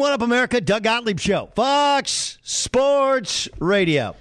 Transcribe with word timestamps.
What 0.00 0.14
up, 0.14 0.22
America? 0.22 0.62
Doug 0.62 0.84
Gottlieb 0.84 1.20
Show, 1.20 1.50
Fox 1.54 2.38
Sports 2.42 3.50
Radio. 3.58 4.16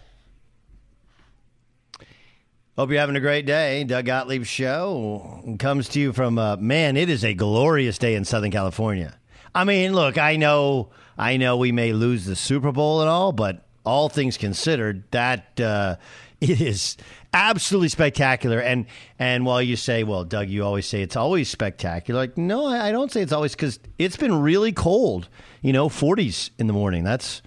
Hope 2.76 2.90
you're 2.90 3.00
having 3.00 3.16
a 3.16 3.22
great 3.22 3.46
day. 3.46 3.86
Doug 3.86 4.04
Gottlieb 4.04 4.44
Show 4.44 5.56
comes 5.58 5.88
to 5.90 6.02
you 6.02 6.12
from, 6.12 6.38
uh, 6.38 6.58
man, 6.58 6.98
it 6.98 7.10
is 7.10 7.24
a 7.24 7.34
glorious 7.34 7.98
day 7.98 8.16
in 8.16 8.26
Southern 8.26 8.52
California. 8.52 9.18
I 9.56 9.64
mean, 9.64 9.94
look, 9.94 10.18
I 10.18 10.36
know, 10.36 10.90
I 11.18 11.38
know 11.38 11.56
we 11.56 11.72
may 11.72 11.94
lose 11.94 12.26
the 12.26 12.36
Super 12.36 12.74
Bowl 12.74 13.00
and 13.00 13.10
all, 13.10 13.32
but 13.32 13.66
all 13.86 14.10
things 14.10 14.36
considered, 14.36 15.10
that 15.12 15.62
uh, 15.62 15.96
it 16.42 16.62
is 16.62 16.98
absolutely 17.34 17.90
spectacular. 17.90 18.60
And 18.60 18.86
and 19.18 19.46
while 19.46 19.62
you 19.62 19.76
say, 19.76 20.04
well, 20.04 20.24
Doug, 20.24 20.50
you 20.50 20.64
always 20.64 20.86
say 20.86 21.02
it's 21.02 21.16
always 21.16 21.50
spectacular. 21.50 22.22
Like, 22.22 22.38
no, 22.38 22.66
I, 22.66 22.92
don't 22.92 23.12
say 23.12 23.22
it's 23.22 23.34
always 23.34 23.54
because 23.54 23.80
it's 23.98 24.18
been 24.18 24.42
really 24.42 24.72
cold. 24.72 25.30
You 25.62 25.74
know, 25.74 25.90
40s 25.90 26.52
in 26.58 26.68
the 26.68 26.74
morning. 26.74 27.04
That's 27.04 27.42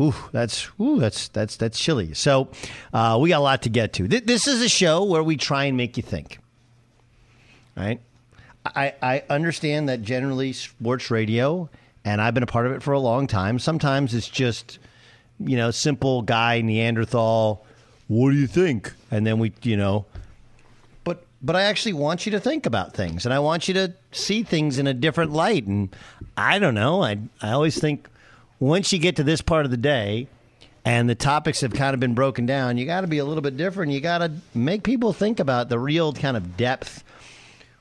Ooh, 0.00 0.14
that's 0.30 0.68
ooh, 0.78 0.98
that's 0.98 1.28
that's 1.28 1.56
that's 1.56 1.78
chilly. 1.78 2.12
So 2.12 2.48
uh, 2.92 3.18
we 3.20 3.30
got 3.30 3.38
a 3.38 3.40
lot 3.40 3.62
to 3.62 3.70
get 3.70 3.94
to. 3.94 4.06
Th- 4.06 4.24
this 4.24 4.46
is 4.46 4.60
a 4.60 4.68
show 4.68 5.04
where 5.04 5.22
we 5.22 5.36
try 5.36 5.64
and 5.64 5.76
make 5.76 5.96
you 5.96 6.02
think. 6.02 6.38
Right? 7.76 8.00
I, 8.64 8.94
I 9.00 9.22
understand 9.30 9.88
that 9.88 10.02
generally 10.02 10.52
sports 10.52 11.10
radio, 11.10 11.70
and 12.04 12.20
I've 12.20 12.34
been 12.34 12.42
a 12.42 12.48
part 12.48 12.66
of 12.66 12.72
it 12.72 12.82
for 12.82 12.92
a 12.92 12.98
long 12.98 13.26
time. 13.26 13.58
Sometimes 13.58 14.12
it's 14.12 14.28
just, 14.28 14.78
you 15.38 15.56
know, 15.56 15.70
simple 15.70 16.22
guy 16.22 16.60
Neanderthal. 16.62 17.64
What 18.08 18.30
do 18.30 18.36
you 18.36 18.46
think? 18.46 18.92
And 19.10 19.26
then 19.26 19.38
we, 19.38 19.52
you 19.62 19.76
know, 19.76 20.04
but 21.04 21.24
but 21.42 21.56
I 21.56 21.62
actually 21.62 21.94
want 21.94 22.26
you 22.26 22.32
to 22.32 22.40
think 22.40 22.66
about 22.66 22.94
things, 22.94 23.24
and 23.24 23.34
I 23.34 23.38
want 23.38 23.68
you 23.68 23.74
to 23.74 23.94
see 24.12 24.42
things 24.42 24.78
in 24.78 24.86
a 24.86 24.94
different 24.94 25.32
light. 25.32 25.66
And 25.66 25.94
I 26.36 26.58
don't 26.58 26.74
know. 26.74 27.02
I 27.02 27.18
I 27.42 27.50
always 27.52 27.78
think 27.78 28.08
once 28.60 28.92
you 28.92 28.98
get 28.98 29.16
to 29.16 29.24
this 29.24 29.40
part 29.40 29.64
of 29.64 29.70
the 29.70 29.76
day 29.76 30.28
and 30.84 31.08
the 31.10 31.14
topics 31.14 31.60
have 31.62 31.72
kind 31.72 31.94
of 31.94 32.00
been 32.00 32.14
broken 32.14 32.46
down, 32.46 32.78
you 32.78 32.86
got 32.86 33.00
to 33.00 33.06
be 33.08 33.18
a 33.18 33.24
little 33.24 33.42
bit 33.42 33.56
different. 33.56 33.92
You 33.92 34.00
got 34.00 34.18
to 34.18 34.32
make 34.54 34.82
people 34.84 35.12
think 35.12 35.40
about 35.40 35.68
the 35.68 35.78
real 35.78 36.12
kind 36.12 36.36
of 36.36 36.56
depth 36.56 37.02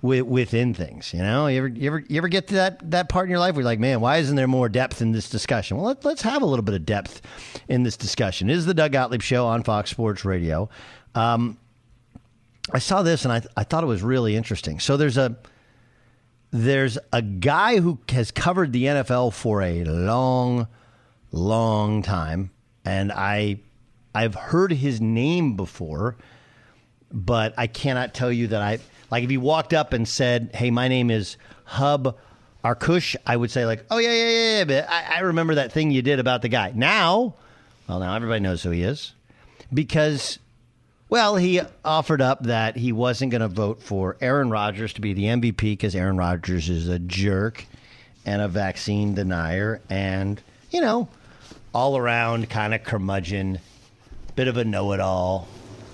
with, 0.06 0.24
within 0.24 0.74
things. 0.74 1.14
You 1.14 1.20
know, 1.20 1.48
you 1.48 1.58
ever, 1.58 1.68
you 1.68 1.88
ever 1.88 2.04
you 2.08 2.18
ever 2.18 2.28
get 2.28 2.48
to 2.48 2.56
that 2.56 2.92
that 2.92 3.10
part 3.10 3.26
in 3.26 3.32
your 3.32 3.40
life 3.40 3.56
where 3.56 3.62
you're 3.62 3.66
like, 3.66 3.80
man, 3.80 4.00
why 4.00 4.18
isn't 4.18 4.36
there 4.36 4.48
more 4.48 4.70
depth 4.70 5.02
in 5.02 5.12
this 5.12 5.30
discussion? 5.30 5.78
Well, 5.78 5.88
let, 5.88 6.06
let's 6.06 6.22
have 6.22 6.42
a 6.42 6.46
little 6.46 6.64
bit 6.64 6.76
of 6.76 6.86
depth 6.86 7.22
in 7.68 7.84
this 7.84 7.98
discussion. 7.98 8.48
This 8.48 8.58
is 8.58 8.66
the 8.66 8.74
Doug 8.74 8.92
Gottlieb 8.92 9.22
Show 9.22 9.46
on 9.46 9.64
Fox 9.64 9.90
Sports 9.90 10.24
Radio. 10.24 10.70
Um, 11.16 11.58
I 12.72 12.80
saw 12.80 13.02
this 13.02 13.26
and 13.26 13.34
I 13.34 13.42
I 13.58 13.64
thought 13.64 13.84
it 13.84 13.88
was 13.88 14.02
really 14.02 14.36
interesting. 14.36 14.80
So 14.80 14.98
there's 14.98 15.18
a 15.18 15.38
there's 16.52 16.98
a 17.12 17.22
guy 17.22 17.80
who 17.80 18.00
has 18.10 18.32
covered 18.32 18.72
the 18.72 18.86
NFL 18.86 19.34
for 19.34 19.62
a 19.62 19.84
long, 19.84 20.68
long 21.32 22.02
time, 22.02 22.52
and 22.86 23.12
I 23.12 23.60
I've 24.14 24.36
heard 24.36 24.72
his 24.72 25.02
name 25.02 25.58
before, 25.58 26.16
but 27.12 27.54
I 27.58 27.68
cannot 27.68 28.14
tell 28.14 28.32
you 28.32 28.48
that 28.48 28.62
I 28.62 28.80
like 29.16 29.24
if 29.24 29.32
you 29.32 29.40
walked 29.40 29.74
up 29.74 29.94
and 29.94 30.06
said, 30.06 30.52
"Hey, 30.54 30.72
my 30.72 30.90
name 30.90 31.10
is 31.10 31.38
Hub 31.64 32.18
Arkush," 32.66 33.16
I 33.26 33.38
would 33.38 33.50
say 33.50 33.66
like, 33.66 33.86
"Oh 33.90 33.98
yeah, 33.98 34.12
yeah, 34.12 34.30
yeah, 34.30 34.58
yeah 34.58 34.64
but 34.66 34.90
I, 34.90 35.16
I 35.16 35.20
remember 35.22 35.56
that 35.56 35.72
thing 35.72 35.90
you 35.90 36.02
did 36.02 36.20
about 36.20 36.42
the 36.42 36.50
guy." 36.50 36.74
Now, 36.76 37.36
well, 37.88 38.00
now 38.00 38.14
everybody 38.14 38.42
knows 38.42 38.62
who 38.62 38.72
he 38.72 38.84
is 38.84 39.14
because 39.74 40.40
well, 41.08 41.38
he 41.38 41.62
offered 41.86 42.22
up 42.22 42.44
that 42.44 42.76
he 42.76 42.92
wasn't 42.92 43.32
going 43.32 43.40
to 43.40 43.48
vote 43.48 43.82
for 43.82 44.18
Aaron 44.20 44.50
Rodgers 44.50 44.92
to 44.94 45.02
be 45.02 45.14
the 45.14 45.24
MVP 45.24 45.62
because 45.62 45.96
Aaron 45.96 46.18
Rodgers 46.18 46.68
is 46.68 46.90
a 46.90 47.00
jerk 47.00 47.66
and 48.26 48.42
a 48.42 48.50
vaccine 48.50 49.16
denier 49.16 49.80
and, 49.90 50.42
you 50.72 50.82
know, 50.82 51.08
all 51.74 51.96
around 51.96 52.50
kind 52.50 52.74
of 52.74 52.84
curmudgeon, 52.84 53.60
bit 54.36 54.50
of 54.50 54.58
a 54.58 54.66
know 54.66 54.92
it 54.92 55.00
all. 55.00 55.48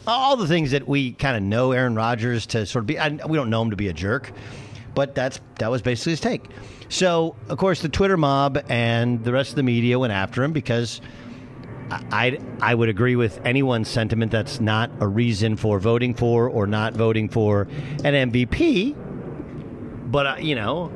All 0.08 0.36
the 0.36 0.48
things 0.48 0.72
that 0.72 0.88
we 0.88 1.14
kind 1.14 1.38
of 1.38 1.44
know 1.44 1.72
Aaron 1.72 1.96
Rodgers 1.96 2.46
to 2.48 2.66
sort 2.66 2.84
of 2.84 2.88
be, 2.88 2.98
I, 2.98 3.10
we 3.10 3.38
don't 3.38 3.50
know 3.50 3.62
him 3.62 3.70
to 3.70 3.76
be 3.76 3.88
a 3.88 3.94
jerk, 3.94 4.32
but 4.96 5.14
that's 5.14 5.40
that 5.60 5.70
was 5.70 5.82
basically 5.82 6.14
his 6.14 6.22
take. 6.22 6.46
So, 6.90 7.36
of 7.48 7.58
course, 7.58 7.82
the 7.82 7.90
Twitter 7.90 8.18
mob 8.18 8.64
and 8.68 9.24
the 9.24 9.32
rest 9.32 9.52
of 9.52 9.56
the 9.56 9.64
media 9.64 9.98
went 9.98 10.12
after 10.12 10.44
him 10.44 10.52
because 10.52 11.00
I, 11.90 12.40
I 12.62 12.76
would 12.76 12.90
agree 12.90 13.16
with 13.16 13.40
anyone's 13.46 13.90
sentiment 13.90 14.32
that's 14.32 14.60
not 14.60 14.92
a 15.00 15.08
reason 15.08 15.56
for 15.56 15.80
voting 15.80 16.14
for 16.14 16.50
or 16.50 16.68
not 16.68 16.94
voting 16.94 17.30
for 17.30 17.64
an 18.04 18.32
MVP. 18.32 18.96
But, 20.12 20.26
uh, 20.26 20.36
you 20.40 20.56
know, 20.56 20.92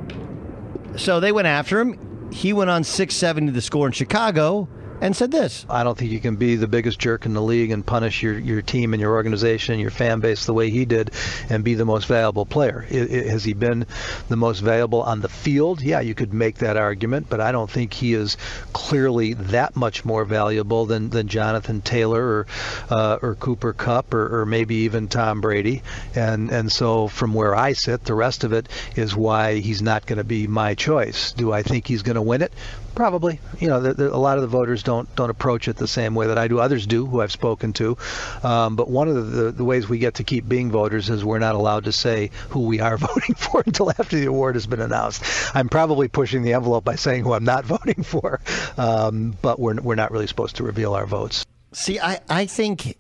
so 0.98 1.20
they 1.20 1.32
went 1.32 1.48
after 1.48 1.80
him. 1.80 2.32
He 2.32 2.54
went 2.54 2.70
on 2.70 2.84
670 2.84 3.52
the 3.52 3.62
score 3.62 3.88
in 3.88 3.94
Chicago 3.94 4.68
and 5.06 5.16
said 5.16 5.30
this 5.30 5.68
I 5.70 5.84
don't 5.84 5.96
think 5.96 6.12
you 6.12 6.20
can 6.20 6.36
be 6.36 6.56
the 6.56 6.68
biggest 6.68 6.98
jerk 6.98 7.28
in 7.28 7.34
the 7.34 7.42
league 7.42 7.70
and 7.70 7.86
punish 7.86 8.24
your, 8.24 8.40
your 8.40 8.64
team 8.64 8.94
and 8.94 9.00
your 9.00 9.14
organization 9.14 9.74
and 9.74 9.82
your 9.82 9.92
fan 9.92 10.20
base 10.20 10.46
the 10.48 10.54
way 10.54 10.72
he 10.72 10.86
did 10.86 11.12
and 11.48 11.64
be 11.64 11.76
the 11.76 11.86
most 11.86 12.08
valuable 12.08 12.46
player. 12.46 12.88
It, 12.90 13.12
it, 13.12 13.28
has 13.28 13.44
he 13.44 13.54
been 13.54 13.86
the 14.30 14.36
most 14.36 14.62
valuable 14.62 15.04
on 15.04 15.22
the 15.22 15.30
field? 15.30 15.82
Yeah, 15.82 16.00
you 16.00 16.16
could 16.16 16.34
make 16.34 16.58
that 16.58 16.76
argument, 16.76 17.28
but 17.30 17.40
I 17.40 17.52
don't 17.52 17.70
think 17.70 17.94
he 17.94 18.16
is 18.16 18.38
clearly 18.74 19.34
that 19.34 19.76
much 19.76 20.06
more 20.06 20.26
valuable 20.26 20.88
than, 20.88 21.12
than 21.12 21.28
Jonathan 21.28 21.82
Taylor 21.82 22.24
or 22.24 22.48
uh, 22.90 23.20
or 23.22 23.36
Cooper 23.36 23.74
Kupp 23.74 24.14
or, 24.14 24.42
or 24.42 24.46
maybe 24.46 24.76
even 24.76 25.08
Tom 25.08 25.40
Brady. 25.40 25.84
And 26.16 26.50
and 26.50 26.72
so 26.72 27.08
from 27.08 27.36
where 27.36 27.56
I 27.56 27.74
sit, 27.74 28.06
the 28.06 28.16
rest 28.16 28.44
of 28.44 28.54
it 28.54 28.68
is 28.96 29.16
why 29.16 29.56
he's 29.56 29.84
not 29.84 30.08
going 30.08 30.18
to 30.18 30.24
be 30.24 30.48
my 30.48 30.74
choice. 30.74 31.32
Do 31.34 31.54
I 31.54 31.62
think 31.62 31.86
he's 31.86 32.02
going 32.02 32.16
to 32.16 32.22
win 32.22 32.42
it? 32.42 32.52
Probably. 32.96 33.42
You 33.60 33.68
know, 33.68 33.82
the, 33.82 33.94
the, 33.94 34.16
a 34.16 34.16
lot 34.16 34.38
of 34.38 34.42
the 34.42 34.48
voters 34.48 34.82
don't 34.82 35.14
don't 35.18 35.30
approach 35.30 35.68
it 35.68 35.76
the 35.76 35.88
same 35.88 36.16
way 36.16 36.28
that 36.28 36.38
I 36.38 36.48
do. 36.48 36.60
Others 36.60 36.88
do, 36.88 37.06
who 37.06 37.22
I've 37.22 37.32
spoken 37.32 37.74
to. 37.74 37.98
Um, 38.42 38.78
but 38.78 38.90
one 38.90 39.10
of 39.10 39.32
the, 39.32 39.52
the 39.52 39.66
ways 39.66 39.90
we 39.90 39.98
get 39.98 40.16
to 40.16 40.24
keep 40.24 40.48
being 40.48 40.72
voters 40.72 41.10
is 41.10 41.24
we're 41.24 41.40
not 41.40 41.56
allowed 41.56 41.84
to 41.84 41.92
say 41.92 42.32
who 42.50 42.62
we 42.62 42.80
are 42.80 42.96
voting 42.98 43.36
for 43.36 43.64
until 43.66 43.90
after 43.92 44.18
the 44.18 44.28
award 44.28 44.56
has 44.56 44.66
been 44.66 44.80
announced. 44.80 45.24
I'm 45.54 45.68
probably 45.68 46.08
pushing 46.08 46.44
the 46.44 46.54
envelope 46.54 46.86
by 46.86 46.96
saying 46.96 47.24
who 47.26 47.34
I'm 47.34 47.44
not 47.44 47.66
voting 47.76 48.02
for, 48.02 48.40
um, 48.78 49.38
but 49.42 49.60
we're 49.60 49.76
we're 49.82 49.96
not 49.96 50.12
really 50.12 50.28
supposed 50.28 50.56
to 50.58 50.64
reveal 50.64 50.94
our 50.94 51.06
votes. 51.06 51.46
See, 51.74 52.00
I 52.00 52.22
I 52.30 52.46
think, 52.46 52.98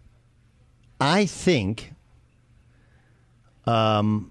I 1.00 1.25
think, 1.25 1.94
um, 3.66 4.29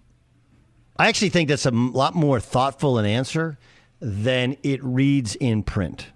I 0.99 1.09
actually 1.09 1.31
think 1.31 1.49
that's 1.49 1.65
a 1.65 1.71
lot 1.71 2.15
more 2.15 2.39
thoughtful 2.39 2.99
an 2.99 3.07
answer 3.07 3.57
than 4.05 4.57
it 4.63 4.85
reads 4.85 5.35
in 5.37 5.63
print. 5.63 6.09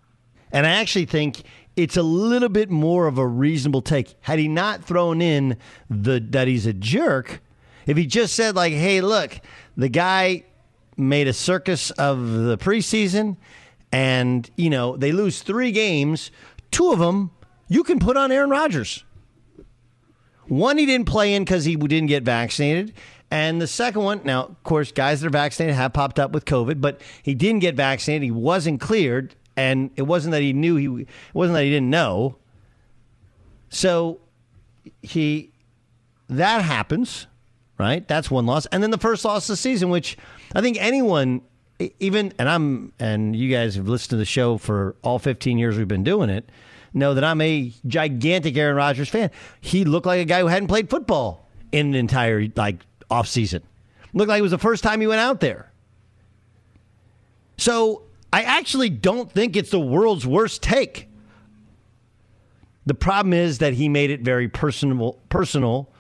And 0.53 0.67
I 0.67 0.71
actually 0.71 1.07
think 1.07 1.43
it's 1.75 1.97
a 1.97 2.03
little 2.03 2.51
bit 2.51 2.71
more 2.71 3.07
of 3.07 3.17
a 3.17 3.27
reasonable 3.27 3.81
take. 3.81 4.15
Had 4.21 4.39
he 4.39 4.47
not 4.47 4.85
thrown 4.85 5.23
in 5.23 5.57
the 5.89 6.21
that 6.31 6.49
he's 6.49 6.67
a 6.67 6.75
jerk, 6.75 7.41
if 7.87 7.97
he 7.97 8.05
just 8.05 8.35
said 8.35 8.55
like, 8.55 8.75
"Hey, 8.75 9.01
look, 9.01 9.41
the 9.77 9.89
guy 9.89 10.45
made 10.99 11.29
a 11.29 11.33
circus 11.33 11.91
of 11.93 12.31
the 12.33 12.59
preseason 12.59 13.37
and, 13.91 14.51
you 14.57 14.69
know, 14.69 14.97
they 14.97 15.13
lose 15.13 15.41
3 15.41 15.73
games, 15.73 16.31
two 16.71 16.91
of 16.93 16.99
them 16.99 17.31
you 17.69 17.85
can 17.85 17.99
put 17.99 18.17
on 18.17 18.33
Aaron 18.33 18.51
Rodgers. 18.51 19.05
One 20.49 20.77
he 20.77 20.85
didn't 20.85 21.07
play 21.07 21.35
in 21.35 21.45
cuz 21.45 21.65
he 21.65 21.77
didn't 21.77 22.09
get 22.09 22.23
vaccinated, 22.25 22.93
and 23.31 23.61
the 23.61 23.67
second 23.67 24.03
one, 24.03 24.23
now, 24.25 24.45
of 24.45 24.63
course, 24.65 24.91
guys 24.91 25.21
that 25.21 25.27
are 25.27 25.31
vaccinated 25.31 25.75
have 25.75 25.93
popped 25.93 26.19
up 26.19 26.33
with 26.33 26.45
COVID, 26.47 26.81
but 26.81 27.01
he 27.23 27.35
didn't 27.35 27.61
get 27.61 27.75
vaccinated. 27.75 28.25
He 28.25 28.31
wasn't 28.31 28.81
cleared, 28.81 29.35
and 29.57 29.91
it 29.97 30.03
wasn't 30.03 30.33
that 30.33 30.43
he 30.43 30.53
knew 30.53 30.77
he 30.77 31.03
it 31.03 31.09
wasn't 31.35 31.57
that 31.57 31.65
he 31.65 31.71
didn't 31.71 31.91
know. 31.91 32.37
So 33.69 34.21
he 35.03 35.51
that 36.31 36.63
happens, 36.63 37.27
right? 37.77 38.07
That's 38.09 38.31
one 38.31 38.47
loss, 38.47 38.65
and 38.67 38.83
then 38.83 38.91
the 38.91 38.99
first 38.99 39.25
loss 39.27 39.45
of 39.49 39.55
the 39.55 39.57
season, 39.57 39.91
which 39.91 40.17
I 40.55 40.63
think 40.63 40.79
anyone, 40.81 41.43
even 42.01 42.33
and 42.39 42.49
I'm 42.49 42.93
and 42.99 43.37
you 43.37 43.51
guys 43.51 43.75
have 43.75 43.89
listened 43.89 44.11
to 44.11 44.17
the 44.17 44.25
show 44.25 44.57
for 44.57 44.97
all 45.03 45.19
15 45.19 45.59
years 45.59 45.77
we've 45.77 45.87
been 45.87 46.05
doing 46.05 46.31
it, 46.31 46.49
know 46.95 47.13
that 47.13 47.25
I'm 47.25 47.43
a 47.43 47.75
gigantic 47.87 48.57
Aaron 48.57 48.77
Rodgers 48.77 49.11
fan. 49.11 49.31
He 49.61 49.85
looked 49.85 50.07
like 50.07 50.21
a 50.21 50.25
guy 50.25 50.41
who 50.41 50.47
hadn't 50.47 50.69
played 50.69 50.89
football 50.89 51.47
in 51.73 51.89
an 51.89 51.95
entire 51.95 52.47
like 52.57 52.77
off 53.11 53.27
season. 53.27 53.63
Looked 54.13 54.29
like 54.29 54.39
it 54.39 54.43
was 54.43 54.51
the 54.51 54.59
first 54.59 54.83
time 54.83 55.01
he 55.01 55.07
went 55.07 55.21
out 55.21 55.41
there. 55.41 55.71
So 57.57 58.03
I 58.33 58.43
actually 58.43 58.91
don't 58.91 59.31
think 59.31 59.57
it's 59.57 59.71
the 59.71 59.81
world's 59.81 60.27
worst 60.27 60.63
take. 60.63 61.09
The 62.87 62.95
problem 62.95 63.33
is 63.35 63.59
that 63.59 63.75
he 63.75 63.89
made 63.89 64.11
it 64.11 64.21
very 64.21 64.49
personal, 64.49 65.19
personal 65.29 65.91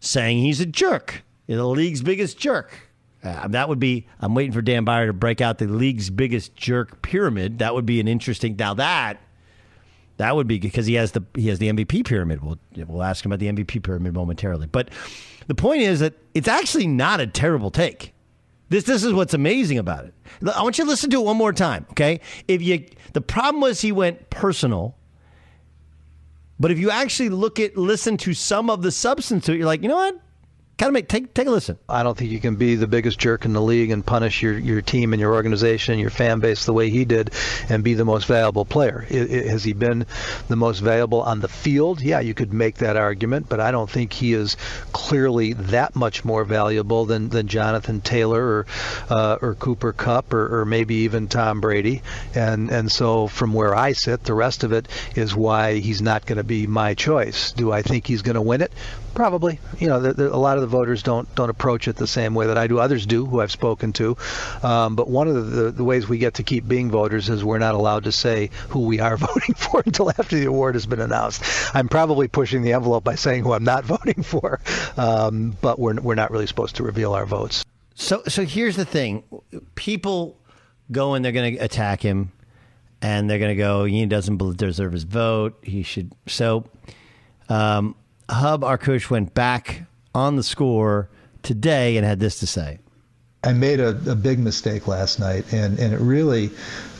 saying 0.00 0.38
he's 0.38 0.60
a 0.60 0.66
jerk, 0.66 1.22
the 1.46 1.62
league's 1.64 2.02
biggest 2.02 2.38
jerk. 2.38 2.88
Uh, 3.22 3.46
that 3.48 3.68
would 3.68 3.78
be. 3.78 4.06
I'm 4.18 4.34
waiting 4.34 4.52
for 4.52 4.62
Dan 4.62 4.84
Beyer 4.84 5.06
to 5.06 5.12
break 5.12 5.40
out 5.40 5.58
the 5.58 5.66
league's 5.66 6.10
biggest 6.10 6.56
jerk 6.56 7.02
pyramid. 7.02 7.60
That 7.60 7.74
would 7.74 7.86
be 7.86 8.00
an 8.00 8.08
interesting. 8.08 8.56
Now 8.56 8.74
that 8.74 9.20
that 10.22 10.36
would 10.36 10.46
be 10.46 10.60
because 10.60 10.86
he 10.86 10.94
has 10.94 11.12
the 11.12 11.24
he 11.34 11.48
has 11.48 11.58
the 11.58 11.68
MVP 11.68 12.04
pyramid. 12.06 12.44
We'll 12.44 12.58
we'll 12.86 13.02
ask 13.02 13.24
him 13.24 13.32
about 13.32 13.40
the 13.40 13.52
MVP 13.52 13.82
pyramid 13.82 14.14
momentarily. 14.14 14.68
But 14.68 14.90
the 15.48 15.54
point 15.54 15.82
is 15.82 15.98
that 15.98 16.14
it's 16.32 16.46
actually 16.46 16.86
not 16.86 17.20
a 17.20 17.26
terrible 17.26 17.72
take. 17.72 18.14
This 18.68 18.84
this 18.84 19.02
is 19.02 19.12
what's 19.12 19.34
amazing 19.34 19.78
about 19.78 20.04
it. 20.04 20.14
I 20.54 20.62
want 20.62 20.78
you 20.78 20.84
to 20.84 20.90
listen 20.90 21.10
to 21.10 21.20
it 21.20 21.24
one 21.24 21.36
more 21.36 21.52
time, 21.52 21.86
okay? 21.90 22.20
If 22.46 22.62
you 22.62 22.86
the 23.12 23.20
problem 23.20 23.60
was 23.60 23.80
he 23.80 23.90
went 23.90 24.30
personal. 24.30 24.96
But 26.60 26.70
if 26.70 26.78
you 26.78 26.92
actually 26.92 27.30
look 27.30 27.58
at 27.58 27.76
listen 27.76 28.16
to 28.18 28.32
some 28.32 28.70
of 28.70 28.82
the 28.82 28.92
substance 28.92 29.46
to 29.46 29.52
it, 29.52 29.56
you're 29.56 29.66
like, 29.66 29.82
you 29.82 29.88
know 29.88 29.96
what? 29.96 30.20
Kind 30.82 30.96
of 30.96 31.06
take 31.06 31.32
take 31.32 31.46
a 31.46 31.50
listen. 31.52 31.78
I 31.88 32.02
don't 32.02 32.18
think 32.18 32.32
you 32.32 32.40
can 32.40 32.56
be 32.56 32.74
the 32.74 32.88
biggest 32.88 33.16
jerk 33.16 33.44
in 33.44 33.52
the 33.52 33.62
league 33.62 33.92
and 33.92 34.04
punish 34.04 34.42
your, 34.42 34.58
your 34.58 34.82
team 34.82 35.12
and 35.12 35.20
your 35.20 35.32
organization, 35.32 36.00
your 36.00 36.10
fan 36.10 36.40
base 36.40 36.64
the 36.64 36.72
way 36.72 36.90
he 36.90 37.04
did, 37.04 37.30
and 37.68 37.84
be 37.84 37.94
the 37.94 38.04
most 38.04 38.26
valuable 38.26 38.64
player. 38.64 39.06
It, 39.08 39.30
it, 39.30 39.46
has 39.46 39.62
he 39.62 39.74
been 39.74 40.06
the 40.48 40.56
most 40.56 40.80
valuable 40.80 41.22
on 41.22 41.38
the 41.38 41.46
field? 41.46 42.00
Yeah, 42.00 42.18
you 42.18 42.34
could 42.34 42.52
make 42.52 42.78
that 42.78 42.96
argument, 42.96 43.48
but 43.48 43.60
I 43.60 43.70
don't 43.70 43.88
think 43.88 44.12
he 44.12 44.32
is 44.32 44.56
clearly 44.90 45.52
that 45.52 45.94
much 45.94 46.24
more 46.24 46.44
valuable 46.44 47.04
than, 47.04 47.28
than 47.28 47.46
Jonathan 47.46 48.00
Taylor 48.00 48.42
or 48.42 48.66
uh, 49.08 49.38
or 49.40 49.54
Cooper 49.54 49.92
Kupp 49.92 50.32
or, 50.32 50.62
or 50.62 50.64
maybe 50.64 50.96
even 50.96 51.28
Tom 51.28 51.60
Brady. 51.60 52.02
And 52.34 52.72
and 52.72 52.90
so 52.90 53.28
from 53.28 53.52
where 53.54 53.72
I 53.72 53.92
sit, 53.92 54.24
the 54.24 54.34
rest 54.34 54.64
of 54.64 54.72
it 54.72 54.88
is 55.14 55.32
why 55.32 55.74
he's 55.74 56.02
not 56.02 56.26
going 56.26 56.38
to 56.38 56.42
be 56.42 56.66
my 56.66 56.94
choice. 56.94 57.52
Do 57.52 57.70
I 57.70 57.82
think 57.82 58.08
he's 58.08 58.22
going 58.22 58.34
to 58.34 58.42
win 58.42 58.62
it? 58.62 58.72
Probably. 59.14 59.58
You 59.78 59.88
know, 59.88 60.00
the, 60.00 60.14
the, 60.14 60.34
a 60.34 60.36
lot 60.36 60.56
of 60.56 60.62
the 60.62 60.66
voters 60.66 61.02
don't 61.02 61.32
don't 61.34 61.50
approach 61.50 61.86
it 61.86 61.96
the 61.96 62.06
same 62.06 62.34
way 62.34 62.46
that 62.46 62.56
I 62.56 62.66
do. 62.66 62.78
Others 62.78 63.06
do, 63.06 63.26
who 63.26 63.40
I've 63.40 63.52
spoken 63.52 63.92
to. 63.94 64.16
Um, 64.62 64.96
but 64.96 65.08
one 65.08 65.28
of 65.28 65.50
the, 65.50 65.70
the, 65.70 65.84
ways 65.84 66.08
we 66.08 66.18
get 66.18 66.34
to 66.34 66.42
keep 66.42 66.66
being 66.66 66.90
voters 66.90 67.28
is 67.28 67.44
we're 67.44 67.58
not 67.58 67.74
allowed 67.74 68.04
to 68.04 68.12
say 68.12 68.50
who 68.70 68.80
we 68.80 69.00
are 69.00 69.16
voting 69.18 69.54
for 69.54 69.82
until 69.84 70.10
after 70.10 70.36
the 70.36 70.46
award 70.46 70.74
has 70.74 70.86
been 70.86 71.00
announced. 71.00 71.42
I'm 71.74 71.88
probably 71.88 72.28
pushing 72.28 72.62
the 72.62 72.72
envelope 72.72 73.04
by 73.04 73.16
saying 73.16 73.44
who 73.44 73.52
I'm 73.52 73.64
not 73.64 73.84
voting 73.96 74.22
for, 74.22 74.60
um, 74.96 75.56
but 75.60 75.78
we're 75.78 76.00
we're 76.00 76.14
not 76.14 76.30
really 76.30 76.46
supposed 76.46 76.76
to 76.76 76.82
reveal 76.82 77.12
our 77.12 77.26
votes. 77.26 77.64
So 77.94 78.22
so 78.28 78.44
here's 78.44 78.76
the 78.76 78.86
thing: 78.86 79.24
people 79.74 80.38
go 80.90 81.14
and 81.14 81.24
they're 81.24 81.32
going 81.32 81.56
to 81.56 81.62
attack 81.62 82.00
him, 82.00 82.32
and 83.02 83.28
they're 83.28 83.38
going 83.38 83.54
to 83.54 83.62
go, 83.62 83.84
he 83.84 84.06
doesn't 84.06 84.56
deserve 84.56 84.92
his 84.92 85.04
vote. 85.04 85.58
He 85.62 85.82
should 85.82 86.12
so. 86.26 86.64
Um, 87.48 87.96
Hub 88.32 88.62
Arkush 88.62 89.10
went 89.10 89.34
back 89.34 89.82
on 90.14 90.36
the 90.36 90.42
score 90.42 91.08
today 91.42 91.96
and 91.96 92.06
had 92.06 92.20
this 92.20 92.38
to 92.40 92.46
say. 92.46 92.78
I 93.44 93.52
made 93.52 93.80
a, 93.80 93.88
a 94.08 94.14
big 94.14 94.38
mistake 94.38 94.86
last 94.86 95.18
night, 95.18 95.52
and, 95.52 95.78
and 95.80 95.92
it 95.92 95.98
really 95.98 96.50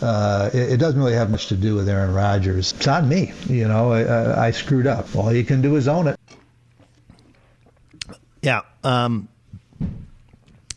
uh, 0.01 0.51
it, 0.53 0.73
it, 0.73 0.77
doesn't 0.79 0.99
really 0.99 1.15
have 1.15 1.31
much 1.31 1.47
to 1.49 1.57
do 1.57 1.77
with 1.77 1.89
Aaron 1.89 2.13
Rodgers. 2.13 2.73
It's 2.73 2.89
on 2.89 3.09
me. 3.09 3.33
You 3.49 3.69
know, 3.69 3.93
I, 3.93 4.47
I 4.47 4.51
screwed 4.51 4.89
up. 4.89 5.15
All 5.15 5.33
you 5.33 5.45
can 5.45 5.63
do 5.63 5.77
is 5.77 5.87
own 5.87 6.09
it. 6.09 6.19
Yeah, 8.43 8.63
um, 8.83 9.29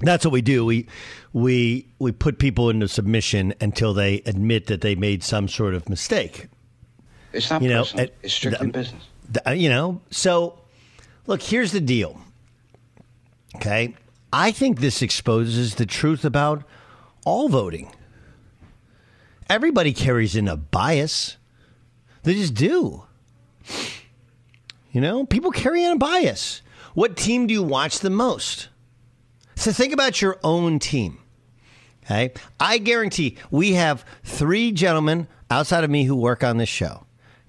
that's 0.02 0.24
what 0.24 0.32
we 0.32 0.44
do. 0.44 0.64
We 0.64 0.86
we 1.34 1.88
we 1.98 2.12
put 2.12 2.38
people 2.38 2.70
into 2.70 2.88
submission 2.88 3.56
until 3.60 3.96
they 3.96 4.22
admit 4.28 4.68
that 4.68 4.82
they 4.82 4.94
made 4.94 5.24
some 5.24 5.48
sort 5.48 5.74
of 5.74 5.90
mistake. 5.90 6.48
It's 7.34 7.50
not 7.50 7.64
you 7.64 7.72
personal. 7.72 8.06
Know, 8.06 8.12
it's 8.22 8.34
strictly 8.36 8.70
business. 8.70 9.04
Uh, 9.46 9.52
you 9.52 9.70
know, 9.70 10.02
so 10.10 10.60
look, 11.28 11.42
here's 11.42 11.72
the 11.72 11.82
deal. 11.82 12.20
Okay. 13.56 13.96
I 14.32 14.52
think 14.52 14.80
this 14.80 15.02
exposes 15.02 15.76
the 15.76 15.86
truth 15.86 16.26
about 16.26 16.64
all 17.26 17.48
voting. 17.48 17.92
Everybody 19.50 19.94
carries 19.94 20.36
in 20.36 20.48
a 20.48 20.58
bias. 20.58 21.38
They 22.24 22.34
just 22.34 22.54
do. 22.54 23.04
You 24.92 25.02
know, 25.02 25.26
people 25.26 25.52
carry 25.52 25.84
in 25.84 25.92
a 25.92 25.98
bias. 25.98 26.62
What 26.94 27.18
team 27.18 27.48
do 27.48 27.54
you 27.54 27.64
watch 27.64 28.00
the 28.00 28.10
most? 28.10 28.70
So 29.56 29.72
think 29.72 29.94
about 29.94 30.22
your 30.22 30.40
own 30.44 30.80
team. 30.80 31.20
Okay. 32.04 32.34
I 32.60 32.78
guarantee 32.78 33.38
we 33.52 33.74
have 33.74 34.06
three 34.24 34.72
gentlemen 34.72 35.28
outside 35.50 35.84
of 35.84 35.90
me 35.90 36.04
who 36.04 36.16
work 36.16 36.44
on 36.44 36.58
this 36.58 36.70
show. 36.70 37.05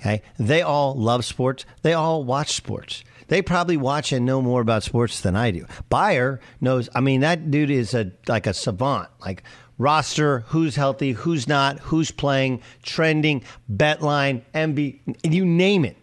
Okay. 0.06 0.22
They 0.38 0.62
all 0.62 0.94
love 0.94 1.24
sports. 1.24 1.64
They 1.82 1.92
all 1.92 2.22
watch 2.22 2.52
sports. 2.52 3.02
They 3.26 3.42
probably 3.42 3.76
watch 3.76 4.12
and 4.12 4.24
know 4.24 4.40
more 4.40 4.60
about 4.60 4.84
sports 4.84 5.20
than 5.20 5.34
I 5.34 5.50
do. 5.50 5.66
Beyer 5.88 6.40
knows. 6.60 6.88
I 6.94 7.00
mean, 7.00 7.22
that 7.22 7.50
dude 7.50 7.70
is 7.70 7.92
a 7.92 8.12
like 8.28 8.46
a 8.46 8.54
savant. 8.54 9.08
Like 9.20 9.42
roster, 9.78 10.40
who's 10.46 10.76
healthy, 10.76 11.10
who's 11.10 11.48
not, 11.48 11.80
who's 11.80 12.12
playing, 12.12 12.62
trending, 12.84 13.42
bet 13.68 14.00
line, 14.00 14.44
MB, 14.54 15.18
you 15.24 15.44
name 15.44 15.84
it. 15.84 15.96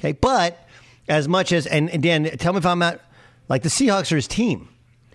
Okay. 0.00 0.12
But 0.12 0.66
as 1.08 1.28
much 1.28 1.52
as 1.52 1.68
and 1.68 2.02
Dan, 2.02 2.24
tell 2.36 2.52
me 2.52 2.58
if 2.58 2.66
I'm 2.66 2.80
not 2.80 3.00
like 3.48 3.62
the 3.62 3.68
Seahawks 3.68 4.10
are 4.10 4.16
his 4.16 4.26
team. 4.26 4.68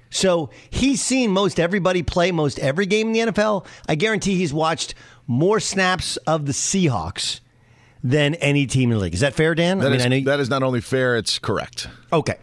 So 0.10 0.52
he's 0.70 1.02
seen 1.02 1.32
most 1.32 1.60
everybody 1.60 2.02
play 2.02 2.32
most 2.32 2.60
every 2.60 2.86
game 2.86 3.08
in 3.08 3.14
the 3.14 3.32
NFL. 3.34 3.66
I 3.90 3.96
guarantee 3.96 4.36
he's 4.36 4.54
watched 4.54 4.96
more 5.28 5.60
snaps 5.60 6.16
of 6.18 6.46
the 6.46 6.54
Seahawks 6.54 7.42
than 8.06 8.36
any 8.36 8.68
team 8.68 8.92
in 8.92 8.98
the 8.98 9.04
league. 9.04 9.16
Is 9.16 9.22
that 9.22 9.34
fair, 9.34 9.56
Dan? 9.56 9.80
That, 9.80 9.88
I 9.88 9.98
mean, 9.98 10.14
is, 10.14 10.26
that 10.26 10.40
is 10.40 10.48
not 10.48 10.62
only 10.62 10.80
fair, 10.80 11.18
it's 11.18 11.40
correct. 11.40 11.90
Okay. 12.14 12.36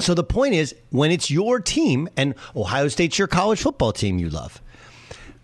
So 0.00 0.14
the 0.14 0.24
point 0.24 0.54
is, 0.54 0.74
when 0.88 1.10
it's 1.10 1.30
your 1.30 1.60
team, 1.60 2.08
and 2.16 2.34
Ohio 2.56 2.88
State's 2.88 3.18
your 3.18 3.28
college 3.28 3.60
football 3.60 3.92
team 3.92 4.18
you 4.18 4.30
love, 4.30 4.62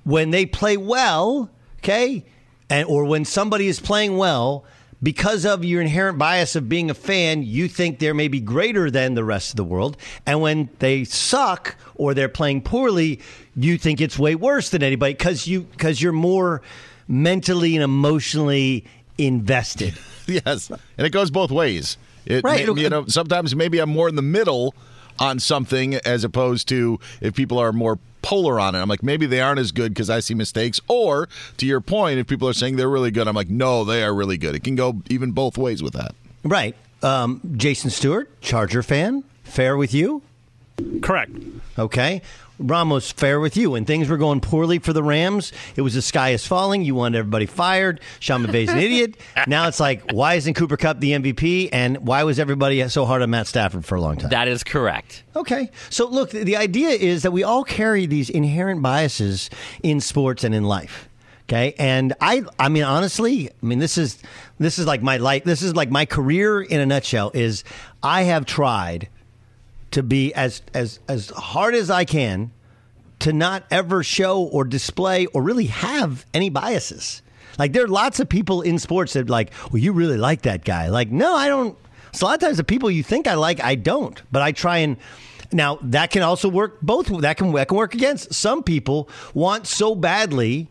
when 0.04 0.30
they 0.30 0.46
play 0.46 0.78
well, 0.78 1.50
okay, 1.80 2.24
and 2.70 2.88
or 2.88 3.04
when 3.04 3.26
somebody 3.26 3.66
is 3.66 3.80
playing 3.80 4.16
well, 4.16 4.64
because 5.02 5.44
of 5.44 5.62
your 5.62 5.82
inherent 5.82 6.16
bias 6.16 6.56
of 6.56 6.66
being 6.66 6.88
a 6.88 6.94
fan, 6.94 7.42
you 7.42 7.68
think 7.68 7.98
they're 7.98 8.14
maybe 8.14 8.40
greater 8.40 8.90
than 8.90 9.12
the 9.12 9.24
rest 9.24 9.50
of 9.50 9.56
the 9.56 9.64
world. 9.64 9.98
And 10.24 10.40
when 10.40 10.70
they 10.78 11.04
suck 11.04 11.76
or 11.96 12.14
they're 12.14 12.30
playing 12.30 12.62
poorly, 12.62 13.20
you 13.54 13.76
think 13.76 14.00
it's 14.00 14.18
way 14.18 14.34
worse 14.36 14.70
than 14.70 14.82
anybody 14.82 15.12
because 15.12 15.46
you 15.46 15.62
because 15.62 16.00
you're 16.00 16.12
more 16.12 16.62
mentally 17.06 17.74
and 17.76 17.84
emotionally 17.84 18.86
invested. 19.18 19.98
yes, 20.26 20.70
and 20.70 21.06
it 21.06 21.10
goes 21.10 21.30
both 21.30 21.50
ways. 21.50 21.96
It, 22.26 22.42
right. 22.42 22.66
you 22.66 22.88
know, 22.88 23.06
sometimes 23.06 23.54
maybe 23.54 23.78
I'm 23.78 23.90
more 23.90 24.08
in 24.08 24.16
the 24.16 24.22
middle 24.22 24.74
on 25.18 25.38
something 25.38 25.94
as 25.96 26.24
opposed 26.24 26.68
to 26.68 26.98
if 27.20 27.34
people 27.34 27.58
are 27.58 27.72
more 27.72 27.98
polar 28.22 28.58
on 28.58 28.74
it. 28.74 28.80
I'm 28.80 28.88
like, 28.88 29.02
maybe 29.02 29.26
they 29.26 29.40
aren't 29.40 29.60
as 29.60 29.70
good 29.70 29.92
because 29.92 30.08
I 30.10 30.20
see 30.20 30.34
mistakes. 30.34 30.80
Or 30.88 31.28
to 31.58 31.66
your 31.66 31.80
point, 31.80 32.18
if 32.18 32.26
people 32.26 32.48
are 32.48 32.54
saying 32.54 32.76
they're 32.76 32.88
really 32.88 33.10
good, 33.10 33.28
I'm 33.28 33.36
like, 33.36 33.50
no, 33.50 33.84
they 33.84 34.02
are 34.02 34.14
really 34.14 34.38
good. 34.38 34.54
It 34.54 34.64
can 34.64 34.74
go 34.74 35.02
even 35.10 35.32
both 35.32 35.58
ways 35.58 35.82
with 35.82 35.92
that. 35.92 36.14
Right. 36.42 36.74
Um, 37.02 37.40
Jason 37.56 37.90
Stewart, 37.90 38.40
Charger 38.40 38.82
fan, 38.82 39.24
fair 39.44 39.76
with 39.76 39.92
you? 39.92 40.22
Correct. 41.02 41.32
Okay. 41.78 42.22
Ramos, 42.58 43.10
fair 43.10 43.40
with 43.40 43.56
you. 43.56 43.72
When 43.72 43.84
things 43.84 44.08
were 44.08 44.16
going 44.16 44.40
poorly 44.40 44.78
for 44.78 44.92
the 44.92 45.02
Rams, 45.02 45.52
it 45.74 45.80
was 45.80 45.94
the 45.94 46.02
sky 46.02 46.30
is 46.30 46.46
falling. 46.46 46.84
You 46.84 46.94
wanted 46.94 47.18
everybody 47.18 47.46
fired. 47.46 48.00
Sean 48.20 48.44
McVay's 48.44 48.70
an 48.70 48.78
idiot. 48.78 49.16
Now 49.46 49.68
it's 49.68 49.80
like, 49.80 50.12
why 50.12 50.34
isn't 50.34 50.54
Cooper 50.54 50.76
Kupp 50.76 51.00
the 51.00 51.12
MVP? 51.12 51.68
And 51.72 51.98
why 51.98 52.22
was 52.22 52.38
everybody 52.38 52.86
so 52.88 53.04
hard 53.04 53.20
on 53.20 53.30
Matt 53.30 53.46
Stafford 53.46 53.84
for 53.84 53.96
a 53.96 54.00
long 54.00 54.16
time? 54.16 54.30
That 54.30 54.48
is 54.48 54.62
correct. 54.64 55.24
Okay. 55.36 55.70
So 55.90 56.08
look, 56.08 56.30
the 56.30 56.56
idea 56.56 56.90
is 56.90 57.24
that 57.24 57.32
we 57.32 57.42
all 57.42 57.64
carry 57.64 58.06
these 58.06 58.30
inherent 58.30 58.80
biases 58.80 59.50
in 59.82 60.00
sports 60.00 60.44
and 60.44 60.54
in 60.54 60.64
life. 60.64 61.08
Okay. 61.42 61.74
And 61.78 62.14
I, 62.20 62.44
I 62.58 62.68
mean, 62.68 62.84
honestly, 62.84 63.50
I 63.50 63.66
mean, 63.66 63.80
this 63.80 63.98
is, 63.98 64.22
this 64.58 64.78
is 64.78 64.86
like 64.86 65.02
my 65.02 65.18
life. 65.18 65.44
This 65.44 65.62
is 65.62 65.74
like 65.74 65.90
my 65.90 66.06
career 66.06 66.62
in 66.62 66.80
a 66.80 66.86
nutshell 66.86 67.32
is 67.34 67.64
I 68.02 68.22
have 68.22 68.46
tried 68.46 69.08
to 69.94 70.02
be 70.02 70.34
as 70.34 70.60
as 70.74 70.98
as 71.08 71.30
hard 71.30 71.74
as 71.74 71.88
I 71.88 72.04
can 72.04 72.50
to 73.20 73.32
not 73.32 73.64
ever 73.70 74.02
show 74.02 74.42
or 74.42 74.64
display 74.64 75.26
or 75.26 75.40
really 75.40 75.66
have 75.66 76.26
any 76.34 76.50
biases. 76.50 77.22
Like 77.58 77.72
there 77.72 77.84
are 77.84 77.88
lots 77.88 78.18
of 78.18 78.28
people 78.28 78.60
in 78.62 78.80
sports 78.80 79.12
that 79.12 79.30
like, 79.30 79.52
well, 79.70 79.78
you 79.78 79.92
really 79.92 80.18
like 80.18 80.42
that 80.42 80.64
guy. 80.64 80.88
Like, 80.88 81.10
no, 81.12 81.36
I 81.36 81.46
don't. 81.46 81.78
So 82.10 82.26
a 82.26 82.28
lot 82.28 82.34
of 82.34 82.40
times 82.40 82.56
the 82.56 82.64
people 82.64 82.90
you 82.90 83.04
think 83.04 83.28
I 83.28 83.34
like, 83.34 83.62
I 83.62 83.76
don't. 83.76 84.20
But 84.32 84.42
I 84.42 84.50
try 84.50 84.78
and 84.78 84.96
now 85.52 85.78
that 85.82 86.10
can 86.10 86.22
also 86.22 86.48
work 86.48 86.80
both. 86.82 87.06
That 87.20 87.36
can 87.36 87.52
that 87.52 87.68
can 87.68 87.76
work 87.76 87.94
against 87.94 88.34
some 88.34 88.64
people 88.64 89.08
want 89.32 89.68
so 89.68 89.94
badly. 89.94 90.68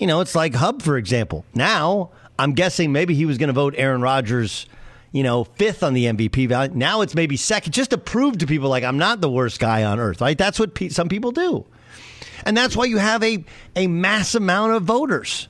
You 0.00 0.06
know, 0.06 0.22
it's 0.22 0.34
like 0.34 0.54
Hub 0.54 0.80
for 0.80 0.96
example. 0.96 1.44
Now 1.54 2.10
I'm 2.38 2.54
guessing 2.54 2.92
maybe 2.92 3.14
he 3.14 3.26
was 3.26 3.36
going 3.36 3.48
to 3.48 3.52
vote 3.52 3.74
Aaron 3.76 4.00
Rodgers 4.00 4.64
you 5.12 5.22
know, 5.22 5.44
fifth 5.44 5.82
on 5.82 5.94
the 5.94 6.06
MVP 6.06 6.48
value. 6.48 6.72
Now 6.74 7.00
it's 7.00 7.14
maybe 7.14 7.36
second, 7.36 7.72
just 7.72 7.90
to 7.90 7.98
prove 7.98 8.38
to 8.38 8.46
people 8.46 8.68
like 8.68 8.84
I'm 8.84 8.98
not 8.98 9.20
the 9.20 9.30
worst 9.30 9.58
guy 9.58 9.84
on 9.84 9.98
earth, 9.98 10.20
right? 10.20 10.36
That's 10.36 10.58
what 10.58 10.74
pe- 10.74 10.88
some 10.88 11.08
people 11.08 11.32
do. 11.32 11.66
And 12.44 12.56
that's 12.56 12.76
why 12.76 12.84
you 12.84 12.98
have 12.98 13.22
a, 13.22 13.44
a 13.74 13.86
mass 13.86 14.34
amount 14.34 14.72
of 14.72 14.84
voters 14.84 15.48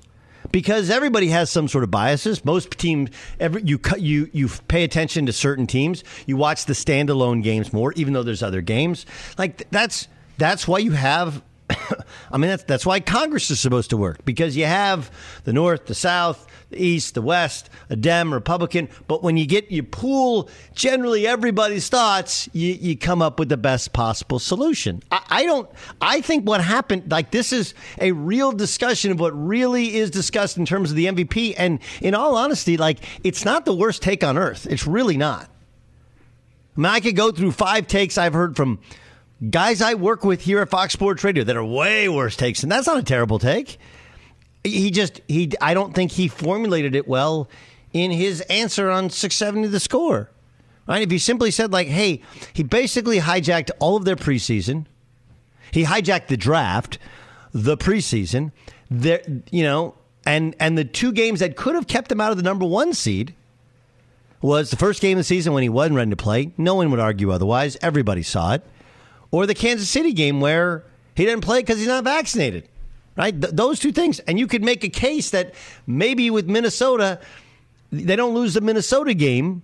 because 0.53 0.91
everybody 0.91 1.29
has 1.29 1.50
some 1.50 1.69
sort 1.69 1.85
of 1.85 1.91
biases. 1.91 2.45
Most 2.45 2.71
teams, 2.73 3.11
every, 3.38 3.62
you 3.62 3.81
you 3.99 4.31
you 4.33 4.49
pay 4.69 4.85
attention 4.85 5.27
to 5.27 5.33
certain 5.33 5.67
teams. 5.67 6.05
You 6.27 6.37
watch 6.37 6.65
the 6.65 6.73
standalone 6.73 7.43
games 7.43 7.73
more, 7.73 7.93
even 7.95 8.12
though 8.12 8.23
there's 8.23 8.43
other 8.43 8.62
games. 8.62 9.07
Like 9.37 9.69
that's 9.71 10.09
that's 10.38 10.67
why 10.67 10.79
you 10.79 10.93
have 10.93 11.43
I 12.31 12.39
mean, 12.39 12.51
that's, 12.51 12.63
that's 12.65 12.87
why 12.87 13.01
Congress 13.01 13.51
is 13.51 13.61
supposed 13.61 13.91
to 13.91 13.97
work 13.97 14.25
because 14.25 14.57
you 14.57 14.65
have 14.65 15.11
the 15.45 15.53
North, 15.53 15.87
the 15.87 15.95
South, 15.95 16.47
the 16.71 16.83
East, 16.83 17.15
the 17.15 17.23
West, 17.23 17.71
a 17.91 17.97
Dem, 17.97 18.33
Republican. 18.33 18.89
But 19.07 19.23
when 19.23 19.37
you 19.37 19.47
get, 19.47 19.71
you 19.71 19.83
pool 19.83 20.49
generally 20.75 21.27
everybody's 21.27 21.89
thoughts, 21.89 22.49
you, 22.53 22.73
you 22.75 22.97
come 22.97 23.23
up 23.23 23.39
with 23.39 23.49
the 23.49 23.57
best 23.57 23.93
possible 23.93 24.39
solution. 24.39 25.03
I, 25.11 25.23
I 25.29 25.45
don't, 25.45 25.69
I 26.01 26.21
think 26.21 26.47
what 26.47 26.63
happened, 26.63 27.11
like 27.11 27.31
this 27.31 27.53
is 27.53 27.75
a 27.99 28.13
real 28.13 28.53
discussion 28.53 29.11
of 29.13 29.21
what 29.21 29.31
really 29.31 29.97
is 29.97 30.11
discussed 30.11 30.57
in 30.57 30.67
terms 30.67 30.91
of 30.91 30.97
the 30.97 31.07
MVP. 31.07 31.55
And 31.57 31.81
in 32.01 32.15
all 32.15 32.37
honesty, 32.37 32.77
like 32.77 32.99
it's 33.25 33.45
not 33.45 33.65
the 33.65 33.75
worst 33.75 34.03
take 34.03 34.25
on 34.25 34.39
earth. 34.39 34.67
It's 34.69 34.87
really 34.87 35.17
not. 35.17 35.51
I 36.77 36.81
mean, 36.81 36.87
I 36.87 37.01
could 37.01 37.17
go 37.17 37.33
through 37.33 37.53
five 37.53 37.89
takes 37.89 38.17
I've 38.17 38.35
heard 38.35 38.55
from 38.55 38.79
guys 39.50 39.80
I 39.80 39.95
work 39.95 40.25
with 40.25 40.42
here 40.42 40.61
at 40.61 40.71
Fox 40.71 40.92
Sports 40.92 41.23
Radio 41.25 41.45
that 41.45 41.57
are 41.57 41.64
way 41.64 42.09
worse 42.09 42.37
takes, 42.37 42.62
and 42.62 42.71
that's 42.71 42.87
not 42.87 42.99
a 42.99 43.02
terrible 43.02 43.38
take. 43.38 43.78
He 44.64 44.90
just 44.90 45.21
he 45.28 45.52
I 45.61 45.75
don't 45.75 45.95
think 45.95 46.12
he 46.12 46.28
formulated 46.28 46.95
it 46.95 47.07
well 47.07 47.49
in 47.92 48.11
his 48.11 48.40
answer 48.42 48.90
on 48.90 49.11
670 49.11 49.68
the 49.68 49.80
score. 49.80 50.30
Right? 50.87 51.02
If 51.02 51.11
he 51.11 51.18
simply 51.18 51.50
said 51.50 51.73
like, 51.73 51.87
"Hey, 51.87 52.23
he 52.52 52.62
basically 52.62 53.21
hijacked 53.21 53.71
all 53.78 53.97
of 53.97 54.04
their 54.04 54.16
preseason. 54.16 54.87
He 55.71 55.85
hijacked 55.85 56.28
the 56.28 56.37
draft, 56.37 56.99
the 57.52 57.76
preseason, 57.76 58.52
there 58.90 59.23
you 59.50 59.62
know, 59.62 59.95
and 60.26 60.57
and 60.59 60.76
the 60.76 60.85
two 60.85 61.12
games 61.12 61.40
that 61.40 61.57
could 61.57 61.75
have 61.75 61.87
kept 61.87 62.11
him 62.11 62.21
out 62.21 62.30
of 62.30 62.38
the 62.38 62.42
number 62.42 62.64
1 62.64 62.95
seed 62.95 63.35
was 64.40 64.71
the 64.71 64.76
first 64.76 65.02
game 65.02 65.18
of 65.18 65.21
the 65.21 65.25
season 65.25 65.52
when 65.52 65.62
he 65.62 65.68
wasn't 65.68 65.95
ready 65.95 66.11
to 66.11 66.16
play. 66.16 66.52
No 66.57 66.75
one 66.76 66.90
would 66.90 67.00
argue 67.00 67.30
otherwise. 67.30 67.76
Everybody 67.83 68.23
saw 68.23 68.54
it 68.54 68.62
or 69.31 69.47
the 69.47 69.55
Kansas 69.55 69.89
City 69.89 70.13
game 70.13 70.41
where 70.41 70.85
he 71.15 71.25
didn't 71.25 71.45
play 71.45 71.61
because 71.61 71.79
he's 71.79 71.89
not 71.89 72.05
vaccinated. 72.05 72.69
Right? 73.17 73.39
Th- 73.39 73.53
those 73.53 73.81
two 73.81 73.93
things. 73.93 74.21
And 74.21 74.39
you 74.39 74.47
could 74.47 74.63
make 74.63 74.85
a 74.85 74.89
case 74.89 75.31
that 75.31 75.55
maybe 75.87 76.31
with 76.31 76.49
Minnesota, 76.49 77.21
they 77.91 78.17
don't 78.17 78.35
lose 78.35 78.55
the 78.55 78.61
Minnesota 78.61 79.15
game 79.15 79.63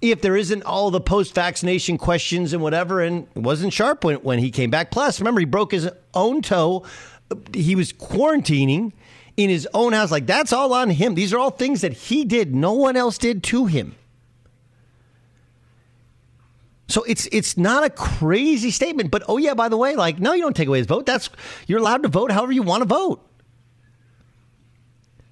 if 0.00 0.22
there 0.22 0.36
isn't 0.36 0.62
all 0.62 0.90
the 0.90 1.00
post 1.00 1.34
vaccination 1.34 1.98
questions 1.98 2.52
and 2.52 2.62
whatever. 2.62 3.00
And 3.02 3.26
wasn't 3.34 3.72
sharp 3.72 4.04
when, 4.04 4.16
when 4.16 4.38
he 4.38 4.50
came 4.50 4.70
back. 4.70 4.90
Plus, 4.90 5.20
remember, 5.20 5.40
he 5.40 5.46
broke 5.46 5.72
his 5.72 5.88
own 6.14 6.40
toe. 6.40 6.84
He 7.52 7.74
was 7.74 7.92
quarantining 7.92 8.92
in 9.36 9.50
his 9.50 9.68
own 9.74 9.92
house. 9.92 10.10
Like, 10.10 10.26
that's 10.26 10.52
all 10.52 10.72
on 10.72 10.90
him. 10.90 11.14
These 11.14 11.32
are 11.32 11.38
all 11.38 11.50
things 11.50 11.80
that 11.82 11.92
he 11.92 12.24
did, 12.24 12.54
no 12.54 12.72
one 12.72 12.96
else 12.96 13.18
did 13.18 13.42
to 13.44 13.66
him. 13.66 13.96
So 16.86 17.02
it's 17.04 17.26
it's 17.32 17.56
not 17.56 17.84
a 17.84 17.90
crazy 17.90 18.70
statement, 18.70 19.10
but 19.10 19.22
oh 19.26 19.38
yeah, 19.38 19.54
by 19.54 19.68
the 19.68 19.76
way, 19.76 19.96
like 19.96 20.18
no, 20.18 20.32
you 20.32 20.42
don't 20.42 20.54
take 20.54 20.68
away 20.68 20.78
his 20.78 20.86
vote. 20.86 21.06
That's 21.06 21.30
you're 21.66 21.78
allowed 21.78 22.02
to 22.02 22.08
vote 22.08 22.30
however 22.30 22.52
you 22.52 22.62
want 22.62 22.82
to 22.82 22.88
vote. 22.88 23.26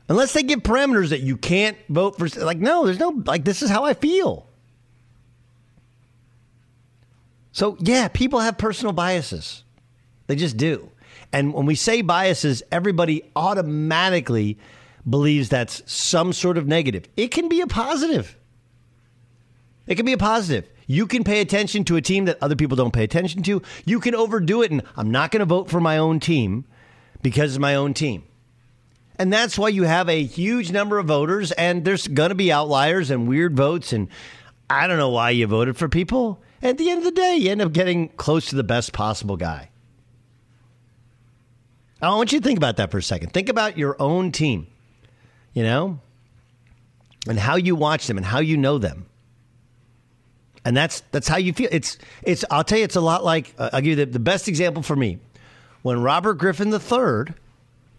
Unless 0.08 0.32
they 0.32 0.42
give 0.42 0.60
parameters 0.60 1.10
that 1.10 1.20
you 1.20 1.36
can't 1.36 1.76
vote 1.88 2.18
for 2.18 2.28
like 2.40 2.58
no, 2.58 2.86
there's 2.86 2.98
no 2.98 3.22
like 3.26 3.44
this 3.44 3.62
is 3.62 3.70
how 3.70 3.84
I 3.84 3.94
feel. 3.94 4.46
So 7.52 7.76
yeah, 7.80 8.08
people 8.08 8.40
have 8.40 8.56
personal 8.56 8.92
biases. 8.92 9.62
They 10.26 10.36
just 10.36 10.56
do. 10.56 10.90
And 11.32 11.52
when 11.52 11.66
we 11.66 11.74
say 11.74 12.00
biases, 12.00 12.62
everybody 12.72 13.30
automatically 13.36 14.58
believes 15.08 15.48
that's 15.48 15.82
some 15.90 16.32
sort 16.32 16.56
of 16.56 16.66
negative. 16.66 17.08
It 17.16 17.28
can 17.28 17.48
be 17.48 17.60
a 17.60 17.66
positive. 17.66 18.36
It 19.86 19.96
can 19.96 20.06
be 20.06 20.12
a 20.12 20.18
positive. 20.18 20.68
You 20.86 21.06
can 21.06 21.24
pay 21.24 21.40
attention 21.40 21.84
to 21.84 21.96
a 21.96 22.02
team 22.02 22.24
that 22.26 22.38
other 22.42 22.56
people 22.56 22.76
don't 22.76 22.92
pay 22.92 23.04
attention 23.04 23.42
to. 23.44 23.62
You 23.84 24.00
can 24.00 24.14
overdo 24.14 24.62
it, 24.62 24.70
and 24.70 24.82
I'm 24.96 25.10
not 25.10 25.30
going 25.30 25.40
to 25.40 25.46
vote 25.46 25.70
for 25.70 25.80
my 25.80 25.98
own 25.98 26.20
team 26.20 26.64
because 27.22 27.52
it's 27.52 27.60
my 27.60 27.74
own 27.74 27.94
team. 27.94 28.24
And 29.18 29.32
that's 29.32 29.58
why 29.58 29.68
you 29.68 29.84
have 29.84 30.08
a 30.08 30.24
huge 30.24 30.72
number 30.72 30.98
of 30.98 31.06
voters, 31.06 31.52
and 31.52 31.84
there's 31.84 32.08
going 32.08 32.30
to 32.30 32.34
be 32.34 32.50
outliers 32.50 33.10
and 33.10 33.28
weird 33.28 33.56
votes. 33.56 33.92
And 33.92 34.08
I 34.68 34.86
don't 34.86 34.98
know 34.98 35.10
why 35.10 35.30
you 35.30 35.46
voted 35.46 35.76
for 35.76 35.88
people. 35.88 36.42
At 36.62 36.78
the 36.78 36.90
end 36.90 36.98
of 36.98 37.04
the 37.04 37.10
day, 37.12 37.36
you 37.36 37.50
end 37.50 37.62
up 37.62 37.72
getting 37.72 38.08
close 38.10 38.46
to 38.46 38.56
the 38.56 38.64
best 38.64 38.92
possible 38.92 39.36
guy. 39.36 39.70
I 42.00 42.08
want 42.08 42.32
you 42.32 42.40
to 42.40 42.44
think 42.44 42.56
about 42.56 42.78
that 42.78 42.90
for 42.90 42.98
a 42.98 43.02
second. 43.02 43.32
Think 43.32 43.48
about 43.48 43.78
your 43.78 43.94
own 44.00 44.32
team, 44.32 44.66
you 45.52 45.62
know, 45.62 46.00
and 47.28 47.38
how 47.38 47.54
you 47.54 47.76
watch 47.76 48.08
them 48.08 48.16
and 48.16 48.26
how 48.26 48.40
you 48.40 48.56
know 48.56 48.78
them 48.78 49.06
and 50.64 50.76
that's 50.76 51.00
that's 51.10 51.28
how 51.28 51.36
you 51.36 51.52
feel. 51.52 51.68
It's 51.72 51.98
it's. 52.22 52.44
I'll 52.50 52.64
tell 52.64 52.78
you, 52.78 52.84
it's 52.84 52.96
a 52.96 53.00
lot 53.00 53.24
like 53.24 53.54
uh, 53.58 53.70
I'll 53.72 53.80
give 53.80 53.98
you 53.98 54.04
the, 54.04 54.06
the 54.06 54.18
best 54.18 54.48
example 54.48 54.82
for 54.82 54.96
me. 54.96 55.18
When 55.82 56.00
Robert 56.00 56.34
Griffin 56.34 56.72
III 56.72 57.34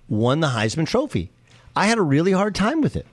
won 0.07 0.39
the 0.39 0.47
Heisman 0.47 0.87
Trophy, 0.87 1.31
I 1.75 1.87
had 1.87 1.97
a 1.97 2.01
really 2.01 2.31
hard 2.31 2.55
time 2.55 2.81
with 2.81 2.95
it. 2.95 3.05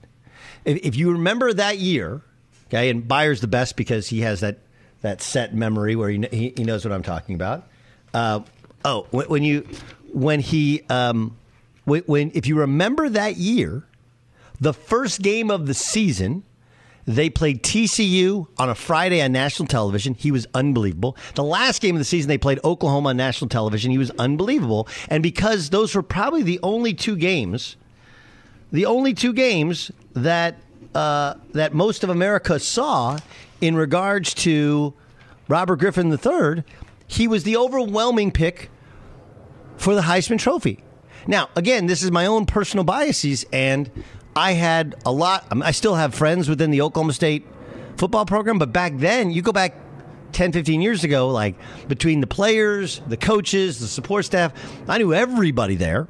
If, 0.65 0.79
if 0.85 0.97
you 0.97 1.13
remember 1.13 1.53
that 1.53 1.79
year, 1.79 2.21
okay, 2.69 2.91
and 2.91 3.07
Beyer's 3.07 3.41
the 3.41 3.49
best 3.49 3.77
because 3.77 4.09
he 4.09 4.21
has 4.21 4.41
that 4.41 4.59
that 5.03 5.21
set 5.21 5.55
memory 5.55 5.97
where 5.97 6.11
he 6.11 6.25
he, 6.31 6.53
he 6.57 6.65
knows 6.65 6.85
what 6.85 6.93
I'm 6.93 7.03
talking 7.03 7.35
about. 7.35 7.67
Uh, 8.15 8.41
oh, 8.85 9.07
when, 9.11 9.27
when, 9.27 9.43
you 9.43 9.67
when 10.13 10.41
he 10.41 10.83
um, 10.89 11.37
when, 11.85 12.03
when 12.03 12.31
if 12.35 12.47
you 12.47 12.59
remember 12.59 13.09
that 13.09 13.37
year, 13.37 13.83
the 14.61 14.73
first 14.73 15.23
game 15.23 15.51
of 15.51 15.67
the 15.67 15.75
season 15.75 16.45
they 17.17 17.31
played 17.31 17.63
TCU 17.63 18.47
on 18.59 18.69
a 18.69 18.75
Friday 18.75 19.21
on 19.21 19.33
national 19.33 19.67
television. 19.67 20.15
He 20.15 20.31
was 20.31 20.47
unbelievable. 20.55 21.17
The 21.35 21.45
last 21.45 21.83
game 21.83 21.95
of 21.95 21.99
the 21.99 22.05
season, 22.05 22.29
they 22.29 22.39
played 22.39 22.61
Oklahoma 22.65 23.11
on 23.11 23.17
national 23.17 23.49
television. 23.49 23.91
He 23.91 23.99
was 23.99 24.11
unbelievable. 24.13 24.87
And 25.09 25.23
because 25.23 25.71
those 25.71 25.95
were 25.95 26.03
probably 26.03 26.43
the 26.43 26.61
only 26.63 26.95
two 26.95 27.17
games, 27.17 27.77
the 28.71 28.87
only 28.87 29.15
two 29.15 29.33
games 29.33 29.91
that 30.13 30.57
uh, 30.95 31.35
that 31.53 31.73
most 31.73 32.03
of 32.03 32.11
America 32.11 32.59
saw 32.59 33.19
in 33.61 33.77
regards 33.77 34.35
to 34.35 34.93
Robert 35.49 35.77
Griffin 35.77 36.11
III, 36.11 36.65
he 37.07 37.29
was 37.29 37.45
the 37.45 37.57
overwhelming 37.57 38.31
pick 38.31 38.71
for 39.77 39.95
the 39.95 40.03
Heisman 40.03 40.39
Trophy. 40.39 40.83
Now, 41.27 41.49
again, 41.55 41.87
this 41.87 42.03
is 42.03 42.11
my 42.11 42.27
own 42.27 42.47
personal 42.47 42.85
biases, 42.85 43.45
and 43.53 43.91
I 44.37 44.53
had 44.53 44.95
a 45.05 45.13
lot. 45.13 45.47
I, 45.51 45.73
still 45.73 45.95
have 45.97 46.15
friends 46.15 46.49
within 46.49 46.71
the 46.71 46.83
Oklahoma 46.83 47.13
State 47.13 47.47
football 47.97 48.25
program, 48.25 48.59
but 48.59 48.73
back 48.73 48.93
then, 48.97 49.31
you 49.31 49.43
go 49.43 49.53
back 49.53 49.75
10, 50.33 50.53
15 50.53 50.81
years 50.81 51.05
ago, 51.05 51.29
like 51.29 51.57
between 51.89 52.21
the 52.21 52.27
players, 52.27 53.01
the 53.09 53.17
coaches, 53.17 53.81
the 53.81 53.87
support 53.87 54.25
staff, 54.25 54.53
I 54.89 54.99
knew 54.99 55.13
everybody 55.13 55.75
there. 55.75 56.09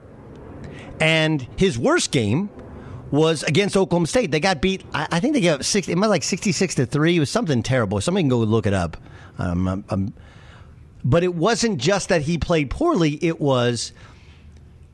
And 1.00 1.46
his 1.56 1.78
worst 1.78 2.12
game 2.12 2.50
was 3.10 3.42
against 3.42 3.76
Oklahoma 3.76 4.06
State. 4.06 4.30
They 4.30 4.40
got 4.40 4.60
beat. 4.60 4.84
I, 4.92 5.08
I 5.12 5.20
think 5.20 5.34
they 5.34 5.40
got 5.40 5.64
six. 5.64 5.88
It 5.88 5.96
might 5.96 6.08
like 6.08 6.22
sixty-six 6.22 6.74
to 6.76 6.86
three. 6.86 7.16
It 7.16 7.20
was 7.20 7.30
something 7.30 7.62
terrible. 7.62 8.00
Somebody 8.00 8.24
can 8.24 8.28
go 8.28 8.38
look 8.38 8.66
it 8.66 8.74
up. 8.74 8.96
Um, 9.38 9.66
I'm, 9.66 9.84
I'm, 9.88 10.14
but 11.02 11.24
it 11.24 11.34
wasn't 11.34 11.78
just 11.78 12.10
that 12.10 12.22
he 12.22 12.36
played 12.36 12.70
poorly. 12.70 13.18
It 13.24 13.40
was 13.40 13.92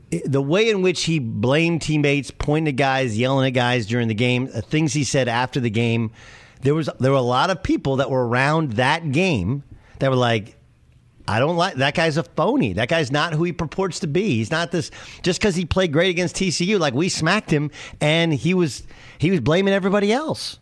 the 0.09 0.41
way 0.41 0.69
in 0.69 0.81
which 0.81 1.03
he 1.03 1.19
blamed 1.19 1.81
teammates, 1.81 2.31
pointing 2.31 2.69
at 2.69 2.77
guys, 2.77 3.17
yelling 3.17 3.47
at 3.47 3.51
guys 3.51 3.85
during 3.85 4.07
the 4.07 4.13
game, 4.13 4.45
the 4.45 4.61
things 4.61 4.93
he 4.93 5.03
said 5.03 5.27
after 5.27 5.59
the 5.59 5.69
game, 5.69 6.11
there 6.61 6.73
was 6.73 6.89
there 6.99 7.11
were 7.11 7.17
a 7.17 7.21
lot 7.21 7.49
of 7.49 7.61
people 7.61 7.97
that 7.97 8.09
were 8.09 8.27
around 8.27 8.73
that 8.73 9.11
game 9.11 9.63
that 9.99 10.09
were 10.09 10.15
like, 10.15 10.55
I 11.27 11.39
don't 11.39 11.57
like 11.57 11.75
that 11.75 11.93
guy's 11.93 12.15
a 12.15 12.23
phony. 12.23 12.73
That 12.73 12.87
guy's 12.87 13.11
not 13.11 13.33
who 13.33 13.43
he 13.43 13.51
purports 13.51 13.99
to 13.99 14.07
be. 14.07 14.35
He's 14.35 14.49
not 14.51 14.71
this 14.71 14.91
just 15.23 15.41
because 15.41 15.55
he 15.55 15.65
played 15.65 15.91
great 15.91 16.09
against 16.09 16.37
TCU. 16.37 16.79
Like 16.79 16.93
we 16.93 17.09
smacked 17.09 17.51
him, 17.51 17.69
and 17.99 18.33
he 18.33 18.53
was 18.53 18.83
he 19.17 19.29
was 19.29 19.41
blaming 19.41 19.73
everybody 19.73 20.11
else. 20.13 20.59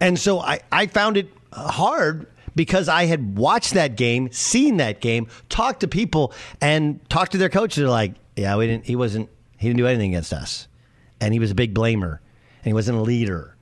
And 0.00 0.18
so 0.18 0.40
I, 0.40 0.60
I 0.72 0.86
found 0.86 1.16
it 1.16 1.28
hard 1.52 2.26
because 2.54 2.88
I 2.88 3.06
had 3.06 3.36
watched 3.36 3.74
that 3.74 3.96
game, 3.96 4.30
seen 4.32 4.76
that 4.78 5.00
game, 5.00 5.26
talked 5.48 5.80
to 5.80 5.88
people, 5.88 6.32
and 6.60 7.00
talked 7.08 7.32
to 7.32 7.38
their 7.38 7.48
coaches. 7.48 7.76
They're 7.76 7.88
like, 7.88 8.14
"Yeah, 8.36 8.56
we 8.56 8.66
didn't. 8.66 8.86
He 8.86 8.96
wasn't. 8.96 9.28
He 9.56 9.68
didn't 9.68 9.78
do 9.78 9.86
anything 9.86 10.10
against 10.10 10.32
us, 10.32 10.68
and 11.20 11.32
he 11.32 11.40
was 11.40 11.50
a 11.50 11.54
big 11.54 11.74
blamer, 11.74 12.18
and 12.58 12.64
he 12.64 12.72
wasn't 12.72 12.98
a 12.98 13.02
leader." 13.02 13.56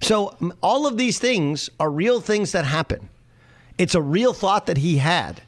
So 0.00 0.36
all 0.62 0.86
of 0.86 0.96
these 0.96 1.18
things 1.18 1.70
are 1.78 1.90
real 1.90 2.20
things 2.20 2.52
that 2.52 2.64
happen. 2.64 3.08
It's 3.78 3.94
a 3.94 4.02
real 4.02 4.32
thought 4.32 4.66
that 4.66 4.78
he 4.78 4.98
had, 4.98 5.42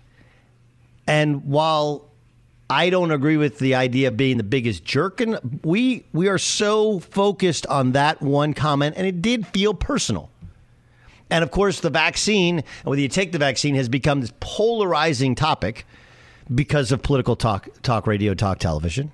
and 1.06 1.44
while 1.44 2.10
I 2.70 2.88
don't 2.88 3.10
agree 3.10 3.36
with 3.36 3.58
the 3.58 3.74
idea 3.74 4.08
of 4.08 4.16
being 4.16 4.38
the 4.38 4.44
biggest 4.44 4.84
jerk, 4.84 5.20
and 5.20 5.60
we 5.62 6.06
we 6.12 6.28
are 6.28 6.38
so 6.38 6.98
focused 6.98 7.66
on 7.66 7.92
that 7.92 8.22
one 8.22 8.54
comment, 8.54 8.94
and 8.96 9.06
it 9.06 9.20
did 9.20 9.46
feel 9.46 9.74
personal. 9.74 10.30
And 11.34 11.42
of 11.42 11.50
course, 11.50 11.80
the 11.80 11.90
vaccine, 11.90 12.62
whether 12.84 13.02
you 13.02 13.08
take 13.08 13.32
the 13.32 13.38
vaccine, 13.38 13.74
has 13.74 13.88
become 13.88 14.20
this 14.20 14.32
polarizing 14.38 15.34
topic 15.34 15.84
because 16.54 16.92
of 16.92 17.02
political 17.02 17.34
talk, 17.34 17.68
talk 17.82 18.06
radio, 18.06 18.34
talk 18.34 18.60
television, 18.60 19.10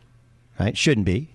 right? 0.58 0.76
Shouldn't 0.76 1.06
be. 1.06 1.30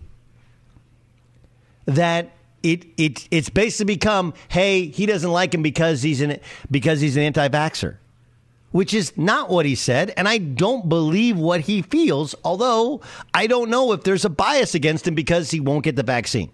That 1.85 2.33
it 2.61 2.85
it 2.97 3.27
it's 3.31 3.49
basically 3.49 3.95
become, 3.95 4.35
hey, 4.49 4.85
he 4.85 5.07
doesn't 5.07 5.31
like 5.31 5.55
him 5.55 5.63
because 5.63 6.03
he's 6.03 6.21
an 6.21 6.39
because 6.69 7.01
he's 7.01 7.17
an 7.17 7.23
anti-vaxxer, 7.23 7.95
which 8.69 8.93
is 8.93 9.17
not 9.17 9.49
what 9.49 9.65
he 9.65 9.73
said, 9.73 10.13
and 10.15 10.27
I 10.27 10.37
don't 10.37 10.87
believe 10.87 11.35
what 11.35 11.61
he 11.61 11.81
feels. 11.81 12.35
Although 12.43 13.01
I 13.33 13.47
don't 13.47 13.71
know 13.71 13.91
if 13.91 14.03
there's 14.03 14.23
a 14.23 14.29
bias 14.29 14.75
against 14.75 15.07
him 15.07 15.15
because 15.15 15.49
he 15.49 15.59
won't 15.59 15.83
get 15.83 15.95
the 15.95 16.03
vaccine. 16.03 16.51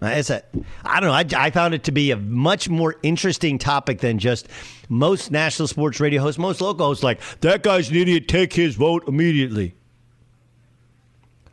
Uh, 0.00 0.06
it's 0.06 0.30
a, 0.30 0.42
I 0.84 1.00
don't 1.00 1.08
know. 1.08 1.38
I, 1.38 1.46
I, 1.46 1.50
found 1.50 1.74
it 1.74 1.84
to 1.84 1.92
be 1.92 2.12
a 2.12 2.16
much 2.16 2.68
more 2.68 2.94
interesting 3.02 3.58
topic 3.58 3.98
than 3.98 4.20
just 4.20 4.46
most 4.88 5.32
national 5.32 5.66
sports 5.66 5.98
radio 5.98 6.22
hosts, 6.22 6.38
most 6.38 6.60
local 6.60 6.86
hosts, 6.86 7.02
like, 7.02 7.20
that 7.40 7.64
guy's 7.64 7.90
an 7.90 7.96
idiot, 7.96 8.28
take 8.28 8.52
his 8.52 8.76
vote 8.76 9.08
immediately. 9.08 9.74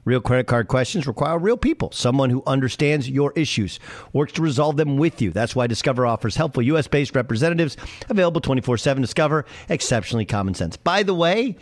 Real 0.03 0.21
credit 0.21 0.45
card 0.45 0.67
questions 0.67 1.07
require 1.07 1.39
real 1.39 1.57
people, 1.57 1.91
someone 1.91 2.29
who 2.29 2.43
understands 2.45 3.09
your 3.09 3.33
issues, 3.35 3.79
works 4.13 4.33
to 4.33 4.43
resolve 4.43 4.77
them 4.77 4.97
with 4.97 5.19
you. 5.19 5.31
That's 5.31 5.55
why 5.55 5.65
Discover 5.65 6.05
offers 6.05 6.35
helpful 6.35 6.61
U.S. 6.61 6.87
based 6.87 7.15
representatives 7.15 7.75
available 8.07 8.39
24 8.39 8.77
7. 8.77 9.01
Discover, 9.01 9.45
exceptionally 9.67 10.25
common 10.25 10.53
sense. 10.53 10.77
By 10.77 11.01
the 11.01 11.15
way, 11.15 11.57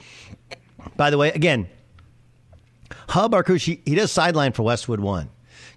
by 0.97 1.09
the 1.09 1.17
way, 1.17 1.31
again, 1.31 1.69
Hub 3.07 3.31
Arkush, 3.31 3.79
he 3.85 3.95
does 3.95 4.11
sideline 4.11 4.51
for 4.51 4.63
Westwood 4.63 4.99
One. 4.99 5.29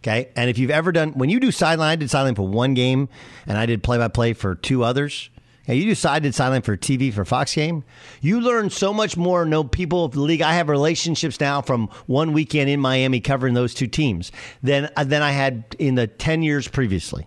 Okay. 0.07 0.29
And 0.37 0.49
if 0.49 0.57
you've 0.57 0.71
ever 0.71 0.93
done, 0.93 1.13
when 1.13 1.31
you 1.31 1.41
do 1.41 1.51
sideline, 1.51 1.91
I 1.91 1.97
did 1.97 2.11
sideline 2.11 2.37
for 2.37 2.47
one 2.47 2.75
game 2.75 3.09
and 3.45 3.59
I 3.59 3.67
did 3.67 3.83
play 3.83 3.99
by 3.99 4.07
play 4.07 4.35
for 4.35 4.55
two 4.55 4.85
others. 4.85 5.31
And 5.67 5.77
you 5.77 5.85
decided 5.85 6.33
sideline 6.33 6.63
for 6.63 6.77
TV 6.77 7.13
for 7.13 7.25
Fox 7.25 7.53
game. 7.53 7.83
You 8.21 8.41
learn 8.41 8.71
so 8.71 8.93
much 8.95 9.17
more. 9.17 9.45
Know 9.45 9.65
people 9.65 10.05
of 10.05 10.13
the 10.13 10.21
league. 10.21 10.43
I 10.43 10.55
have 10.55 10.69
relationships 10.69 11.41
now 11.41 11.61
from 11.61 11.89
one 12.07 12.33
weekend 12.33 12.71
in 12.71 12.79
Miami 12.79 13.19
covering 13.19 13.55
those 13.55 13.75
two 13.75 13.89
teams 13.89 14.31
than 14.63 14.89
uh, 14.97 15.03
than 15.03 15.23
I 15.23 15.33
had 15.33 15.75
in 15.81 15.97
the 15.97 16.07
ten 16.07 16.45
years 16.45 16.69
previously. 16.69 17.27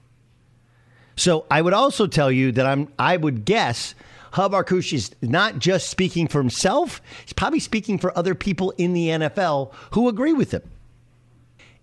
So 1.17 1.47
I 1.51 1.61
would 1.61 1.73
also 1.73 2.07
tell 2.07 2.31
you 2.31 2.53
that 2.53 2.65
I'm. 2.65 2.87
I 2.97 3.17
would 3.17 3.43
guess 3.43 3.93
Hub 4.31 4.53
Arkush 4.53 4.93
is 4.93 5.13
not 5.21 5.59
just 5.59 5.89
speaking 5.89 6.29
for 6.29 6.39
himself. 6.39 7.01
He's 7.25 7.33
probably 7.33 7.59
speaking 7.59 7.97
for 7.97 8.17
other 8.17 8.35
people 8.35 8.73
in 8.77 8.93
the 8.93 9.09
NFL 9.09 9.73
who 9.91 10.07
agree 10.07 10.31
with 10.31 10.51
him 10.51 10.61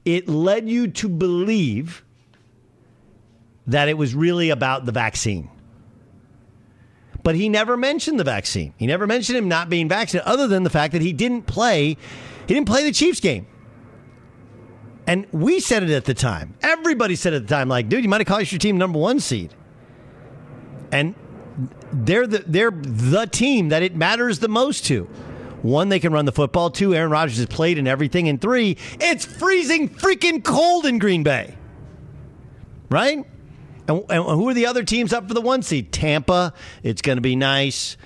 it 0.07 0.29
led 0.29 0.71
you 0.71 0.89
to 0.89 1.09
believe 1.09 2.05
that 3.67 3.89
it 3.89 3.99
was 3.99 4.15
really 4.15 4.49
about 4.51 4.87
the 4.87 4.93
vaccine. 4.93 5.51
But 7.25 7.35
he 7.35 7.49
never 7.49 7.77
mentioned 7.77 8.21
the 8.21 8.25
vaccine. 8.25 8.73
He 8.77 8.87
never 8.87 9.09
mentioned 9.09 9.37
him 9.37 9.49
not 9.49 9.69
being 9.69 9.89
vaccinated, 9.89 10.29
other 10.29 10.47
than 10.47 10.63
the 10.63 10.71
fact 10.71 10.93
that 10.93 11.03
he 11.03 11.13
didn't 11.13 11.43
play. 11.43 11.97
He 12.47 12.55
didn't 12.55 12.69
play 12.69 12.85
the 12.85 12.93
Chiefs 12.93 13.19
game. 13.19 13.49
And 15.09 15.27
we 15.33 15.59
said 15.59 15.83
it 15.83 15.91
at 15.91 16.05
the 16.05 16.15
time. 16.15 16.55
Everybody 16.63 17.17
said 17.17 17.35
at 17.35 17.43
the 17.43 17.49
time, 17.49 17.69
like, 17.69 17.89
dude, 17.89 18.05
you 18.05 18.09
might 18.09 18.21
have 18.21 18.29
called 18.29 18.51
your 18.51 18.61
team 18.61 18.79
number 18.79 19.01
one 19.01 19.19
seed. 19.19 19.55
And 20.93 21.17
they're 21.93 22.27
the 22.27 22.45
they're 22.47 22.71
the 22.71 23.27
team 23.27 23.71
that 23.71 23.83
it 23.83 23.97
matters 23.97 24.39
the 24.39 24.49
most 24.49 24.85
to. 24.87 25.09
One, 25.67 25.89
they 25.89 25.99
can 25.99 26.13
run 26.13 26.25
the 26.25 26.33
football. 26.33 26.71
Two, 26.71 26.95
Aaron 26.95 27.11
Rodgers 27.11 27.39
has 27.39 27.47
played 27.47 27.77
in 27.77 27.89
everything. 27.89 28.29
And 28.29 28.41
three, 28.41 28.77
it's 29.01 29.25
freezing 29.25 29.89
freaking 29.89 30.45
cold 30.45 30.87
in 30.87 30.99
Green 30.99 31.25
Bay. 31.25 31.57
Right? 32.89 33.27
And, 33.89 34.05
and 34.09 34.25
who 34.25 34.49
are 34.49 34.55
the 34.55 34.67
other 34.67 34.85
teams 34.85 35.13
up 35.13 35.27
for 35.27 35.35
the 35.35 35.41
one 35.41 35.63
seed? 35.63 35.93
Tampa, 35.93 36.55
it's 36.85 37.03
going 37.03 37.17
to 37.17 37.23
be 37.23 37.35
nice. 37.35 37.97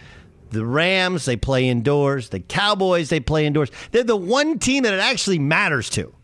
The 0.50 0.64
Rams, 0.64 1.26
they 1.26 1.36
play 1.36 1.68
indoors. 1.68 2.30
The 2.30 2.40
Cowboys, 2.40 3.10
they 3.10 3.20
play 3.20 3.44
indoors. 3.44 3.70
They're 3.92 4.04
the 4.04 4.16
one 4.16 4.58
team 4.58 4.84
that 4.84 4.94
it 4.94 5.00
actually 5.00 5.38
matters 5.38 5.90
to. 5.90 6.14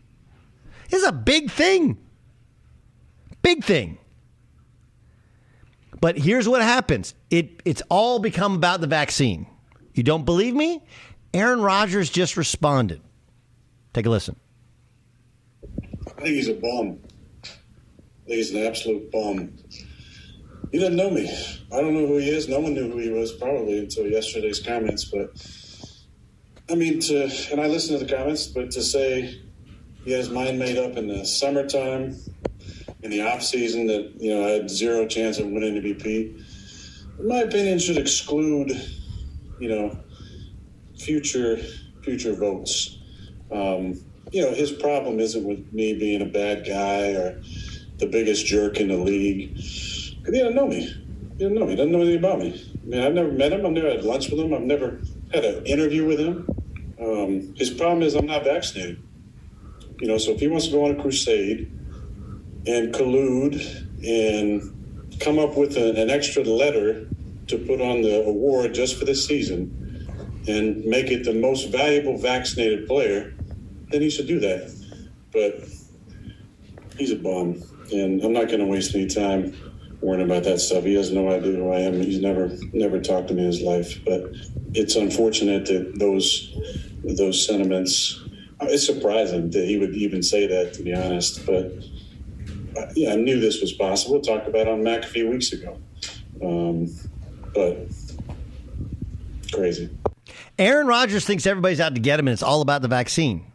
It's 0.89 1.05
a 1.05 1.11
big 1.11 1.51
thing. 1.51 1.97
Big 3.43 3.63
thing. 3.63 3.99
But 6.01 6.17
here's 6.17 6.47
what 6.49 6.61
happens 6.61 7.13
it, 7.29 7.61
it's 7.63 7.83
all 7.89 8.19
become 8.19 8.55
about 8.55 8.81
the 8.81 8.87
vaccine. 8.87 9.45
You 9.93 10.03
don't 10.03 10.25
believe 10.25 10.53
me? 10.53 10.83
Aaron 11.33 11.61
Rodgers 11.61 12.09
just 12.09 12.37
responded. 12.37 13.01
Take 13.93 14.05
a 14.05 14.09
listen. 14.09 14.35
I 15.63 16.21
think 16.21 16.35
he's 16.35 16.49
a 16.49 16.53
bum. 16.53 16.99
I 17.43 18.27
think 18.27 18.37
he's 18.37 18.51
an 18.51 18.65
absolute 18.65 19.11
bum. 19.11 19.53
He 20.71 20.79
doesn't 20.79 20.95
know 20.95 21.09
me. 21.09 21.29
I 21.71 21.81
don't 21.81 21.93
know 21.93 22.07
who 22.07 22.17
he 22.17 22.29
is. 22.29 22.47
No 22.47 22.59
one 22.59 22.73
knew 22.73 22.91
who 22.91 22.97
he 22.97 23.09
was 23.09 23.31
probably 23.31 23.79
until 23.79 24.05
yesterday's 24.05 24.59
comments. 24.59 25.05
But 25.05 25.31
I 26.69 26.75
mean, 26.75 26.99
to 27.01 27.29
and 27.51 27.61
I 27.61 27.67
listened 27.67 27.99
to 27.99 28.05
the 28.05 28.13
comments, 28.13 28.47
but 28.47 28.71
to 28.71 28.81
say 28.81 29.41
he 30.03 30.11
had 30.11 30.19
his 30.19 30.29
mind 30.29 30.59
made 30.59 30.77
up 30.77 30.97
in 30.97 31.07
the 31.07 31.25
summertime, 31.25 32.17
in 33.01 33.11
the 33.11 33.21
off 33.21 33.43
season, 33.43 33.87
that 33.87 34.13
you 34.19 34.33
know 34.33 34.45
I 34.45 34.49
had 34.51 34.69
zero 34.69 35.05
chance 35.07 35.37
of 35.39 35.47
winning 35.47 35.81
MVP, 35.81 36.43
in 37.19 37.27
my 37.27 37.39
opinion, 37.39 37.79
should 37.79 37.97
exclude, 37.97 38.71
you 39.59 39.69
know, 39.69 39.97
future 40.97 41.57
future 42.03 42.33
votes. 42.33 42.97
Um, 43.51 43.99
you 44.31 44.41
know, 44.41 44.53
his 44.53 44.71
problem 44.71 45.19
isn't 45.19 45.43
with 45.43 45.71
me 45.73 45.93
being 45.93 46.21
a 46.21 46.25
bad 46.25 46.65
guy 46.65 47.11
or 47.13 47.41
the 47.97 48.05
biggest 48.05 48.45
jerk 48.45 48.79
in 48.79 48.89
the 48.89 48.97
league. 48.97 49.57
He 49.57 50.31
doesn't 50.31 50.55
know 50.55 50.67
me. 50.67 50.81
He 51.37 51.43
doesn't 51.43 51.53
know 51.53 51.65
me. 51.65 51.71
He 51.71 51.75
doesn't 51.75 51.91
know 51.91 52.01
anything 52.01 52.19
about 52.19 52.39
me. 52.39 52.71
I 52.83 52.85
mean, 52.85 53.03
I've 53.03 53.13
never 53.13 53.31
met 53.31 53.53
him. 53.53 53.65
I've 53.65 53.71
never 53.71 53.89
had 53.89 54.03
lunch 54.03 54.29
with 54.29 54.39
him. 54.39 54.53
I've 54.53 54.61
never 54.61 55.01
had 55.33 55.45
an 55.45 55.65
interview 55.65 56.05
with 56.05 56.19
him. 56.19 56.47
Um, 56.99 57.53
his 57.55 57.69
problem 57.69 58.01
is 58.01 58.15
I'm 58.15 58.25
not 58.25 58.43
vaccinated. 58.43 59.01
You 59.99 60.07
know, 60.07 60.17
so 60.17 60.31
if 60.31 60.39
he 60.39 60.47
wants 60.47 60.67
to 60.67 60.71
go 60.73 60.85
on 60.85 60.91
a 60.91 61.01
crusade 61.01 61.71
and 62.65 62.93
collude 62.93 63.59
and 64.05 65.19
come 65.19 65.39
up 65.39 65.57
with 65.57 65.75
an 65.77 66.09
extra 66.09 66.43
letter 66.43 67.07
to 67.47 67.57
put 67.57 67.81
on 67.81 68.01
the 68.01 68.23
award 68.23 68.73
just 68.73 68.97
for 68.97 69.05
this 69.05 69.25
season, 69.25 69.86
and 70.47 70.85
make 70.85 71.11
it 71.11 71.23
the 71.23 71.33
most 71.33 71.69
valuable 71.69 72.17
vaccinated 72.17 72.87
player, 72.87 73.33
then 73.89 74.01
he 74.01 74.09
should 74.09 74.27
do 74.27 74.39
that. 74.39 74.73
But 75.31 75.67
he's 76.97 77.11
a 77.11 77.15
bum, 77.15 77.61
and 77.91 78.21
I'm 78.23 78.33
not 78.33 78.47
going 78.47 78.59
to 78.59 78.65
waste 78.65 78.95
any 78.95 79.07
time 79.07 79.55
worrying 80.01 80.25
about 80.25 80.43
that 80.43 80.59
stuff. 80.59 80.83
He 80.83 80.95
has 80.95 81.11
no 81.11 81.29
idea 81.29 81.53
who 81.53 81.71
I 81.71 81.79
am. 81.79 82.01
He's 82.01 82.19
never 82.19 82.51
never 82.73 82.99
talked 83.01 83.29
to 83.29 83.33
me 83.33 83.41
in 83.41 83.47
his 83.47 83.61
life. 83.61 84.03
But 84.05 84.31
it's 84.73 84.95
unfortunate 84.95 85.65
that 85.67 85.99
those 85.99 86.55
those 87.03 87.45
sentiments. 87.45 88.23
It's 88.59 88.85
surprising 88.85 89.51
that 89.51 89.65
he 89.65 89.77
would 89.77 89.93
even 89.93 90.23
say 90.23 90.47
that, 90.47 90.73
to 90.73 90.83
be 90.83 90.93
honest. 90.93 91.45
But 91.45 91.73
uh, 92.75 92.87
yeah, 92.95 93.13
I 93.13 93.15
knew 93.15 93.39
this 93.39 93.61
was 93.61 93.73
possible. 93.73 94.19
Talked 94.19 94.47
about 94.47 94.67
on 94.67 94.83
Mac 94.83 95.03
a 95.03 95.07
few 95.07 95.29
weeks 95.29 95.51
ago. 95.53 95.77
Um, 96.41 96.87
but 97.53 97.87
crazy. 99.51 99.89
Aaron 100.59 100.87
Rodgers 100.87 101.25
thinks 101.25 101.45
everybody's 101.45 101.79
out 101.79 101.95
to 101.95 102.01
get 102.01 102.19
him, 102.19 102.27
and 102.27 102.33
it's 102.33 102.43
all 102.43 102.61
about 102.61 102.81
the 102.81 102.87
vaccine. 102.87 103.51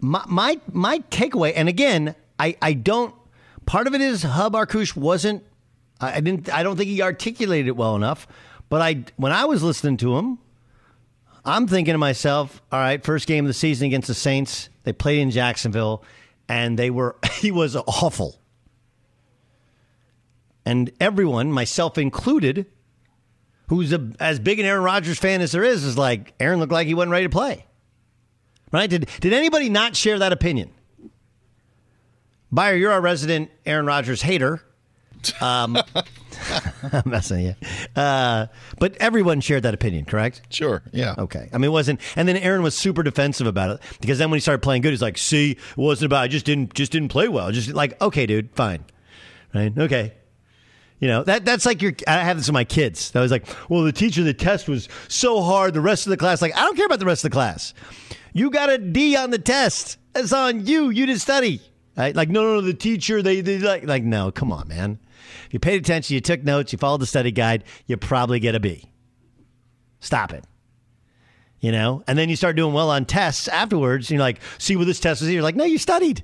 My 0.00 0.22
my, 0.26 0.60
my 0.72 1.00
takeaway, 1.10 1.52
and 1.56 1.68
again, 1.68 2.14
I, 2.38 2.56
I 2.62 2.72
don't. 2.74 3.14
Part 3.66 3.86
of 3.86 3.94
it 3.94 4.00
is 4.00 4.22
Hub 4.22 4.54
Arkush 4.54 4.96
wasn't. 4.96 5.42
I 6.00 6.20
didn't. 6.20 6.52
I 6.52 6.62
don't 6.62 6.76
think 6.76 6.88
he 6.88 7.02
articulated 7.02 7.68
it 7.68 7.76
well 7.76 7.96
enough. 7.96 8.28
But 8.68 8.82
I, 8.82 9.04
when 9.16 9.32
I 9.32 9.46
was 9.46 9.62
listening 9.62 9.96
to 9.98 10.16
him, 10.16 10.38
I'm 11.44 11.66
thinking 11.66 11.94
to 11.94 11.98
myself, 11.98 12.62
all 12.70 12.78
right, 12.78 13.02
first 13.02 13.26
game 13.26 13.44
of 13.44 13.48
the 13.48 13.54
season 13.54 13.86
against 13.86 14.08
the 14.08 14.14
Saints. 14.14 14.68
They 14.84 14.92
played 14.92 15.20
in 15.20 15.30
Jacksonville, 15.30 16.04
and 16.48 16.78
they 16.78 16.90
were. 16.90 17.16
He 17.38 17.52
was 17.52 17.76
awful. 17.76 18.40
And 20.64 20.90
everyone, 20.98 21.52
myself 21.52 21.96
included, 21.96 22.66
who's 23.68 23.92
a, 23.92 24.10
as 24.20 24.38
big 24.38 24.58
an 24.58 24.66
Aaron 24.66 24.82
Rodgers 24.82 25.18
fan 25.18 25.40
as 25.40 25.52
there 25.52 25.64
is, 25.64 25.84
is 25.84 25.96
like 25.96 26.34
Aaron 26.40 26.58
looked 26.58 26.72
like 26.72 26.86
he 26.86 26.94
wasn't 26.94 27.12
ready 27.12 27.26
to 27.26 27.30
play. 27.30 27.64
Right? 28.72 28.88
Did 28.90 29.08
did 29.20 29.32
anybody 29.32 29.68
not 29.70 29.96
share 29.96 30.18
that 30.18 30.32
opinion? 30.32 30.70
Beyer, 32.52 32.76
you're 32.76 32.92
our 32.92 33.00
resident 33.00 33.50
Aaron 33.66 33.86
Rodgers 33.86 34.22
hater. 34.22 34.62
Um, 35.40 35.76
I'm 36.92 37.02
messing 37.06 37.40
you. 37.40 37.54
Uh, 37.96 38.46
but 38.78 38.96
everyone 38.96 39.40
shared 39.40 39.64
that 39.64 39.74
opinion, 39.74 40.04
correct? 40.04 40.42
Sure. 40.50 40.82
Yeah. 40.92 41.14
Okay. 41.18 41.48
I 41.52 41.58
mean, 41.58 41.64
it 41.66 41.72
wasn't. 41.72 42.00
And 42.16 42.28
then 42.28 42.36
Aaron 42.36 42.62
was 42.62 42.74
super 42.76 43.02
defensive 43.02 43.46
about 43.46 43.70
it 43.70 43.80
because 44.00 44.18
then 44.18 44.30
when 44.30 44.36
he 44.36 44.40
started 44.40 44.62
playing 44.62 44.82
good, 44.82 44.90
he's 44.90 45.02
like, 45.02 45.18
"See, 45.18 45.52
it 45.52 45.58
wasn't 45.76 46.06
about. 46.06 46.22
I 46.22 46.28
just 46.28 46.46
didn't 46.46 46.74
just 46.74 46.92
didn't 46.92 47.08
play 47.08 47.28
well. 47.28 47.50
Just 47.52 47.70
like, 47.70 48.00
okay, 48.00 48.26
dude, 48.26 48.50
fine, 48.54 48.84
right? 49.54 49.76
Okay. 49.76 50.12
You 51.00 51.06
know, 51.08 51.22
that 51.24 51.44
that's 51.44 51.64
like 51.64 51.80
your 51.80 51.92
I 52.06 52.24
have 52.24 52.36
this 52.36 52.48
with 52.48 52.54
my 52.54 52.64
kids. 52.64 53.14
I 53.14 53.20
was 53.20 53.30
like, 53.30 53.46
well, 53.70 53.82
the 53.82 53.92
teacher, 53.92 54.24
the 54.24 54.34
test 54.34 54.68
was 54.68 54.88
so 55.06 55.42
hard. 55.42 55.74
The 55.74 55.80
rest 55.80 56.06
of 56.06 56.10
the 56.10 56.16
class, 56.16 56.42
like, 56.42 56.56
I 56.56 56.60
don't 56.62 56.76
care 56.76 56.86
about 56.86 56.98
the 56.98 57.06
rest 57.06 57.24
of 57.24 57.30
the 57.30 57.34
class. 57.34 57.72
You 58.32 58.50
got 58.50 58.68
a 58.68 58.78
D 58.78 59.16
on 59.16 59.30
the 59.30 59.38
test. 59.38 59.98
It's 60.14 60.32
on 60.32 60.66
you. 60.66 60.90
You 60.90 61.06
didn't 61.06 61.20
study. 61.20 61.60
Right? 61.96 62.14
Like, 62.14 62.28
no, 62.28 62.42
no, 62.42 62.54
no, 62.54 62.60
the 62.60 62.74
teacher, 62.74 63.22
they, 63.22 63.40
they 63.40 63.58
like, 63.58 63.84
like, 63.84 64.04
no, 64.04 64.30
come 64.30 64.52
on, 64.52 64.68
man. 64.68 65.00
If 65.46 65.54
you 65.54 65.58
paid 65.58 65.80
attention, 65.80 66.14
you 66.14 66.20
took 66.20 66.44
notes, 66.44 66.72
you 66.72 66.78
followed 66.78 67.00
the 67.00 67.06
study 67.06 67.32
guide, 67.32 67.64
you 67.86 67.96
probably 67.96 68.38
get 68.38 68.54
a 68.54 68.60
B. 68.60 68.92
Stop 69.98 70.32
it. 70.32 70.44
You 71.58 71.72
know, 71.72 72.04
and 72.06 72.16
then 72.16 72.28
you 72.28 72.36
start 72.36 72.54
doing 72.54 72.72
well 72.72 72.90
on 72.90 73.04
tests 73.04 73.48
afterwards. 73.48 74.10
And 74.10 74.16
you're 74.16 74.22
like, 74.22 74.40
see 74.58 74.76
what 74.76 74.86
this 74.86 75.00
test 75.00 75.22
is. 75.22 75.30
You're 75.30 75.42
like, 75.42 75.56
no, 75.56 75.64
you 75.64 75.76
studied 75.76 76.22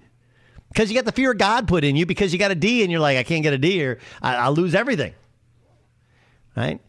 because 0.75 0.91
you 0.91 0.97
got 0.97 1.05
the 1.05 1.13
fear 1.13 1.31
of 1.31 1.39
God 1.39 1.69
put 1.69 1.85
in 1.85 1.95
you 1.95 2.05
because 2.05 2.33
you 2.33 2.39
got 2.39 2.51
a 2.51 2.57
D 2.57 2.83
and 2.83 2.91
you're 2.91 3.01
like, 3.01 3.17
I 3.17 3.23
can't 3.23 3.45
get 3.45 3.53
a 3.53 3.59
D 3.59 3.85
or 3.85 3.99
I, 4.21 4.49
will 4.49 4.57
lose 4.57 4.75
everything. 4.75 5.15
Right. 6.57 6.81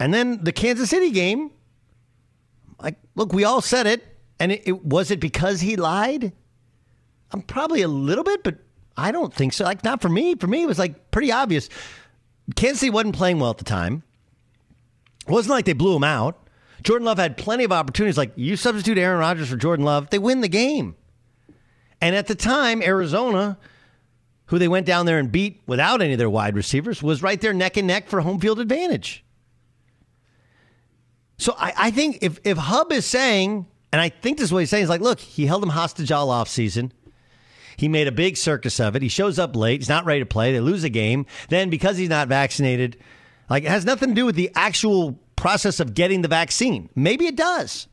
And 0.00 0.12
then 0.12 0.42
the 0.42 0.50
Kansas 0.50 0.90
City 0.90 1.12
game, 1.12 1.52
like, 2.82 2.96
look, 3.14 3.32
we 3.32 3.44
all 3.44 3.60
said 3.60 3.86
it. 3.86 4.04
And 4.40 4.50
it, 4.50 4.62
it 4.64 4.84
was 4.84 5.10
it 5.10 5.20
because 5.20 5.60
he 5.60 5.76
lied? 5.76 6.32
I'm 7.30 7.42
probably 7.42 7.82
a 7.82 7.88
little 7.88 8.24
bit, 8.24 8.42
but 8.42 8.56
I 8.96 9.12
don't 9.12 9.32
think 9.32 9.52
so. 9.52 9.64
Like, 9.64 9.84
not 9.84 10.02
for 10.02 10.08
me. 10.08 10.34
For 10.34 10.46
me, 10.46 10.62
it 10.62 10.66
was 10.66 10.78
like 10.78 11.10
pretty 11.12 11.30
obvious. 11.30 11.68
Kansas 12.56 12.80
City 12.80 12.90
wasn't 12.90 13.14
playing 13.14 13.38
well 13.38 13.50
at 13.50 13.58
the 13.58 13.64
time. 13.64 14.02
It 15.28 15.30
wasn't 15.30 15.52
like 15.52 15.66
they 15.66 15.74
blew 15.74 15.94
him 15.94 16.04
out. 16.04 16.48
Jordan 16.82 17.04
Love 17.04 17.18
had 17.18 17.36
plenty 17.36 17.62
of 17.62 17.70
opportunities. 17.70 18.18
Like, 18.18 18.32
you 18.34 18.56
substitute 18.56 18.98
Aaron 18.98 19.20
Rodgers 19.20 19.50
for 19.50 19.56
Jordan 19.56 19.84
Love, 19.84 20.10
they 20.10 20.18
win 20.18 20.40
the 20.40 20.48
game. 20.48 20.96
And 22.00 22.16
at 22.16 22.26
the 22.26 22.34
time, 22.34 22.82
Arizona, 22.82 23.58
who 24.46 24.58
they 24.58 24.68
went 24.68 24.86
down 24.86 25.06
there 25.06 25.18
and 25.18 25.30
beat 25.30 25.62
without 25.66 26.00
any 26.02 26.12
of 26.12 26.18
their 26.18 26.30
wide 26.30 26.54
receivers, 26.54 27.02
was 27.02 27.22
right 27.22 27.40
there 27.40 27.52
neck 27.52 27.76
and 27.76 27.86
neck 27.86 28.08
for 28.08 28.20
home 28.20 28.40
field 28.40 28.58
advantage. 28.60 29.24
So 31.38 31.54
I, 31.58 31.72
I 31.76 31.90
think 31.90 32.18
if, 32.22 32.38
if 32.44 32.58
Hub 32.58 32.92
is 32.92 33.06
saying, 33.06 33.66
and 33.92 34.00
I 34.00 34.08
think 34.08 34.38
this 34.38 34.44
is 34.44 34.52
what 34.52 34.60
he's 34.60 34.70
saying, 34.70 34.82
he's 34.82 34.90
like, 34.90 35.00
look, 35.00 35.20
he 35.20 35.46
held 35.46 35.62
him 35.62 35.70
hostage 35.70 36.12
all 36.12 36.28
offseason. 36.28 36.90
He 37.76 37.88
made 37.88 38.06
a 38.06 38.12
big 38.12 38.36
circus 38.36 38.78
of 38.78 38.94
it. 38.94 39.00
He 39.00 39.08
shows 39.08 39.38
up 39.38 39.56
late. 39.56 39.80
He's 39.80 39.88
not 39.88 40.04
ready 40.04 40.20
to 40.20 40.26
play. 40.26 40.52
They 40.52 40.60
lose 40.60 40.84
a 40.84 40.90
game. 40.90 41.24
Then 41.48 41.70
because 41.70 41.96
he's 41.96 42.10
not 42.10 42.28
vaccinated, 42.28 42.98
like 43.48 43.64
it 43.64 43.70
has 43.70 43.86
nothing 43.86 44.10
to 44.10 44.14
do 44.14 44.26
with 44.26 44.36
the 44.36 44.50
actual 44.54 45.18
process 45.34 45.80
of 45.80 45.94
getting 45.94 46.20
the 46.20 46.28
vaccine. 46.28 46.90
Maybe 46.94 47.26
it 47.26 47.36
does. 47.36 47.88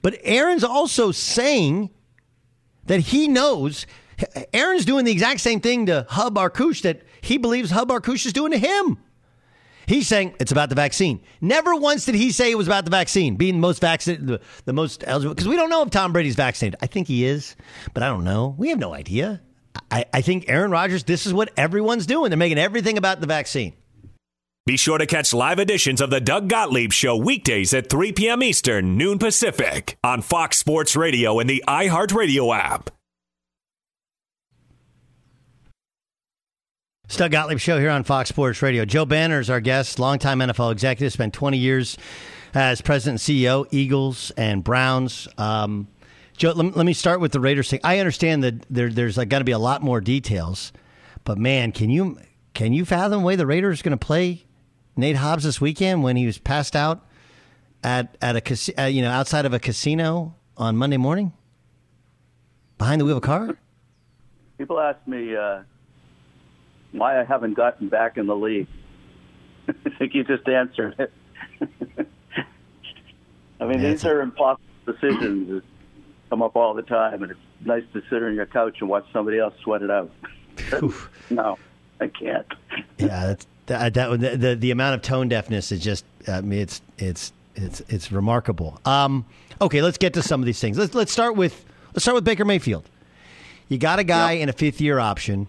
But 0.00 0.20
Aaron's 0.22 0.62
also 0.62 1.10
saying 1.10 1.90
that 2.88 3.00
he 3.00 3.28
knows 3.28 3.86
Aaron's 4.52 4.84
doing 4.84 5.04
the 5.04 5.12
exact 5.12 5.40
same 5.40 5.60
thing 5.60 5.86
to 5.86 6.06
Hub 6.08 6.34
Arkush 6.34 6.82
that 6.82 7.02
he 7.20 7.38
believes 7.38 7.70
Hub 7.70 7.88
Arkush 7.90 8.26
is 8.26 8.32
doing 8.32 8.52
to 8.52 8.58
him. 8.58 8.98
He's 9.86 10.06
saying 10.06 10.34
it's 10.38 10.52
about 10.52 10.68
the 10.68 10.74
vaccine. 10.74 11.22
Never 11.40 11.74
once 11.74 12.04
did 12.04 12.14
he 12.14 12.30
say 12.30 12.50
it 12.50 12.58
was 12.58 12.66
about 12.66 12.84
the 12.84 12.90
vaccine, 12.90 13.36
being 13.36 13.54
the 13.54 13.60
most 13.60 13.80
vaccinated, 13.80 14.26
the, 14.26 14.40
the 14.66 14.74
most 14.74 15.02
eligible. 15.06 15.34
Because 15.34 15.48
we 15.48 15.56
don't 15.56 15.70
know 15.70 15.82
if 15.82 15.88
Tom 15.88 16.12
Brady's 16.12 16.34
vaccinated. 16.34 16.78
I 16.82 16.86
think 16.86 17.08
he 17.08 17.24
is, 17.24 17.56
but 17.94 18.02
I 18.02 18.08
don't 18.08 18.24
know. 18.24 18.54
We 18.58 18.68
have 18.68 18.78
no 18.78 18.92
idea. 18.92 19.40
I, 19.90 20.04
I 20.12 20.20
think 20.20 20.44
Aaron 20.48 20.70
Rodgers, 20.70 21.04
this 21.04 21.24
is 21.24 21.32
what 21.32 21.52
everyone's 21.56 22.04
doing. 22.04 22.30
They're 22.30 22.36
making 22.36 22.58
everything 22.58 22.98
about 22.98 23.20
the 23.20 23.26
vaccine. 23.26 23.72
Be 24.68 24.76
sure 24.76 24.98
to 24.98 25.06
catch 25.06 25.32
live 25.32 25.58
editions 25.58 26.02
of 26.02 26.10
the 26.10 26.20
Doug 26.20 26.50
Gottlieb 26.50 26.92
Show 26.92 27.16
weekdays 27.16 27.72
at 27.72 27.88
3 27.88 28.12
p.m. 28.12 28.42
Eastern, 28.42 28.98
noon 28.98 29.18
Pacific, 29.18 29.96
on 30.04 30.20
Fox 30.20 30.58
Sports 30.58 30.94
Radio 30.94 31.38
and 31.38 31.48
the 31.48 31.64
iHeartRadio 31.66 32.54
app. 32.54 32.90
Doug 37.08 37.30
Gottlieb 37.30 37.60
Show 37.60 37.78
here 37.78 37.88
on 37.88 38.04
Fox 38.04 38.28
Sports 38.28 38.60
Radio. 38.60 38.84
Joe 38.84 39.06
Banner 39.06 39.40
is 39.40 39.48
our 39.48 39.60
guest, 39.60 39.98
longtime 39.98 40.40
NFL 40.40 40.72
executive, 40.72 41.14
spent 41.14 41.32
20 41.32 41.56
years 41.56 41.96
as 42.52 42.82
president 42.82 43.26
and 43.26 43.38
CEO, 43.38 43.66
Eagles 43.70 44.32
and 44.32 44.62
Browns. 44.62 45.28
Um, 45.38 45.88
Joe, 46.36 46.50
let, 46.50 46.84
me 46.84 46.92
start 46.92 47.20
with 47.20 47.32
the 47.32 47.40
Raiders 47.40 47.70
thing. 47.70 47.80
I 47.84 48.00
understand 48.00 48.44
that 48.44 48.66
there, 48.68 48.90
there's 48.90 49.16
like, 49.16 49.30
to 49.30 49.44
be 49.44 49.52
a 49.52 49.58
lot 49.58 49.80
more 49.80 50.02
details, 50.02 50.74
but 51.24 51.38
man, 51.38 51.72
can 51.72 51.88
you 51.88 52.18
can 52.52 52.74
you 52.74 52.84
fathom 52.84 53.20
the 53.20 53.26
way 53.26 53.34
the 53.34 53.46
Raiders 53.46 53.80
are 53.80 53.84
going 53.84 53.98
to 53.98 54.06
play 54.06 54.44
Nate 54.98 55.16
Hobbs 55.16 55.44
this 55.44 55.60
weekend 55.60 56.02
when 56.02 56.16
he 56.16 56.26
was 56.26 56.36
passed 56.36 56.76
out 56.76 57.06
at 57.82 58.16
at 58.20 58.36
a 58.36 58.82
uh, 58.82 58.86
you 58.86 59.00
know, 59.00 59.10
outside 59.10 59.46
of 59.46 59.54
a 59.54 59.58
casino 59.58 60.34
on 60.56 60.76
Monday 60.76 60.98
morning 60.98 61.32
behind 62.76 63.00
the 63.00 63.06
wheel 63.06 63.16
of 63.16 63.22
a 63.22 63.26
car? 63.26 63.56
People 64.58 64.78
ask 64.78 64.98
me. 65.06 65.34
Uh 65.34 65.62
why 66.92 67.20
I 67.20 67.24
haven't 67.24 67.54
gotten 67.54 67.88
back 67.88 68.16
in 68.16 68.26
the 68.26 68.36
league. 68.36 68.66
I 69.68 69.90
think 69.98 70.14
you 70.14 70.24
just 70.24 70.48
answered 70.48 70.94
it. 70.98 71.12
I 73.60 73.66
mean, 73.66 73.82
these 73.82 74.04
are 74.04 74.20
impossible 74.20 74.62
decisions 74.86 75.48
that 75.48 75.62
come 76.30 76.42
up 76.42 76.56
all 76.56 76.74
the 76.74 76.82
time, 76.82 77.22
and 77.22 77.32
it's 77.32 77.40
nice 77.64 77.82
to 77.92 78.02
sit 78.08 78.22
on 78.22 78.34
your 78.34 78.46
couch 78.46 78.76
and 78.80 78.88
watch 78.88 79.04
somebody 79.12 79.38
else 79.38 79.54
sweat 79.62 79.82
it 79.82 79.90
out. 79.90 80.10
no, 81.30 81.58
I 82.00 82.06
can't. 82.08 82.46
yeah, 82.98 83.26
that's, 83.26 83.46
that, 83.68 83.94
that 83.94 84.20
the, 84.20 84.36
the, 84.36 84.54
the 84.56 84.70
amount 84.70 84.94
of 84.96 85.02
tone 85.02 85.28
deafness 85.28 85.72
is 85.72 85.80
just. 85.80 86.04
I 86.26 86.40
mean, 86.42 86.60
it's 86.60 86.82
it's 86.98 87.32
it's 87.54 87.80
it's 87.88 88.12
remarkable. 88.12 88.80
Um, 88.84 89.24
okay, 89.60 89.80
let's 89.80 89.98
get 89.98 90.14
to 90.14 90.22
some 90.22 90.40
of 90.40 90.46
these 90.46 90.60
things. 90.60 90.76
Let's 90.76 90.94
let's 90.94 91.12
start 91.12 91.36
with 91.36 91.64
let's 91.94 92.04
start 92.04 92.16
with 92.16 92.24
Baker 92.24 92.44
Mayfield. 92.44 92.88
You 93.68 93.78
got 93.78 93.98
a 93.98 94.04
guy 94.04 94.32
yep. 94.32 94.42
in 94.42 94.48
a 94.48 94.52
fifth 94.52 94.80
year 94.80 94.98
option 94.98 95.46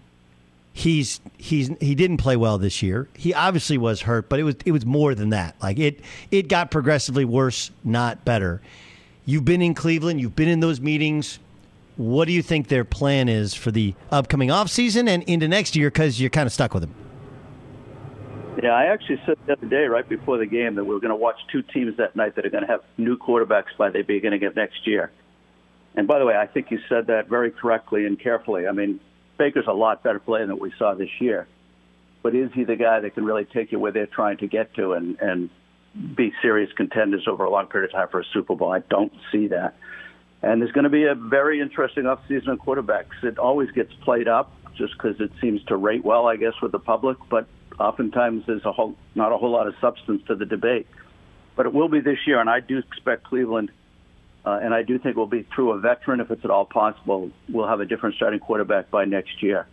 he's 0.72 1.20
he's 1.36 1.70
he 1.80 1.94
didn't 1.94 2.18
play 2.18 2.36
well 2.36 2.58
this 2.58 2.82
year. 2.82 3.08
He 3.16 3.34
obviously 3.34 3.78
was 3.78 4.02
hurt, 4.02 4.28
but 4.28 4.38
it 4.38 4.44
was 4.44 4.56
it 4.64 4.72
was 4.72 4.86
more 4.86 5.14
than 5.14 5.30
that. 5.30 5.56
Like 5.62 5.78
it 5.78 6.00
it 6.30 6.48
got 6.48 6.70
progressively 6.70 7.24
worse, 7.24 7.70
not 7.84 8.24
better. 8.24 8.60
You've 9.24 9.44
been 9.44 9.62
in 9.62 9.74
Cleveland, 9.74 10.20
you've 10.20 10.36
been 10.36 10.48
in 10.48 10.60
those 10.60 10.80
meetings. 10.80 11.38
What 11.96 12.24
do 12.24 12.32
you 12.32 12.42
think 12.42 12.68
their 12.68 12.84
plan 12.84 13.28
is 13.28 13.52
for 13.52 13.70
the 13.70 13.94
upcoming 14.10 14.48
offseason 14.48 15.08
and 15.08 15.22
into 15.24 15.48
next 15.48 15.76
year 15.76 15.90
cuz 15.90 16.20
you're 16.20 16.30
kind 16.30 16.46
of 16.46 16.52
stuck 16.52 16.72
with 16.72 16.84
him? 16.84 16.94
Yeah, 18.62 18.70
I 18.70 18.86
actually 18.86 19.20
said 19.24 19.38
the 19.46 19.52
other 19.52 19.66
day, 19.66 19.86
right 19.86 20.06
before 20.06 20.36
the 20.38 20.46
game, 20.46 20.74
that 20.74 20.84
we 20.84 20.92
were 20.92 21.00
going 21.00 21.10
to 21.10 21.16
watch 21.16 21.38
two 21.50 21.62
teams 21.62 21.96
that 21.96 22.16
night 22.16 22.34
that 22.36 22.44
are 22.44 22.50
going 22.50 22.64
to 22.64 22.70
have 22.70 22.82
new 22.98 23.16
quarterbacks 23.16 23.76
by 23.78 23.90
the 23.90 24.02
beginning 24.02 24.44
of 24.44 24.56
next 24.56 24.86
year. 24.86 25.10
And 25.94 26.06
by 26.06 26.18
the 26.18 26.26
way, 26.26 26.36
I 26.36 26.46
think 26.46 26.70
you 26.70 26.78
said 26.88 27.06
that 27.06 27.28
very 27.28 27.50
correctly 27.50 28.06
and 28.06 28.18
carefully. 28.18 28.66
I 28.66 28.72
mean, 28.72 29.00
Baker's 29.38 29.66
a 29.66 29.72
lot 29.72 30.02
better 30.02 30.18
player 30.18 30.46
than 30.46 30.58
we 30.58 30.72
saw 30.78 30.94
this 30.94 31.08
year. 31.20 31.46
But 32.22 32.34
is 32.34 32.50
he 32.52 32.64
the 32.64 32.76
guy 32.76 33.00
that 33.00 33.14
can 33.14 33.24
really 33.24 33.44
take 33.46 33.72
you 33.72 33.78
where 33.78 33.92
they're 33.92 34.06
trying 34.06 34.36
to 34.38 34.46
get 34.46 34.74
to 34.74 34.92
and, 34.92 35.18
and 35.20 35.48
be 36.14 36.32
serious 36.42 36.70
contenders 36.76 37.26
over 37.26 37.44
a 37.44 37.50
long 37.50 37.66
period 37.66 37.90
of 37.90 37.96
time 37.96 38.08
for 38.08 38.20
a 38.20 38.24
Super 38.32 38.54
Bowl? 38.54 38.72
I 38.72 38.80
don't 38.80 39.12
see 39.32 39.46
that. 39.48 39.76
And 40.42 40.60
there's 40.60 40.72
going 40.72 40.84
to 40.84 40.90
be 40.90 41.04
a 41.04 41.14
very 41.14 41.60
interesting 41.60 42.04
offseason 42.04 42.48
of 42.48 42.58
quarterbacks. 42.58 43.22
It 43.22 43.38
always 43.38 43.70
gets 43.70 43.92
played 44.02 44.28
up 44.28 44.52
just 44.76 44.92
because 44.94 45.20
it 45.20 45.30
seems 45.40 45.62
to 45.64 45.76
rate 45.76 46.04
well, 46.04 46.26
I 46.26 46.36
guess, 46.36 46.54
with 46.62 46.72
the 46.72 46.78
public. 46.78 47.16
But 47.28 47.46
oftentimes 47.80 48.44
there's 48.46 48.64
a 48.64 48.72
whole, 48.72 48.94
not 49.14 49.32
a 49.32 49.38
whole 49.38 49.50
lot 49.50 49.66
of 49.66 49.74
substance 49.80 50.22
to 50.28 50.34
the 50.34 50.46
debate. 50.46 50.86
But 51.56 51.66
it 51.66 51.74
will 51.74 51.88
be 51.88 52.00
this 52.00 52.18
year, 52.26 52.40
and 52.40 52.48
I 52.48 52.60
do 52.60 52.78
expect 52.78 53.24
Cleveland 53.24 53.70
uh, 54.44 54.58
and 54.62 54.72
I 54.72 54.82
do 54.82 54.98
think 54.98 55.16
we'll 55.16 55.26
be 55.26 55.46
through 55.54 55.72
a 55.72 55.78
veteran, 55.78 56.20
if 56.20 56.30
it's 56.30 56.44
at 56.44 56.50
all 56.50 56.64
possible, 56.64 57.30
we'll 57.48 57.68
have 57.68 57.80
a 57.80 57.84
different 57.84 58.16
starting 58.16 58.40
quarterback 58.40 58.90
by 58.90 59.04
next 59.04 59.42
year. 59.42 59.66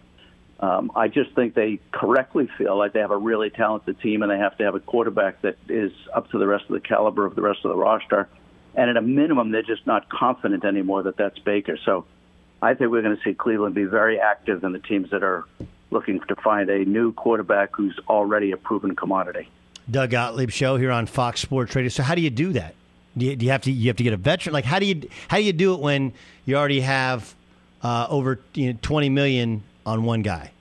Um, 0.60 0.91
I 0.96 1.08
just 1.08 1.34
think 1.36 1.54
they 1.54 1.80
correctly 1.91 2.50
feel 2.58 2.78
like 2.78 2.91
they 2.91 3.00
have 3.00 3.12
a 3.12 3.17
really 3.17 3.50
talented 3.50 4.02
team 4.02 4.24
and 4.24 4.32
they 4.32 4.39
have 4.39 4.58
to 4.58 4.63
have 4.63 4.76
a 4.76 4.80
quarterback 4.80 5.41
that 5.43 5.56
is 5.70 5.91
up 6.13 6.30
to 6.32 6.39
the 6.39 6.48
rest 6.48 6.65
of 6.65 6.72
the 6.72 6.80
caliber 6.80 7.26
of 7.26 7.36
the 7.36 7.41
rest 7.41 7.60
of 7.63 7.70
the 7.70 7.78
roster. 7.78 8.28
And 8.76 8.89
at 8.89 8.98
a 8.98 9.02
minimum, 9.02 9.52
they're 9.52 9.62
just 9.62 9.86
not 9.88 10.10
confident 10.10 10.65
anymore 10.65 11.04
that 11.04 11.15
that's 11.15 11.38
Baker. 11.39 11.78
So 11.86 12.06
I 12.62 12.74
think 12.74 12.91
we're 12.91 13.04
going 13.04 13.15
to 13.15 13.24
see 13.24 13.36
Cleveland 13.36 13.76
be 13.76 13.86
very 13.86 14.20
active 14.20 14.63
in 14.63 14.74
the 14.74 14.80
teams 14.80 15.12
that 15.12 15.24
are 15.24 15.46
looking 15.91 16.19
to 16.28 16.36
find 16.36 16.69
a 16.69 16.86
new 16.86 17.13
quarterback 17.13 17.76
who's 17.76 17.97
already 18.10 18.52
a 18.52 18.58
proven 18.58 18.95
commodity. 18.95 19.50
Doug 19.89 20.12
Gottlieb 20.12 20.50
show 20.50 20.76
here 20.76 20.91
on 20.91 21.06
Fox 21.06 21.39
Sports 21.39 21.76
Radio. 21.76 21.89
So 21.89 22.04
how 22.04 22.15
do 22.15 22.21
you 22.21 22.30
do 22.30 22.54
that? 22.54 22.76
Do 23.17 23.26
you, 23.26 23.36
do 23.36 23.45
you, 23.45 23.52
have 23.52 23.62
to 23.62 23.71
you 23.71 23.88
have 23.88 23.97
to 23.97 24.04
get 24.04 24.13
a 24.13 24.17
veteran? 24.17 24.54
Like 24.54 24.65
how 24.65 24.80
do 24.80 24.86
you 24.86 25.10
how 25.28 25.38
do 25.38 25.43
you 25.43 25.54
do 25.54 25.73
it 25.73 25.80
when 25.80 26.13
you 26.45 26.56
already 26.56 26.82
have 26.82 27.34
uh, 27.82 28.08
over 28.10 28.39
you 28.54 28.73
know, 28.73 28.80
twenty 28.82 29.10
million 29.10 29.63
on 29.86 30.04
one 30.04 30.21
guy? 30.21 30.52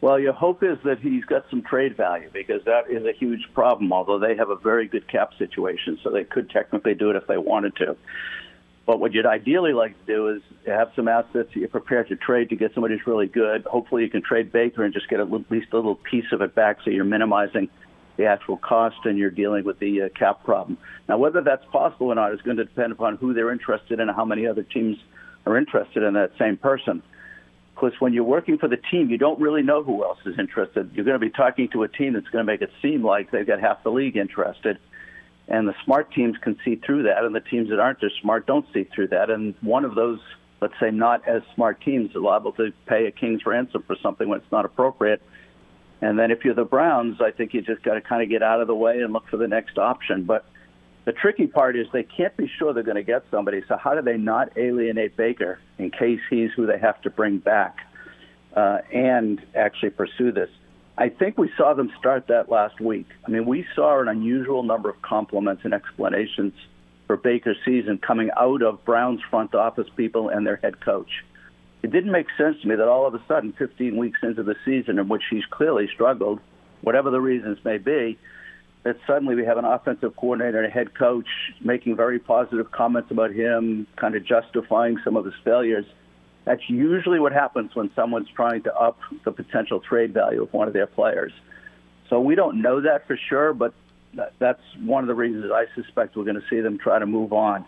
Well, 0.00 0.18
your 0.18 0.32
hope 0.32 0.64
is 0.64 0.78
that 0.84 0.98
he's 0.98 1.24
got 1.24 1.44
some 1.48 1.62
trade 1.62 1.96
value 1.96 2.28
because 2.32 2.64
that 2.64 2.90
is 2.90 3.06
a 3.06 3.12
huge 3.12 3.48
problem. 3.54 3.92
Although 3.92 4.18
they 4.18 4.34
have 4.34 4.50
a 4.50 4.56
very 4.56 4.88
good 4.88 5.06
cap 5.06 5.32
situation, 5.38 5.98
so 6.02 6.10
they 6.10 6.24
could 6.24 6.50
technically 6.50 6.94
do 6.94 7.10
it 7.10 7.16
if 7.16 7.26
they 7.28 7.38
wanted 7.38 7.76
to. 7.76 7.96
But 8.84 8.98
what 8.98 9.12
you'd 9.12 9.26
ideally 9.26 9.72
like 9.72 9.98
to 9.98 10.12
do 10.12 10.28
is 10.28 10.42
have 10.66 10.90
some 10.96 11.06
assets 11.06 11.50
you're 11.54 11.68
prepared 11.68 12.08
to 12.08 12.16
trade 12.16 12.48
to 12.48 12.56
get 12.56 12.74
somebody 12.74 12.96
who's 12.96 13.06
really 13.06 13.28
good. 13.28 13.64
Hopefully, 13.64 14.02
you 14.02 14.10
can 14.10 14.22
trade 14.22 14.50
Baker 14.50 14.82
and 14.84 14.92
just 14.92 15.08
get 15.08 15.20
at 15.20 15.30
least 15.50 15.68
a 15.72 15.76
little 15.76 15.94
piece 15.94 16.32
of 16.32 16.42
it 16.42 16.54
back, 16.54 16.78
so 16.84 16.90
you're 16.90 17.04
minimizing 17.04 17.68
the 18.16 18.26
actual 18.26 18.56
cost 18.56 18.96
and 19.04 19.18
you're 19.18 19.30
dealing 19.30 19.64
with 19.64 19.78
the 19.78 20.02
uh, 20.02 20.08
cap 20.18 20.44
problem. 20.44 20.76
Now, 21.08 21.18
whether 21.18 21.40
that's 21.40 21.64
possible 21.66 22.08
or 22.08 22.14
not 22.14 22.32
is 22.32 22.42
going 22.42 22.56
to 22.56 22.64
depend 22.64 22.92
upon 22.92 23.16
who 23.16 23.32
they're 23.34 23.52
interested 23.52 24.00
in 24.00 24.08
and 24.08 24.16
how 24.16 24.24
many 24.24 24.46
other 24.46 24.62
teams 24.62 24.98
are 25.46 25.56
interested 25.56 26.02
in 26.02 26.14
that 26.14 26.32
same 26.38 26.56
person. 26.56 27.02
Because 27.74 27.98
when 28.00 28.12
you're 28.12 28.24
working 28.24 28.58
for 28.58 28.68
the 28.68 28.76
team, 28.76 29.08
you 29.10 29.16
don't 29.16 29.40
really 29.40 29.62
know 29.62 29.82
who 29.82 30.04
else 30.04 30.18
is 30.26 30.38
interested. 30.38 30.90
You're 30.94 31.04
going 31.04 31.18
to 31.18 31.26
be 31.26 31.30
talking 31.30 31.68
to 31.70 31.84
a 31.84 31.88
team 31.88 32.12
that's 32.12 32.28
going 32.28 32.44
to 32.44 32.52
make 32.52 32.60
it 32.60 32.70
seem 32.82 33.04
like 33.04 33.30
they've 33.30 33.46
got 33.46 33.60
half 33.60 33.82
the 33.82 33.90
league 33.90 34.16
interested. 34.16 34.78
And 35.52 35.68
the 35.68 35.74
smart 35.84 36.10
teams 36.12 36.36
can 36.38 36.56
see 36.64 36.76
through 36.76 37.04
that, 37.04 37.22
and 37.24 37.34
the 37.34 37.40
teams 37.40 37.68
that 37.68 37.78
aren't 37.78 38.02
as 38.02 38.10
smart 38.22 38.46
don't 38.46 38.66
see 38.72 38.84
through 38.84 39.08
that. 39.08 39.30
And 39.30 39.54
one 39.60 39.84
of 39.84 39.94
those, 39.94 40.18
let's 40.62 40.72
say, 40.80 40.90
not 40.90 41.28
as 41.28 41.42
smart 41.54 41.80
teams 41.82 42.10
is 42.10 42.16
liable 42.16 42.52
to 42.52 42.72
pay 42.86 43.06
a 43.06 43.12
king's 43.12 43.44
ransom 43.44 43.84
for 43.86 43.94
something 44.02 44.28
when 44.28 44.40
it's 44.40 44.50
not 44.50 44.64
appropriate 44.64 45.22
And 46.02 46.18
then 46.18 46.32
if 46.32 46.44
you're 46.44 46.54
the 46.54 46.64
Browns, 46.64 47.20
I 47.20 47.30
think 47.30 47.54
you 47.54 47.62
just 47.62 47.82
got 47.84 47.94
to 47.94 48.00
kind 48.00 48.22
of 48.22 48.28
get 48.28 48.42
out 48.42 48.60
of 48.60 48.66
the 48.66 48.74
way 48.74 49.00
and 49.00 49.12
look 49.12 49.28
for 49.28 49.36
the 49.36 49.46
next 49.46 49.78
option. 49.78 50.24
But 50.24 50.44
the 51.04 51.12
tricky 51.12 51.46
part 51.46 51.76
is 51.76 51.86
they 51.92 52.02
can't 52.02 52.36
be 52.36 52.50
sure 52.58 52.74
they're 52.74 52.82
going 52.82 52.96
to 52.96 53.04
get 53.04 53.24
somebody. 53.30 53.62
So 53.68 53.76
how 53.76 53.94
do 53.94 54.02
they 54.02 54.16
not 54.16 54.56
alienate 54.56 55.16
Baker 55.16 55.60
in 55.78 55.90
case 55.90 56.20
he's 56.28 56.50
who 56.56 56.66
they 56.66 56.78
have 56.78 57.00
to 57.02 57.10
bring 57.10 57.38
back 57.38 57.76
uh, 58.56 58.78
and 58.92 59.40
actually 59.54 59.90
pursue 59.90 60.32
this? 60.32 60.50
I 60.98 61.08
think 61.08 61.38
we 61.38 61.50
saw 61.56 61.74
them 61.74 61.90
start 61.98 62.26
that 62.28 62.50
last 62.50 62.80
week. 62.80 63.06
I 63.26 63.30
mean, 63.30 63.46
we 63.46 63.66
saw 63.74 64.00
an 64.00 64.08
unusual 64.08 64.62
number 64.62 64.90
of 64.90 65.00
compliments 65.00 65.62
and 65.64 65.72
explanations 65.72 66.52
for 67.06 67.16
Baker's 67.16 67.56
season 67.64 67.98
coming 67.98 68.30
out 68.38 68.62
of 68.62 68.84
Browns 68.84 69.20
front 69.30 69.54
office 69.54 69.88
people 69.96 70.28
and 70.28 70.46
their 70.46 70.56
head 70.56 70.80
coach. 70.80 71.10
It 71.82 71.90
didn't 71.90 72.12
make 72.12 72.26
sense 72.36 72.60
to 72.62 72.68
me 72.68 72.76
that 72.76 72.88
all 72.88 73.06
of 73.06 73.14
a 73.14 73.22
sudden, 73.26 73.52
15 73.58 73.96
weeks 73.96 74.20
into 74.22 74.42
the 74.42 74.54
season 74.64 74.98
in 74.98 75.08
which 75.08 75.22
he's 75.30 75.44
clearly 75.50 75.88
struggled, 75.92 76.40
whatever 76.82 77.10
the 77.10 77.20
reasons 77.20 77.58
may 77.64 77.78
be, 77.78 78.18
that 78.84 78.96
suddenly 79.06 79.34
we 79.34 79.44
have 79.44 79.58
an 79.58 79.64
offensive 79.64 80.14
coordinator 80.16 80.58
and 80.58 80.66
a 80.66 80.70
head 80.70 80.94
coach 80.94 81.26
making 81.60 81.96
very 81.96 82.18
positive 82.18 82.70
comments 82.70 83.10
about 83.10 83.32
him, 83.32 83.86
kind 83.96 84.14
of 84.14 84.24
justifying 84.24 84.98
some 85.04 85.16
of 85.16 85.24
his 85.24 85.34
failures. 85.44 85.86
That's 86.44 86.68
usually 86.68 87.20
what 87.20 87.32
happens 87.32 87.74
when 87.74 87.90
someone's 87.94 88.28
trying 88.34 88.62
to 88.62 88.74
up 88.74 88.98
the 89.24 89.30
potential 89.30 89.80
trade 89.80 90.12
value 90.12 90.42
of 90.42 90.52
one 90.52 90.66
of 90.66 90.74
their 90.74 90.86
players. 90.86 91.32
So 92.08 92.20
we 92.20 92.34
don't 92.34 92.60
know 92.60 92.80
that 92.80 93.06
for 93.06 93.16
sure, 93.28 93.54
but 93.54 93.74
that's 94.38 94.60
one 94.80 95.04
of 95.04 95.08
the 95.08 95.14
reasons 95.14 95.50
I 95.52 95.66
suspect 95.74 96.16
we're 96.16 96.24
going 96.24 96.40
to 96.40 96.46
see 96.50 96.60
them 96.60 96.78
try 96.78 96.98
to 96.98 97.06
move 97.06 97.32
on. 97.32 97.64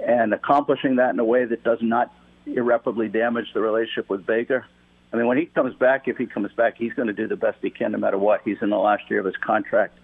And 0.00 0.34
accomplishing 0.34 0.96
that 0.96 1.10
in 1.10 1.20
a 1.20 1.24
way 1.24 1.44
that 1.44 1.62
does 1.62 1.78
not 1.80 2.12
irreparably 2.46 3.08
damage 3.08 3.46
the 3.54 3.60
relationship 3.60 4.10
with 4.10 4.26
Baker. 4.26 4.66
I 5.12 5.16
mean, 5.16 5.26
when 5.26 5.38
he 5.38 5.46
comes 5.46 5.74
back, 5.76 6.08
if 6.08 6.16
he 6.16 6.26
comes 6.26 6.52
back, 6.52 6.76
he's 6.76 6.92
going 6.94 7.06
to 7.06 7.14
do 7.14 7.28
the 7.28 7.36
best 7.36 7.58
he 7.62 7.70
can 7.70 7.92
no 7.92 7.98
matter 7.98 8.18
what. 8.18 8.40
He's 8.44 8.58
in 8.60 8.70
the 8.70 8.76
last 8.76 9.08
year 9.08 9.20
of 9.20 9.26
his 9.26 9.36
contract. 9.36 9.98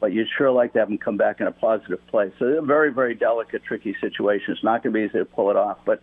But 0.00 0.12
you'd 0.12 0.28
sure 0.36 0.50
like 0.50 0.72
to 0.72 0.80
have 0.80 0.88
him 0.88 0.98
come 0.98 1.16
back 1.16 1.40
in 1.40 1.46
a 1.46 1.52
positive 1.52 2.04
place. 2.08 2.32
So 2.38 2.46
a 2.46 2.62
very, 2.62 2.92
very 2.92 3.14
delicate, 3.14 3.62
tricky 3.62 3.94
situation. 4.00 4.54
It's 4.54 4.64
not 4.64 4.82
going 4.82 4.92
to 4.94 4.98
be 4.98 5.04
easy 5.04 5.18
to 5.18 5.24
pull 5.24 5.50
it 5.50 5.56
off. 5.56 5.78
But 5.84 6.02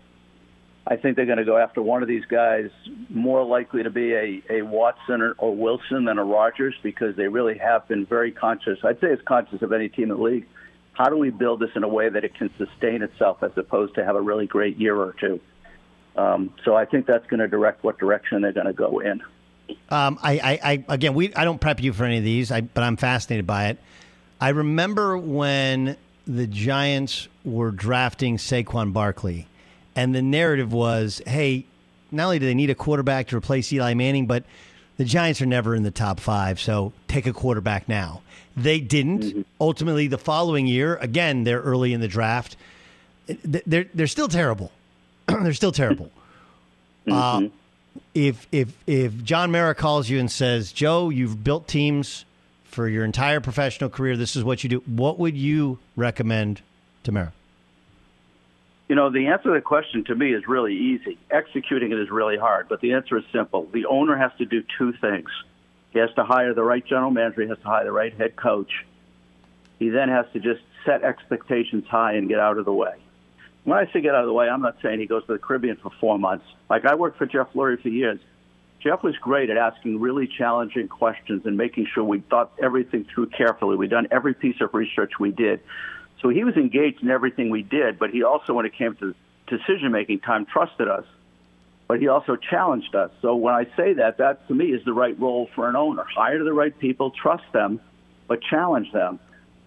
I 0.89 0.95
think 0.95 1.17
they're 1.17 1.25
going 1.25 1.37
to 1.37 1.45
go 1.45 1.57
after 1.57 1.81
one 1.81 2.01
of 2.01 2.07
these 2.07 2.23
guys, 2.25 2.69
more 3.09 3.43
likely 3.43 3.83
to 3.83 3.89
be 3.89 4.13
a, 4.13 4.41
a 4.49 4.61
Watson 4.61 5.21
or, 5.21 5.33
or 5.37 5.53
Wilson 5.53 6.05
than 6.05 6.17
a 6.17 6.23
Rodgers 6.23 6.75
because 6.81 7.15
they 7.17 7.27
really 7.27 7.57
have 7.57 7.85
been 7.89 8.05
very 8.05 8.31
conscious. 8.31 8.79
I'd 8.83 9.01
say 9.01 9.11
as 9.11 9.19
conscious 9.25 9.61
of 9.61 9.73
any 9.73 9.89
team 9.89 10.11
in 10.11 10.17
the 10.17 10.23
league. 10.23 10.47
How 10.93 11.09
do 11.09 11.17
we 11.17 11.29
build 11.29 11.59
this 11.59 11.69
in 11.75 11.83
a 11.83 11.87
way 11.87 12.09
that 12.09 12.23
it 12.23 12.33
can 12.35 12.49
sustain 12.57 13.03
itself 13.03 13.43
as 13.43 13.51
opposed 13.55 13.95
to 13.95 14.05
have 14.05 14.15
a 14.15 14.21
really 14.21 14.47
great 14.47 14.77
year 14.77 14.95
or 14.95 15.13
two? 15.19 15.39
Um, 16.15 16.53
so 16.63 16.75
I 16.75 16.85
think 16.85 17.05
that's 17.05 17.27
going 17.27 17.41
to 17.41 17.47
direct 17.47 17.83
what 17.83 17.99
direction 17.99 18.41
they're 18.41 18.53
going 18.53 18.65
to 18.65 18.73
go 18.73 18.99
in. 18.99 19.21
Um, 19.89 20.17
I, 20.23 20.39
I, 20.39 20.59
I, 20.63 20.85
again, 20.87 21.13
we 21.13 21.35
I 21.35 21.43
don't 21.43 21.59
prep 21.59 21.83
you 21.83 21.91
for 21.91 22.05
any 22.05 22.17
of 22.17 22.23
these, 22.23 22.51
I, 22.51 22.61
but 22.61 22.83
I'm 22.83 22.95
fascinated 22.95 23.45
by 23.45 23.67
it. 23.67 23.77
I 24.39 24.49
remember 24.49 25.17
when 25.17 25.97
the 26.25 26.47
Giants 26.47 27.27
were 27.43 27.71
drafting 27.71 28.37
Saquon 28.37 28.93
Barkley 28.93 29.47
and 29.97 30.13
the 30.13 30.21
narrative 30.21 30.71
was, 30.71 31.23
hey, 31.25 31.65
not 32.11 32.25
only 32.25 32.39
do 32.39 32.45
they 32.45 32.53
need 32.53 32.69
a 32.69 32.75
quarterback 32.75 33.27
to 33.29 33.35
replace 33.35 33.73
Eli 33.73 33.95
Manning, 33.95 34.27
but 34.27 34.43
the 34.97 35.03
Giants 35.03 35.41
are 35.41 35.47
never 35.47 35.73
in 35.73 35.81
the 35.81 35.91
top 35.91 36.19
five, 36.19 36.61
so 36.61 36.93
take 37.07 37.25
a 37.25 37.33
quarterback 37.33 37.89
now. 37.89 38.21
They 38.55 38.79
didn't. 38.79 39.23
Mm-hmm. 39.23 39.41
Ultimately, 39.59 40.07
the 40.07 40.19
following 40.19 40.67
year, 40.67 40.97
again, 40.97 41.43
they're 41.43 41.61
early 41.61 41.93
in 41.93 42.01
the 42.01 42.07
draft. 42.07 42.55
They're 43.43 43.87
they're 43.93 44.07
still 44.07 44.27
terrible. 44.27 44.71
they're 45.27 45.53
still 45.53 45.71
terrible. 45.71 46.11
Mm-hmm. 47.07 47.45
Uh, 47.45 47.49
if 48.13 48.47
if 48.51 48.71
if 48.85 49.23
John 49.23 49.51
Mara 49.51 49.73
calls 49.73 50.09
you 50.09 50.19
and 50.19 50.31
says, 50.31 50.71
Joe, 50.71 51.09
you've 51.09 51.43
built 51.43 51.67
teams 51.67 52.23
for 52.65 52.87
your 52.87 53.03
entire 53.03 53.41
professional 53.41 53.89
career. 53.89 54.15
This 54.15 54.35
is 54.35 54.43
what 54.43 54.63
you 54.63 54.69
do. 54.69 54.83
What 54.85 55.17
would 55.17 55.35
you 55.35 55.79
recommend 55.95 56.61
to 57.03 57.11
Mara? 57.11 57.33
You 58.87 58.95
know, 58.95 59.09
the 59.09 59.27
answer 59.27 59.49
to 59.49 59.51
the 59.51 59.61
question 59.61 60.05
to 60.05 60.15
me 60.15 60.33
is 60.33 60.47
really 60.47 60.73
easy. 60.73 61.17
Executing 61.29 61.91
it 61.91 61.99
is 61.99 62.09
really 62.09 62.37
hard, 62.37 62.69
but 62.69 62.79
the 62.79 62.93
answer 62.93 63.17
is 63.17 63.25
simple. 63.33 63.67
The 63.73 63.85
owner 63.85 64.15
has 64.15 64.31
to 64.37 64.45
do 64.45 64.63
two 64.77 64.93
things. 64.93 65.29
He 65.91 65.99
has 65.99 66.09
to 66.15 66.23
hire 66.23 66.53
the 66.53 66.63
right 66.63 66.85
general 66.85 67.11
manager, 67.11 67.41
he 67.41 67.49
has 67.49 67.57
to 67.59 67.65
hire 67.65 67.83
the 67.83 67.91
right 67.91 68.13
head 68.13 68.35
coach. 68.35 68.85
He 69.79 69.89
then 69.89 70.09
has 70.09 70.25
to 70.33 70.39
just 70.39 70.61
set 70.85 71.03
expectations 71.03 71.85
high 71.87 72.13
and 72.13 72.29
get 72.29 72.39
out 72.39 72.57
of 72.57 72.65
the 72.65 72.73
way. 72.73 72.95
When 73.63 73.77
I 73.77 73.91
say 73.91 73.99
get 73.99 74.15
out 74.15 74.21
of 74.21 74.27
the 74.27 74.33
way, 74.33 74.47
I'm 74.47 74.61
not 74.61 74.77
saying 74.81 74.99
he 75.01 75.05
goes 75.05 75.25
to 75.25 75.33
the 75.33 75.39
Caribbean 75.39 75.75
for 75.75 75.91
four 75.99 76.17
months. 76.17 76.45
Like 76.69 76.85
I 76.85 76.95
worked 76.95 77.17
for 77.17 77.25
Jeff 77.25 77.51
Lurie 77.53 77.81
for 77.81 77.89
years. 77.89 78.19
Jeff 78.79 79.03
was 79.03 79.17
great 79.17 79.49
at 79.49 79.57
asking 79.57 79.99
really 79.99 80.27
challenging 80.27 80.87
questions 80.87 81.45
and 81.45 81.57
making 81.57 81.87
sure 81.93 82.03
we 82.03 82.19
thought 82.19 82.53
everything 82.61 83.05
through 83.13 83.27
carefully. 83.27 83.75
We'd 83.75 83.89
done 83.89 84.07
every 84.11 84.33
piece 84.33 84.61
of 84.61 84.73
research 84.73 85.13
we 85.19 85.31
did. 85.31 85.59
So 86.21 86.29
he 86.29 86.43
was 86.43 86.55
engaged 86.55 87.03
in 87.03 87.09
everything 87.09 87.49
we 87.49 87.63
did, 87.63 87.99
but 87.99 88.09
he 88.09 88.23
also, 88.23 88.53
when 88.53 88.65
it 88.65 88.73
came 88.73 88.95
to 88.95 89.13
decision 89.47 89.91
making 89.91 90.19
time, 90.19 90.45
trusted 90.45 90.87
us. 90.87 91.05
But 91.87 91.99
he 91.99 92.07
also 92.07 92.35
challenged 92.35 92.95
us. 92.95 93.11
So 93.21 93.35
when 93.35 93.53
I 93.53 93.65
say 93.77 93.93
that, 93.93 94.17
that 94.17 94.47
to 94.49 94.53
me 94.53 94.65
is 94.65 94.83
the 94.83 94.93
right 94.93 95.17
role 95.19 95.49
for 95.55 95.69
an 95.69 95.75
owner. 95.75 96.03
Hire 96.03 96.43
the 96.43 96.53
right 96.53 96.77
people, 96.77 97.11
trust 97.11 97.45
them, 97.53 97.79
but 98.27 98.41
challenge 98.41 98.91
them. 98.91 99.19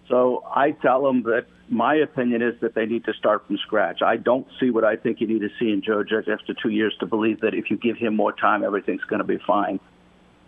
So 0.09 0.45
I 0.55 0.73
tell 0.73 1.03
them 1.03 1.23
that 1.23 1.47
my 1.71 1.95
opinion 1.95 2.43
is 2.43 2.61
that 2.61 2.75
they 2.75 2.85
need 2.85 3.05
to 3.05 3.15
start 3.15 3.47
from 3.47 3.57
scratch. 3.59 4.03
I 4.03 4.17
don't 4.17 4.47
see 4.59 4.71
what 4.71 4.85
I 4.85 4.97
think 4.97 5.21
you 5.21 5.29
need 5.29 5.41
to 5.41 5.51
see 5.59 5.71
in 5.71 5.83
Joe 5.83 6.03
Judge 6.03 6.29
after 6.29 6.53
two 6.53 6.71
years 6.71 6.95
to 6.99 7.07
believe 7.07 7.41
that 7.41 7.55
if 7.55 7.71
you 7.71 7.77
give 7.77 7.97
him 7.97 8.17
more 8.17 8.33
time, 8.33 8.65
everything's 8.65 9.05
going 9.05 9.21
to 9.21 9.27
be 9.27 9.39
fine. 9.47 9.79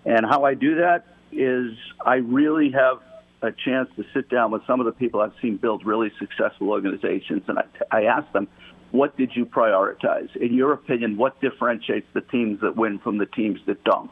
And 0.05 0.27
how 0.27 0.45
I 0.45 0.55
do 0.55 0.75
that 0.77 1.07
is 1.31 1.73
I 2.05 2.17
really 2.17 2.73
have 2.73 3.01
a 3.43 3.51
chance 3.51 3.89
to 3.97 4.05
sit 4.15 4.29
down 4.29 4.51
with 4.51 4.63
some 4.67 4.81
of 4.81 4.87
the 4.87 4.93
people 4.93 5.21
I've 5.21 5.33
seen 5.43 5.57
build 5.57 5.85
really 5.85 6.13
successful 6.19 6.71
organizations, 6.71 7.43
and 7.49 7.59
I, 7.59 7.65
I 7.91 8.03
ask 8.05 8.31
them, 8.33 8.49
what 8.93 9.17
did 9.17 9.35
you 9.35 9.47
prioritize? 9.47 10.35
In 10.37 10.55
your 10.55 10.73
opinion, 10.73 11.17
what 11.17 11.41
differentiates 11.41 12.07
the 12.13 12.21
teams 12.21 12.61
that 12.61 12.77
win 12.77 12.99
from 12.99 13.19
the 13.19 13.27
teams 13.27 13.59
that 13.67 13.83
don't? 13.85 14.11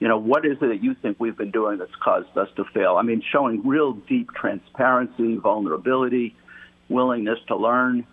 You 0.00 0.06
know, 0.06 0.18
what 0.18 0.46
is 0.46 0.58
it 0.60 0.68
that 0.68 0.82
you 0.82 0.94
think 0.94 1.18
we've 1.18 1.36
been 1.36 1.50
doing 1.50 1.78
that's 1.78 1.94
caused 2.02 2.36
us 2.36 2.48
to 2.56 2.64
fail? 2.72 2.96
I 2.96 3.02
mean, 3.02 3.22
showing 3.32 3.66
real 3.66 3.94
deep 3.94 4.30
transparency, 4.32 5.36
vulnerability, 5.36 6.36
willingness 6.88 7.38
to 7.48 7.56
learn. 7.56 8.06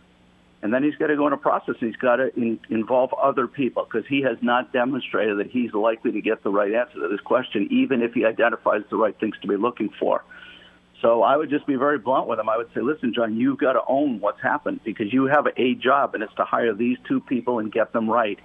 And 0.63 0.73
then 0.73 0.83
he's 0.83 0.95
got 0.95 1.07
to 1.07 1.15
go 1.15 1.27
in 1.27 1.33
a 1.33 1.37
process. 1.37 1.75
He's 1.79 1.95
got 1.97 2.15
to 2.15 2.33
in, 2.35 2.59
involve 2.71 3.13
other 3.13 3.45
people 3.45 3.83
because 3.83 4.07
he 4.07 4.23
has 4.23 4.37
not 4.41 4.73
demonstrated 4.73 5.37
that 5.37 5.51
he's 5.51 5.73
likely 5.73 6.11
to 6.13 6.21
get 6.21 6.41
the 6.41 6.49
right 6.49 6.73
answer 6.73 7.01
to 7.01 7.07
this 7.07 7.19
question, 7.19 7.67
even 7.69 8.01
if 8.01 8.13
he 8.13 8.25
identifies 8.25 8.81
the 8.89 8.95
right 8.95 9.15
things 9.19 9.35
to 9.41 9.47
be 9.47 9.57
looking 9.57 9.89
for. 9.99 10.23
So 11.05 11.21
I 11.21 11.37
would 11.37 11.51
just 11.51 11.67
be 11.67 11.75
very 11.75 11.99
blunt 11.99 12.25
with 12.25 12.39
him. 12.39 12.49
I 12.49 12.57
would 12.57 12.73
say, 12.73 12.81
listen, 12.81 13.13
John, 13.13 13.37
you've 13.37 13.59
got 13.59 13.73
to 13.73 13.81
own 13.87 14.19
what's 14.21 14.41
happened 14.41 14.79
because 14.83 15.13
you 15.13 15.25
have 15.25 15.45
a 15.55 15.75
job, 15.75 16.15
and 16.15 16.23
it's 16.23 16.33
to 16.33 16.45
hire 16.45 16.73
these 16.73 16.97
two 17.07 17.19
people 17.19 17.59
and 17.59 17.71
get 17.71 17.93
them 17.93 18.09
right. 18.09 18.39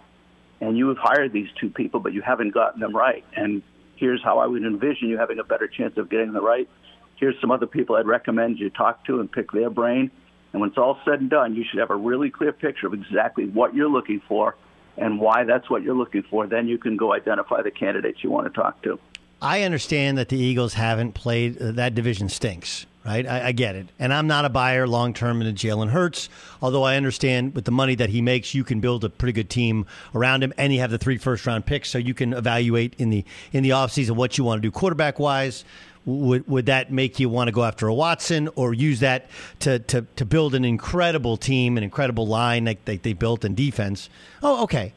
And 0.61 0.77
you 0.77 0.89
have 0.89 0.99
hired 0.99 1.33
these 1.33 1.49
two 1.59 1.71
people, 1.71 2.01
but 2.01 2.13
you 2.13 2.21
haven't 2.21 2.53
gotten 2.53 2.81
them 2.81 2.95
right. 2.95 3.25
And 3.35 3.63
here's 3.97 4.23
how 4.23 4.41
I 4.41 4.47
would 4.47 4.63
envision 4.63 5.09
you 5.09 5.17
having 5.17 5.39
a 5.39 5.43
better 5.43 5.69
chance 5.69 5.97
of 5.97 6.11
getting 6.11 6.35
them 6.35 6.45
right. 6.45 6.69
Here's 7.17 7.35
some 7.41 7.51
other 7.51 7.67
people 7.67 7.97
I'd 7.97 8.07
recommend 8.07 8.59
you 8.59 8.69
talk 8.69 9.07
to 9.07 9.21
and 9.21 9.33
pick 9.33 9.53
their 9.53 9.71
brain. 9.71 10.11
And 10.53 10.61
when 10.61 10.69
it's 10.69 10.79
all 10.79 10.99
said 11.07 11.19
and 11.19 11.31
done, 11.31 11.55
you 11.55 11.65
should 11.65 11.81
have 11.81 11.91
a 11.91 11.97
really 11.97 12.29
clear 12.29 12.53
picture 12.53 12.87
of 12.87 12.93
exactly 12.93 13.47
what 13.47 13.75
you're 13.75 13.89
looking 13.89 14.21
for 14.29 14.55
and 14.99 15.19
why 15.19 15.45
that's 15.45 15.71
what 15.71 15.83
you're 15.83 15.95
looking 15.95 16.25
for. 16.25 16.47
Then 16.47 16.69
you 16.69 16.77
can 16.77 16.99
go 16.99 17.15
identify 17.15 17.63
the 17.63 17.71
candidates 17.71 18.23
you 18.23 18.31
want 18.31 18.53
to 18.53 18.61
talk 18.61 18.83
to. 18.83 19.01
I 19.43 19.63
understand 19.63 20.19
that 20.19 20.29
the 20.29 20.39
Eagles 20.39 20.75
haven't 20.75 21.13
played, 21.13 21.61
uh, 21.61 21.73
that 21.73 21.95
division 21.95 22.29
stinks, 22.29 22.85
right? 23.07 23.27
I, 23.27 23.49
I, 23.49 23.53
get 23.53 23.75
it. 23.75 23.87
And 23.99 24.13
I'm 24.13 24.27
not 24.27 24.45
a 24.45 24.51
buyer 24.51 24.87
long 24.87 25.15
term 25.15 25.41
into 25.41 25.67
Jalen 25.67 25.91
Hurts, 25.91 26.29
although 26.61 26.83
I 26.83 26.97
understand 26.97 27.55
with 27.55 27.65
the 27.65 27.71
money 27.71 27.95
that 27.95 28.11
he 28.11 28.21
makes, 28.21 28.55
you 28.55 28.65
can 28.65 28.81
build 28.81 29.03
a 29.03 29.09
pretty 29.09 29.33
good 29.33 29.49
team 29.49 29.87
around 30.15 30.43
him. 30.43 30.53
And 30.59 30.75
you 30.75 30.81
have 30.81 30.91
the 30.91 30.99
three 30.99 31.17
first 31.17 31.47
round 31.47 31.65
picks, 31.65 31.89
so 31.89 31.97
you 31.97 32.13
can 32.13 32.35
evaluate 32.35 32.95
in 32.99 33.09
the 33.09 33.25
in 33.53 33.63
the 33.63 33.71
offseason 33.71 34.13
what 34.13 34.37
you 34.37 34.45
want 34.45 34.59
to 34.59 34.67
do 34.67 34.71
quarterback 34.71 35.19
wise. 35.19 35.65
Would, 36.07 36.49
would 36.49 36.67
that 36.67 36.91
make 36.91 37.21
you 37.21 37.29
want 37.29 37.49
to 37.49 37.53
go 37.53 37.63
after 37.63 37.87
a 37.87 37.95
Watson 37.95 38.49
or 38.57 38.73
use 38.73 39.01
that 39.01 39.29
to, 39.61 39.81
to, 39.81 40.07
to 40.17 40.25
build 40.25 40.55
an 40.55 40.65
incredible 40.65 41.37
team, 41.37 41.77
an 41.77 41.85
incredible 41.85 42.27
line 42.27 42.65
like, 42.65 42.79
like 42.87 43.03
they 43.03 43.13
built 43.13 43.45
in 43.45 43.55
defense? 43.55 44.09
Oh, 44.43 44.63
okay. 44.65 44.95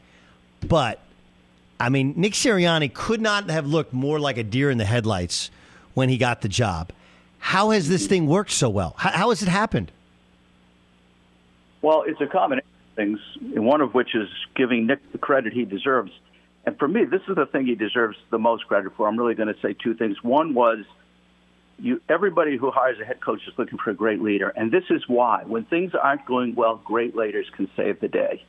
But 0.66 1.04
I 1.80 1.88
mean, 1.88 2.14
Nick 2.16 2.32
Sirianni 2.32 2.92
could 2.92 3.20
not 3.20 3.50
have 3.50 3.66
looked 3.66 3.92
more 3.92 4.18
like 4.18 4.36
a 4.38 4.44
deer 4.44 4.70
in 4.70 4.78
the 4.78 4.84
headlights 4.84 5.50
when 5.94 6.08
he 6.08 6.16
got 6.16 6.40
the 6.40 6.48
job. 6.48 6.92
How 7.38 7.70
has 7.70 7.88
this 7.88 8.06
thing 8.06 8.26
worked 8.26 8.52
so 8.52 8.70
well? 8.70 8.94
How, 8.96 9.10
how 9.10 9.28
has 9.30 9.42
it 9.42 9.48
happened? 9.48 9.92
Well, 11.82 12.04
it's 12.06 12.20
a 12.20 12.26
combination 12.26 12.66
of 12.90 12.96
things, 12.96 13.20
one 13.54 13.80
of 13.80 13.92
which 13.92 14.14
is 14.14 14.28
giving 14.56 14.86
Nick 14.86 15.12
the 15.12 15.18
credit 15.18 15.52
he 15.52 15.64
deserves. 15.64 16.10
And 16.64 16.78
for 16.78 16.88
me, 16.88 17.04
this 17.04 17.20
is 17.28 17.36
the 17.36 17.44
thing 17.44 17.66
he 17.66 17.74
deserves 17.74 18.16
the 18.30 18.38
most 18.38 18.66
credit 18.66 18.92
for. 18.96 19.06
I'm 19.06 19.18
really 19.18 19.34
going 19.34 19.52
to 19.52 19.60
say 19.60 19.74
two 19.74 19.94
things. 19.94 20.16
One 20.22 20.54
was 20.54 20.78
you, 21.78 22.00
everybody 22.08 22.56
who 22.56 22.70
hires 22.70 22.98
a 23.00 23.04
head 23.04 23.20
coach 23.20 23.40
is 23.46 23.52
looking 23.58 23.78
for 23.78 23.90
a 23.90 23.94
great 23.94 24.22
leader. 24.22 24.48
And 24.48 24.72
this 24.72 24.84
is 24.90 25.02
why. 25.06 25.42
When 25.44 25.64
things 25.64 25.92
aren't 25.94 26.24
going 26.24 26.54
well, 26.54 26.80
great 26.84 27.14
leaders 27.14 27.46
can 27.54 27.68
save 27.76 28.00
the 28.00 28.08
day. 28.08 28.44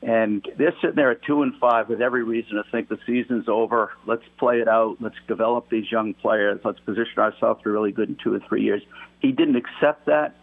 And 0.00 0.46
they're 0.56 0.74
sitting 0.80 0.94
there 0.94 1.10
at 1.10 1.22
two 1.22 1.42
and 1.42 1.54
five 1.56 1.88
with 1.88 2.00
every 2.00 2.22
reason 2.22 2.54
to 2.54 2.64
think 2.70 2.88
the 2.88 2.98
season's 3.04 3.48
over. 3.48 3.90
Let's 4.06 4.22
play 4.38 4.60
it 4.60 4.68
out. 4.68 4.98
Let's 5.00 5.16
develop 5.26 5.68
these 5.70 5.90
young 5.90 6.14
players. 6.14 6.60
Let's 6.64 6.78
position 6.80 7.18
ourselves 7.18 7.62
for 7.62 7.72
really 7.72 7.90
good 7.90 8.08
in 8.08 8.16
two 8.16 8.32
or 8.32 8.40
three 8.48 8.62
years. 8.62 8.82
He 9.20 9.32
didn't 9.32 9.56
accept 9.56 10.06
that. 10.06 10.36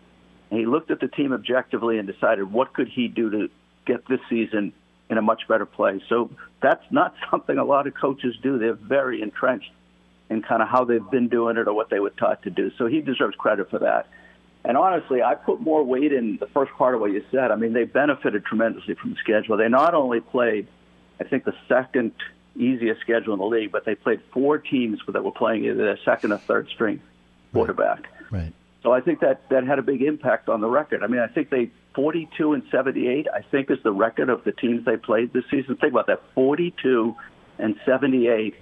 He 0.49 0.65
looked 0.65 0.91
at 0.91 0.99
the 0.99 1.07
team 1.07 1.33
objectively 1.33 1.97
and 1.97 2.07
decided 2.07 2.51
what 2.51 2.73
could 2.73 2.89
he 2.89 3.07
do 3.07 3.29
to 3.29 3.49
get 3.85 4.07
this 4.07 4.19
season 4.29 4.73
in 5.09 5.17
a 5.17 5.21
much 5.21 5.47
better 5.47 5.65
place. 5.65 6.01
So 6.09 6.29
that's 6.61 6.83
not 6.91 7.15
something 7.31 7.57
a 7.57 7.63
lot 7.63 7.87
of 7.87 7.93
coaches 7.93 8.35
do. 8.41 8.59
They're 8.59 8.73
very 8.73 9.21
entrenched 9.21 9.71
in 10.29 10.41
kind 10.41 10.61
of 10.61 10.67
how 10.67 10.85
they've 10.85 11.09
been 11.11 11.29
doing 11.29 11.57
it 11.57 11.67
or 11.67 11.73
what 11.73 11.89
they 11.89 11.99
were 11.99 12.09
taught 12.09 12.43
to 12.43 12.49
do. 12.49 12.71
So 12.77 12.87
he 12.87 13.01
deserves 13.01 13.35
credit 13.35 13.69
for 13.69 13.79
that. 13.79 14.07
And 14.67 14.77
honestly, 14.77 15.21
I 15.21 15.35
put 15.35 15.61
more 15.61 15.83
weight 15.83 16.11
in 16.11 16.37
the 16.37 16.47
first 16.47 16.71
part 16.73 16.95
of 16.95 17.01
what 17.01 17.11
you 17.11 17.23
said. 17.31 17.51
I 17.51 17.55
mean, 17.55 17.73
they 17.73 17.83
benefited 17.83 18.45
tremendously 18.45 18.95
from 18.95 19.11
the 19.11 19.17
schedule. 19.17 19.57
They 19.57 19.69
not 19.69 19.93
only 19.93 20.19
played, 20.19 20.67
I 21.19 21.23
think, 21.23 21.45
the 21.45 21.53
second 21.67 22.13
easiest 22.55 23.01
schedule 23.01 23.33
in 23.33 23.39
the 23.39 23.45
league, 23.45 23.71
but 23.71 23.85
they 23.85 23.93
played 23.93 24.21
four 24.33 24.57
teams 24.57 24.99
that 25.07 25.23
were 25.23 25.31
playing 25.31 25.65
either 25.65 25.75
their 25.75 25.99
second 26.03 26.31
or 26.31 26.39
third 26.39 26.67
string 26.69 26.99
quarterback. 27.53 28.07
Right. 28.31 28.39
right. 28.39 28.53
So 28.81 28.91
I 28.91 29.01
think 29.01 29.19
that 29.19 29.47
that 29.49 29.65
had 29.65 29.77
a 29.77 29.83
big 29.83 30.01
impact 30.01 30.49
on 30.49 30.61
the 30.61 30.67
record. 30.67 31.03
I 31.03 31.07
mean, 31.07 31.19
I 31.19 31.27
think 31.27 31.49
they 31.49 31.69
42 31.93 32.53
and 32.53 32.63
78. 32.71 33.27
I 33.33 33.41
think 33.41 33.69
is 33.69 33.77
the 33.83 33.91
record 33.91 34.29
of 34.29 34.43
the 34.43 34.51
teams 34.51 34.85
they 34.85 34.97
played 34.97 35.31
this 35.31 35.43
season. 35.51 35.75
Think 35.75 35.93
about 35.93 36.07
that: 36.07 36.21
42 36.33 37.15
and 37.59 37.75
78. 37.85 38.55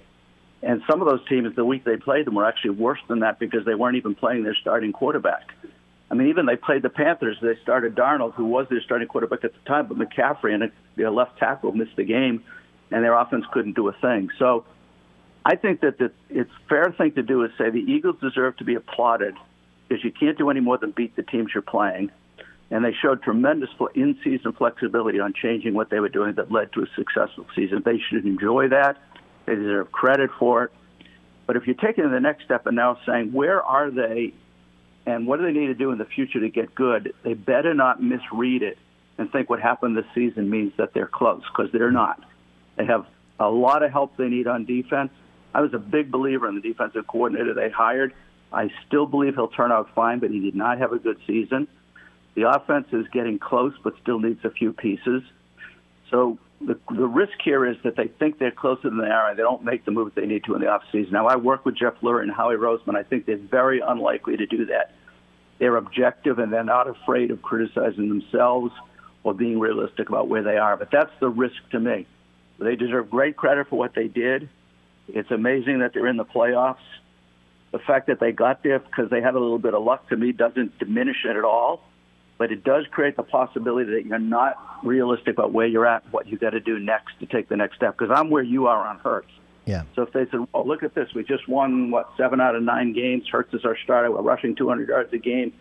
And 0.62 0.82
some 0.88 1.02
of 1.02 1.08
those 1.08 1.26
teams, 1.28 1.54
the 1.56 1.64
week 1.64 1.84
they 1.84 1.98
played 1.98 2.26
them, 2.26 2.34
were 2.34 2.46
actually 2.46 2.70
worse 2.70 3.00
than 3.06 3.20
that 3.20 3.38
because 3.38 3.66
they 3.66 3.74
weren't 3.74 3.96
even 3.96 4.14
playing 4.14 4.44
their 4.44 4.54
starting 4.54 4.92
quarterback. 4.92 5.52
I 6.14 6.16
mean, 6.16 6.28
even 6.28 6.46
they 6.46 6.54
played 6.54 6.82
the 6.82 6.90
Panthers. 6.90 7.38
They 7.42 7.56
started 7.60 7.96
Darnold, 7.96 8.34
who 8.34 8.44
was 8.44 8.68
their 8.70 8.80
starting 8.80 9.08
quarterback 9.08 9.42
at 9.42 9.52
the 9.52 9.58
time, 9.66 9.88
but 9.88 9.98
McCaffrey 9.98 10.54
and 10.54 10.70
their 10.94 11.10
left 11.10 11.38
tackle 11.38 11.72
missed 11.72 11.96
the 11.96 12.04
game, 12.04 12.44
and 12.92 13.02
their 13.02 13.14
offense 13.14 13.44
couldn't 13.52 13.74
do 13.74 13.88
a 13.88 13.92
thing. 13.94 14.30
So 14.38 14.64
I 15.44 15.56
think 15.56 15.80
that 15.80 15.98
the, 15.98 16.12
it's 16.30 16.52
fair 16.68 16.94
thing 16.96 17.14
to 17.14 17.24
do 17.24 17.42
is 17.42 17.50
say 17.58 17.70
the 17.70 17.80
Eagles 17.80 18.14
deserve 18.20 18.56
to 18.58 18.64
be 18.64 18.76
applauded 18.76 19.34
because 19.88 20.04
you 20.04 20.12
can't 20.12 20.38
do 20.38 20.50
any 20.50 20.60
more 20.60 20.78
than 20.78 20.92
beat 20.92 21.16
the 21.16 21.24
teams 21.24 21.50
you're 21.52 21.62
playing. 21.62 22.12
And 22.70 22.84
they 22.84 22.92
showed 23.02 23.20
tremendous 23.24 23.70
in-season 23.96 24.52
flexibility 24.52 25.18
on 25.18 25.32
changing 25.34 25.74
what 25.74 25.90
they 25.90 25.98
were 25.98 26.08
doing 26.08 26.34
that 26.36 26.52
led 26.52 26.72
to 26.74 26.82
a 26.82 26.86
successful 26.94 27.44
season. 27.56 27.82
They 27.84 27.98
should 27.98 28.24
enjoy 28.24 28.68
that. 28.68 28.98
They 29.46 29.56
deserve 29.56 29.90
credit 29.90 30.30
for 30.38 30.62
it. 30.62 30.72
But 31.48 31.56
if 31.56 31.66
you're 31.66 31.74
taking 31.74 32.08
the 32.08 32.20
next 32.20 32.44
step 32.44 32.66
and 32.66 32.76
now 32.76 33.00
saying, 33.04 33.32
where 33.32 33.60
are 33.60 33.90
they 33.90 34.32
and 35.06 35.26
what 35.26 35.38
do 35.38 35.44
they 35.44 35.52
need 35.52 35.66
to 35.66 35.74
do 35.74 35.90
in 35.90 35.98
the 35.98 36.04
future 36.04 36.40
to 36.40 36.48
get 36.48 36.74
good? 36.74 37.14
They 37.22 37.34
better 37.34 37.74
not 37.74 38.02
misread 38.02 38.62
it 38.62 38.78
and 39.18 39.30
think 39.30 39.50
what 39.50 39.60
happened 39.60 39.96
this 39.96 40.06
season 40.14 40.50
means 40.50 40.72
that 40.78 40.94
they're 40.94 41.06
close 41.06 41.42
because 41.44 41.70
they're 41.72 41.90
not. 41.90 42.22
They 42.76 42.86
have 42.86 43.06
a 43.38 43.48
lot 43.48 43.82
of 43.82 43.92
help 43.92 44.16
they 44.16 44.28
need 44.28 44.46
on 44.46 44.64
defense. 44.64 45.10
I 45.54 45.60
was 45.60 45.72
a 45.74 45.78
big 45.78 46.10
believer 46.10 46.48
in 46.48 46.56
the 46.56 46.60
defensive 46.60 47.06
coordinator 47.06 47.54
they 47.54 47.70
hired. 47.70 48.12
I 48.52 48.70
still 48.86 49.06
believe 49.06 49.34
he'll 49.34 49.48
turn 49.48 49.72
out 49.72 49.94
fine, 49.94 50.18
but 50.18 50.30
he 50.30 50.40
did 50.40 50.54
not 50.54 50.78
have 50.78 50.92
a 50.92 50.98
good 50.98 51.18
season. 51.26 51.68
The 52.34 52.48
offense 52.48 52.88
is 52.92 53.06
getting 53.12 53.38
close, 53.38 53.74
but 53.82 53.94
still 54.02 54.18
needs 54.18 54.44
a 54.44 54.50
few 54.50 54.72
pieces. 54.72 55.22
So 56.10 56.38
the, 56.66 56.78
the 56.94 57.06
risk 57.06 57.34
here 57.44 57.66
is 57.66 57.76
that 57.84 57.96
they 57.96 58.08
think 58.08 58.38
they're 58.38 58.50
closer 58.50 58.88
than 58.88 58.98
they 58.98 59.08
are, 59.08 59.30
and 59.30 59.38
they 59.38 59.42
don't 59.42 59.64
make 59.64 59.84
the 59.84 59.90
moves 59.90 60.14
they 60.14 60.26
need 60.26 60.44
to 60.44 60.54
in 60.54 60.60
the 60.60 60.66
offseason. 60.66 61.12
Now, 61.12 61.26
I 61.26 61.36
work 61.36 61.64
with 61.64 61.76
Jeff 61.76 61.94
Lurie 62.02 62.22
and 62.22 62.32
Howie 62.32 62.56
Roseman. 62.56 62.96
I 62.96 63.02
think 63.02 63.26
they're 63.26 63.36
very 63.36 63.80
unlikely 63.80 64.36
to 64.38 64.46
do 64.46 64.66
that. 64.66 64.92
They're 65.58 65.76
objective, 65.76 66.38
and 66.38 66.52
they're 66.52 66.64
not 66.64 66.88
afraid 66.88 67.30
of 67.30 67.42
criticizing 67.42 68.08
themselves 68.08 68.72
or 69.22 69.34
being 69.34 69.58
realistic 69.58 70.08
about 70.08 70.28
where 70.28 70.42
they 70.42 70.56
are. 70.56 70.76
But 70.76 70.90
that's 70.90 71.12
the 71.20 71.28
risk 71.28 71.56
to 71.72 71.80
me. 71.80 72.06
They 72.58 72.76
deserve 72.76 73.10
great 73.10 73.36
credit 73.36 73.68
for 73.68 73.78
what 73.78 73.94
they 73.94 74.08
did. 74.08 74.48
It's 75.08 75.30
amazing 75.30 75.80
that 75.80 75.92
they're 75.92 76.06
in 76.06 76.16
the 76.16 76.24
playoffs. 76.24 76.76
The 77.72 77.78
fact 77.78 78.06
that 78.06 78.20
they 78.20 78.32
got 78.32 78.62
there 78.62 78.78
because 78.78 79.10
they 79.10 79.20
had 79.20 79.34
a 79.34 79.40
little 79.40 79.58
bit 79.58 79.74
of 79.74 79.82
luck 79.82 80.08
to 80.10 80.16
me 80.16 80.32
doesn't 80.32 80.78
diminish 80.78 81.24
it 81.24 81.36
at 81.36 81.44
all 81.44 81.82
but 82.38 82.50
it 82.50 82.64
does 82.64 82.84
create 82.90 83.16
the 83.16 83.22
possibility 83.22 83.92
that 83.92 84.06
you're 84.06 84.18
not 84.18 84.56
realistic 84.82 85.34
about 85.34 85.52
where 85.52 85.66
you're 85.66 85.86
at, 85.86 86.04
what 86.12 86.26
you 86.26 86.36
got 86.36 86.50
to 86.50 86.60
do 86.60 86.78
next 86.78 87.18
to 87.20 87.26
take 87.26 87.48
the 87.48 87.56
next 87.56 87.76
step. 87.76 87.96
Because 87.96 88.14
I'm 88.14 88.30
where 88.30 88.42
you 88.42 88.66
are 88.66 88.86
on 88.86 88.98
Hurts. 88.98 89.30
Yeah. 89.66 89.84
So 89.94 90.02
if 90.02 90.12
they 90.12 90.26
said, 90.30 90.46
"Oh, 90.52 90.62
look 90.62 90.82
at 90.82 90.94
this, 90.94 91.14
we 91.14 91.24
just 91.24 91.48
won 91.48 91.90
what 91.90 92.10
seven 92.16 92.40
out 92.40 92.54
of 92.54 92.62
nine 92.62 92.92
games. 92.92 93.26
Hurts 93.28 93.54
is 93.54 93.64
our 93.64 93.76
starter. 93.82 94.10
We're 94.10 94.20
rushing 94.20 94.54
200 94.54 94.88
yards 94.88 95.12
a 95.12 95.18
game. 95.18 95.52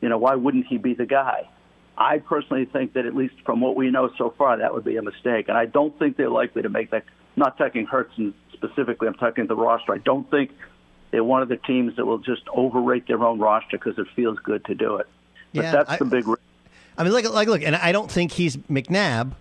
You 0.00 0.08
know, 0.08 0.18
why 0.18 0.36
wouldn't 0.36 0.66
he 0.66 0.78
be 0.78 0.94
the 0.94 1.06
guy?" 1.06 1.48
I 1.96 2.18
personally 2.18 2.64
think 2.66 2.92
that 2.92 3.06
at 3.06 3.16
least 3.16 3.34
from 3.44 3.60
what 3.60 3.74
we 3.74 3.90
know 3.90 4.10
so 4.16 4.32
far, 4.38 4.56
that 4.58 4.72
would 4.72 4.84
be 4.84 4.96
a 4.96 5.02
mistake, 5.02 5.48
and 5.48 5.58
I 5.58 5.66
don't 5.66 5.98
think 5.98 6.16
they're 6.16 6.30
likely 6.30 6.62
to 6.62 6.68
make 6.68 6.92
that. 6.92 7.02
I'm 7.36 7.40
not 7.40 7.58
taking 7.58 7.86
Hurts 7.86 8.12
and 8.16 8.34
specifically. 8.52 9.08
I'm 9.08 9.14
talking 9.14 9.46
the 9.48 9.56
roster. 9.56 9.92
I 9.92 9.98
don't 9.98 10.30
think 10.30 10.52
they're 11.10 11.24
one 11.24 11.42
of 11.42 11.48
the 11.48 11.56
teams 11.56 11.96
that 11.96 12.06
will 12.06 12.18
just 12.18 12.42
overrate 12.54 13.08
their 13.08 13.24
own 13.24 13.40
roster 13.40 13.78
because 13.78 13.98
it 13.98 14.06
feels 14.14 14.38
good 14.38 14.64
to 14.66 14.74
do 14.76 14.96
it. 14.96 15.08
But 15.54 15.64
yeah, 15.64 15.72
that's 15.72 15.90
I, 15.90 15.96
the 15.96 16.04
big. 16.04 16.26
I 16.96 17.04
mean, 17.04 17.12
like, 17.12 17.28
like, 17.30 17.48
look, 17.48 17.62
and 17.62 17.76
I 17.76 17.92
don't 17.92 18.10
think 18.10 18.32
he's 18.32 18.56
McNabb, 18.56 19.32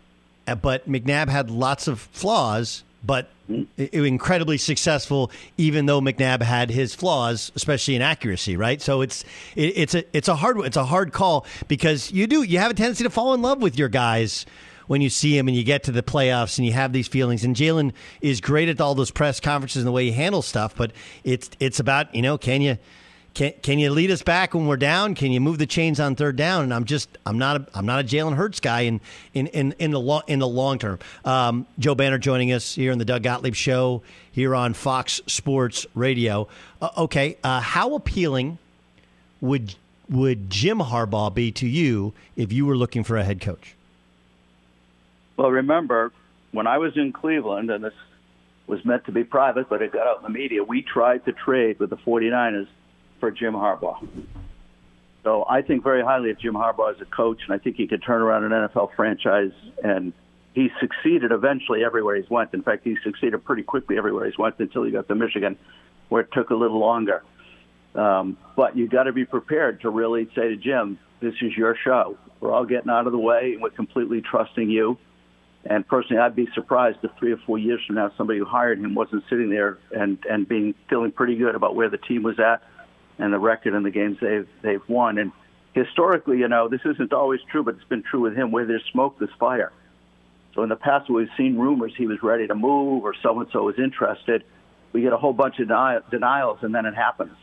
uh, 0.47 0.55
but 0.55 0.87
McNabb 0.87 1.27
had 1.27 1.49
lots 1.49 1.87
of 1.87 1.99
flaws, 1.99 2.83
but 3.03 3.29
mm-hmm. 3.49 4.05
incredibly 4.05 4.57
successful. 4.57 5.31
Even 5.57 5.85
though 5.85 5.99
McNabb 5.99 6.41
had 6.41 6.69
his 6.69 6.93
flaws, 6.93 7.51
especially 7.55 7.95
in 7.95 8.01
accuracy, 8.01 8.55
right? 8.55 8.81
So 8.81 9.01
it's 9.01 9.23
it, 9.55 9.73
it's 9.75 9.95
a 9.95 10.03
it's 10.13 10.27
a 10.27 10.35
hard 10.35 10.59
it's 10.59 10.77
a 10.77 10.85
hard 10.85 11.13
call 11.13 11.45
because 11.67 12.11
you 12.11 12.27
do 12.27 12.43
you 12.43 12.59
have 12.59 12.71
a 12.71 12.75
tendency 12.75 13.03
to 13.03 13.09
fall 13.09 13.33
in 13.33 13.41
love 13.41 13.61
with 13.61 13.77
your 13.77 13.89
guys 13.89 14.45
when 14.87 15.01
you 15.01 15.09
see 15.09 15.37
him 15.37 15.47
and 15.47 15.55
you 15.55 15.63
get 15.63 15.83
to 15.83 15.91
the 15.91 16.01
playoffs 16.01 16.57
and 16.57 16.65
you 16.65 16.73
have 16.73 16.93
these 16.93 17.07
feelings. 17.07 17.43
And 17.43 17.55
Jalen 17.55 17.93
is 18.21 18.41
great 18.41 18.69
at 18.69 18.81
all 18.81 18.95
those 18.95 19.11
press 19.11 19.39
conferences 19.39 19.83
and 19.83 19.87
the 19.87 19.91
way 19.91 20.05
he 20.05 20.11
handles 20.11 20.47
stuff, 20.47 20.75
but 20.75 20.91
it's 21.23 21.49
it's 21.59 21.79
about 21.79 22.13
you 22.15 22.21
know 22.21 22.37
can 22.37 22.61
you 22.61 22.77
can 23.37 23.53
can 23.61 23.77
you 23.77 23.91
lead 23.91 24.09
us 24.09 24.23
back 24.23 24.55
when 24.55 24.65
we're 24.65 24.77
down? 24.77 25.13
Can 25.13 25.31
you 25.31 25.39
move 25.39 25.59
the 25.59 25.67
chains 25.67 25.99
on 25.99 26.15
third 26.15 26.35
down? 26.35 26.63
And 26.63 26.73
I'm 26.73 26.85
just 26.85 27.07
I'm 27.23 27.37
not 27.37 27.61
a, 27.61 27.67
I'm 27.75 27.85
not 27.85 27.99
a 27.99 28.03
Jalen 28.03 28.35
Hurts 28.35 28.59
guy 28.59 28.81
in 28.81 28.99
in 29.35 29.45
in, 29.47 29.75
in 29.77 29.91
the 29.91 29.99
long 29.99 30.23
in 30.25 30.39
the 30.39 30.47
long 30.47 30.79
term. 30.79 30.97
Um, 31.23 31.67
Joe 31.77 31.93
Banner 31.93 32.17
joining 32.17 32.51
us 32.51 32.73
here 32.73 32.91
in 32.91 32.97
the 32.97 33.05
Doug 33.05 33.21
Gottlieb 33.21 33.53
Show 33.53 34.01
here 34.31 34.55
on 34.55 34.73
Fox 34.73 35.21
Sports 35.27 35.85
Radio. 35.93 36.47
Uh, 36.81 36.89
okay, 36.97 37.37
uh, 37.43 37.61
how 37.61 37.93
appealing 37.93 38.57
would 39.39 39.75
would 40.09 40.49
Jim 40.49 40.79
Harbaugh 40.79 41.31
be 41.31 41.51
to 41.51 41.67
you 41.67 42.13
if 42.35 42.51
you 42.51 42.65
were 42.65 42.75
looking 42.75 43.03
for 43.03 43.17
a 43.17 43.23
head 43.23 43.39
coach? 43.39 43.75
Well, 45.35 45.51
remember 45.51 46.11
when 46.53 46.65
I 46.65 46.79
was 46.79 46.97
in 46.97 47.13
Cleveland, 47.13 47.69
and 47.69 47.83
this 47.83 47.93
was 48.65 48.83
meant 48.83 49.05
to 49.05 49.11
be 49.11 49.23
private, 49.23 49.69
but 49.69 49.83
it 49.83 49.91
got 49.91 50.07
out 50.07 50.17
in 50.17 50.23
the 50.23 50.39
media. 50.39 50.63
We 50.63 50.81
tried 50.81 51.23
to 51.25 51.33
trade 51.33 51.77
with 51.77 51.91
the 51.91 51.97
49ers 51.97 52.67
for 53.19 53.31
Jim 53.31 53.53
Harbaugh. 53.53 54.05
So 55.23 55.45
I 55.49 55.61
think 55.61 55.83
very 55.83 56.01
highly 56.01 56.29
of 56.29 56.39
Jim 56.39 56.53
Harbaugh 56.53 56.95
as 56.95 57.01
a 57.01 57.05
coach, 57.05 57.41
and 57.45 57.53
I 57.53 57.57
think 57.57 57.75
he 57.75 57.85
could 57.85 58.01
turn 58.01 58.21
around 58.21 58.45
an 58.45 58.51
NFL 58.51 58.95
franchise. 58.95 59.51
And 59.83 60.13
he 60.53 60.69
succeeded 60.79 61.33
eventually 61.33 61.83
everywhere 61.83 62.15
he's 62.15 62.29
went. 62.29 62.53
In 62.53 62.63
fact, 62.63 62.85
he 62.85 62.95
succeeded 63.03 63.43
pretty 63.43 63.63
quickly 63.63 63.97
everywhere 63.97 64.25
he's 64.25 64.37
went 64.37 64.55
until 64.59 64.83
he 64.83 64.91
got 64.91 65.07
to 65.09 65.15
Michigan, 65.15 65.57
where 66.07 66.21
it 66.21 66.29
took 66.31 66.49
a 66.49 66.55
little 66.55 66.79
longer. 66.79 67.23
Um, 67.93 68.37
but 68.55 68.77
you 68.77 68.87
got 68.87 69.03
to 69.03 69.11
be 69.11 69.25
prepared 69.25 69.81
to 69.81 69.89
really 69.89 70.29
say 70.33 70.47
to 70.49 70.55
Jim, 70.55 70.97
"This 71.19 71.33
is 71.41 71.57
your 71.57 71.75
show. 71.83 72.17
We're 72.39 72.53
all 72.53 72.65
getting 72.65 72.89
out 72.89 73.05
of 73.05 73.11
the 73.11 73.19
way, 73.19 73.53
and 73.53 73.61
we're 73.61 73.71
completely 73.71 74.21
trusting 74.21 74.69
you." 74.69 74.97
And 75.65 75.85
personally, 75.85 76.21
I'd 76.21 76.35
be 76.35 76.47
surprised 76.55 76.99
if 77.03 77.11
three 77.19 77.33
or 77.33 77.37
four 77.45 77.57
years 77.57 77.81
from 77.85 77.95
now, 77.95 78.11
somebody 78.17 78.39
who 78.39 78.45
hired 78.45 78.79
him 78.79 78.95
wasn't 78.95 79.23
sitting 79.29 79.49
there 79.49 79.77
and 79.91 80.17
and 80.29 80.47
being 80.47 80.73
feeling 80.89 81.11
pretty 81.11 81.35
good 81.35 81.55
about 81.55 81.75
where 81.75 81.89
the 81.89 81.97
team 81.97 82.23
was 82.23 82.39
at 82.39 82.61
and 83.17 83.33
the 83.33 83.39
record 83.39 83.73
and 83.73 83.85
the 83.85 83.91
games 83.91 84.17
they've 84.21 84.47
they've 84.61 84.87
won. 84.87 85.17
And 85.17 85.31
historically, 85.73 86.39
you 86.39 86.47
know, 86.47 86.67
this 86.67 86.81
isn't 86.85 87.13
always 87.13 87.39
true, 87.51 87.63
but 87.63 87.75
it's 87.75 87.83
been 87.85 88.03
true 88.03 88.21
with 88.21 88.35
him. 88.35 88.51
Where 88.51 88.65
there's 88.65 88.83
smoke, 88.91 89.19
there's 89.19 89.31
fire. 89.39 89.71
So 90.55 90.63
in 90.63 90.69
the 90.69 90.75
past, 90.75 91.09
we've 91.09 91.29
seen 91.37 91.57
rumors 91.57 91.93
he 91.95 92.07
was 92.07 92.23
ready 92.23 92.47
to 92.47 92.55
move 92.55 93.03
or 93.03 93.13
so 93.21 93.39
and 93.39 93.49
so 93.51 93.63
was 93.63 93.77
interested. 93.77 94.43
We 94.91 95.01
get 95.01 95.13
a 95.13 95.17
whole 95.17 95.33
bunch 95.33 95.59
of 95.59 95.67
denials, 95.67 96.59
and 96.61 96.73
then 96.73 96.85
it 96.85 96.95
happens. 96.95 97.35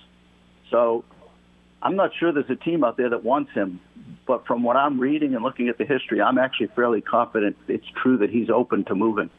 So 0.70 1.04
I'm 1.82 1.94
not 1.94 2.10
sure 2.18 2.32
there's 2.32 2.50
a 2.50 2.56
team 2.56 2.82
out 2.82 2.96
there 2.96 3.10
that 3.10 3.22
wants 3.22 3.52
him, 3.52 3.78
but 4.26 4.46
from 4.46 4.62
what 4.62 4.76
I'm 4.76 4.98
reading 4.98 5.34
and 5.34 5.44
looking 5.44 5.68
at 5.68 5.78
the 5.78 5.84
history, 5.84 6.20
I'm 6.20 6.38
actually 6.38 6.68
fairly 6.68 7.02
confident 7.02 7.56
it's 7.68 7.86
true 8.02 8.18
that 8.18 8.30
he's 8.30 8.48
open 8.50 8.84
to 8.86 8.94
moving. 8.94 9.30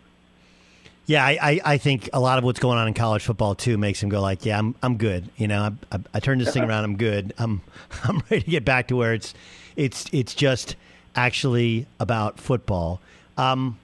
Yeah, 1.08 1.24
I, 1.24 1.38
I, 1.42 1.62
I, 1.66 1.78
think 1.78 2.10
a 2.14 2.20
lot 2.20 2.40
of 2.40 2.44
what's 2.44 2.60
going 2.60 2.80
on 2.80 2.88
in 2.88 2.96
college 2.96 3.24
football 3.24 3.54
too 3.54 3.78
makes 3.78 4.02
him 4.02 4.10
go 4.10 4.22
like, 4.22 4.44
yeah, 4.44 4.58
I'm 4.58 4.74
I'm 4.82 4.98
good. 4.98 5.30
You 5.38 5.48
know, 5.48 5.62
I, 5.92 5.96
I, 5.96 6.00
I 6.16 6.20
turned 6.20 6.42
this 6.42 6.52
thing 6.52 6.64
around. 6.70 6.84
I'm 6.84 6.98
good. 6.98 7.34
I'm 7.38 7.62
I'm 8.04 8.24
ready 8.30 8.44
to 8.44 8.52
get 8.52 8.66
back 8.66 8.88
to 8.88 8.96
where 8.96 9.14
it's 9.14 9.34
it's 9.76 10.06
it's 10.12 10.34
just 10.34 10.76
actually 11.16 11.86
about 12.00 12.40
football. 12.40 13.02
Um, 13.38 13.78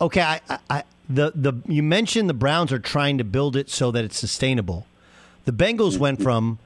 okay, 0.00 0.22
I, 0.22 0.40
I 0.68 0.84
the 1.08 1.32
the 1.34 1.54
you 1.66 1.82
mentioned 1.82 2.28
the 2.28 2.34
Browns 2.34 2.72
are 2.72 2.78
trying 2.78 3.18
to 3.18 3.24
build 3.24 3.56
it 3.56 3.68
so 3.68 3.90
that 3.90 4.04
it's 4.04 4.18
sustainable. 4.18 4.86
The 5.46 5.52
Bengals 5.52 5.98
went 5.98 6.22
from 6.22 6.58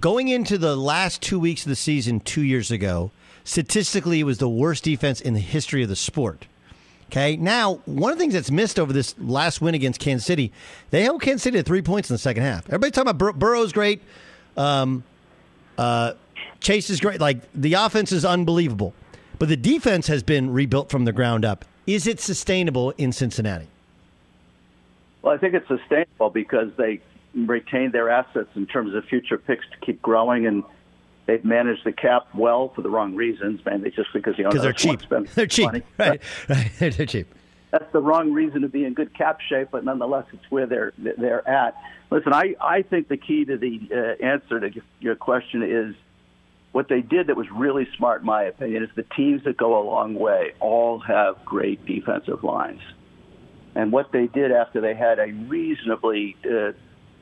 going 0.00 0.28
into 0.28 0.58
the 0.58 0.74
last 0.74 1.22
two 1.22 1.38
weeks 1.38 1.62
of 1.62 1.68
the 1.68 1.76
season 1.76 2.18
two 2.18 2.42
years 2.42 2.72
ago. 2.72 3.12
Statistically, 3.44 4.18
it 4.18 4.24
was 4.24 4.38
the 4.38 4.48
worst 4.48 4.82
defense 4.82 5.20
in 5.20 5.34
the 5.34 5.40
history 5.40 5.84
of 5.84 5.88
the 5.88 5.94
sport 5.94 6.46
Okay. 7.10 7.36
Now, 7.36 7.80
one 7.84 8.12
of 8.12 8.18
the 8.18 8.22
things 8.22 8.34
that's 8.34 8.50
missed 8.50 8.78
over 8.78 8.92
this 8.92 9.14
last 9.18 9.60
win 9.60 9.74
against 9.74 10.00
Kansas 10.00 10.26
City, 10.26 10.52
they 10.90 11.02
held 11.02 11.22
Kansas 11.22 11.42
City 11.42 11.58
to 11.58 11.62
three 11.62 11.82
points 11.82 12.10
in 12.10 12.14
the 12.14 12.18
second 12.18 12.42
half. 12.42 12.66
Everybody's 12.66 12.92
talking 12.92 13.10
about 13.10 13.18
Bur- 13.18 13.32
Burrow's 13.32 13.72
great. 13.72 14.02
Um, 14.56 15.04
uh, 15.78 16.14
Chase 16.60 16.90
is 16.90 17.00
great. 17.00 17.20
Like 17.20 17.40
the 17.52 17.74
offense 17.74 18.12
is 18.12 18.24
unbelievable, 18.24 18.94
but 19.38 19.48
the 19.48 19.56
defense 19.56 20.08
has 20.08 20.22
been 20.22 20.52
rebuilt 20.52 20.90
from 20.90 21.04
the 21.04 21.12
ground 21.12 21.44
up. 21.44 21.64
Is 21.86 22.06
it 22.06 22.18
sustainable 22.18 22.90
in 22.98 23.12
Cincinnati? 23.12 23.68
Well, 25.22 25.34
I 25.34 25.38
think 25.38 25.54
it's 25.54 25.68
sustainable 25.68 26.30
because 26.30 26.70
they 26.76 27.00
retain 27.34 27.90
their 27.92 28.10
assets 28.10 28.48
in 28.56 28.66
terms 28.66 28.94
of 28.94 29.04
future 29.04 29.38
picks 29.38 29.64
to 29.70 29.76
keep 29.84 30.02
growing, 30.02 30.46
and 30.46 30.64
they've 31.26 31.44
managed 31.44 31.84
the 31.84 31.92
cap 31.92 32.28
well 32.34 32.72
for 32.74 32.82
the 32.82 32.90
wrong 32.90 33.14
reasons, 33.14 33.60
mainly 33.64 33.90
just 33.90 34.12
because 34.12 34.36
the 34.36 34.44
owners 34.44 34.62
they're 34.62 34.72
cheap. 34.72 35.02
They're 35.34 35.46
cheap, 35.46 35.66
money. 35.66 35.82
right? 35.98 36.22
right. 36.48 36.70
they're 36.78 37.06
cheap. 37.06 37.32
That's 37.70 37.92
the 37.92 38.00
wrong 38.00 38.32
reason 38.32 38.62
to 38.62 38.68
be 38.68 38.84
in 38.84 38.94
good 38.94 39.12
cap 39.12 39.40
shape, 39.40 39.68
but 39.72 39.84
nonetheless, 39.84 40.26
it's 40.32 40.50
where 40.50 40.66
they're 40.66 40.92
they're 40.96 41.46
at. 41.48 41.76
Listen, 42.10 42.32
I 42.32 42.54
I 42.60 42.82
think 42.82 43.08
the 43.08 43.16
key 43.16 43.44
to 43.44 43.58
the 43.58 43.80
uh, 43.92 44.24
answer 44.24 44.60
to 44.60 44.70
your 45.00 45.16
question 45.16 45.62
is 45.62 45.94
what 46.72 46.88
they 46.88 47.00
did 47.00 47.28
that 47.28 47.36
was 47.36 47.50
really 47.50 47.88
smart, 47.96 48.20
in 48.20 48.26
my 48.26 48.44
opinion, 48.44 48.84
is 48.84 48.90
the 48.94 49.02
teams 49.02 49.44
that 49.44 49.56
go 49.56 49.80
a 49.80 49.84
long 49.84 50.14
way 50.14 50.52
all 50.60 50.98
have 51.00 51.44
great 51.44 51.84
defensive 51.86 52.44
lines. 52.44 52.80
And 53.74 53.92
what 53.92 54.12
they 54.12 54.26
did 54.26 54.52
after 54.52 54.80
they 54.80 54.94
had 54.94 55.18
a 55.18 55.32
reasonably 55.32 56.36
uh, 56.44 56.72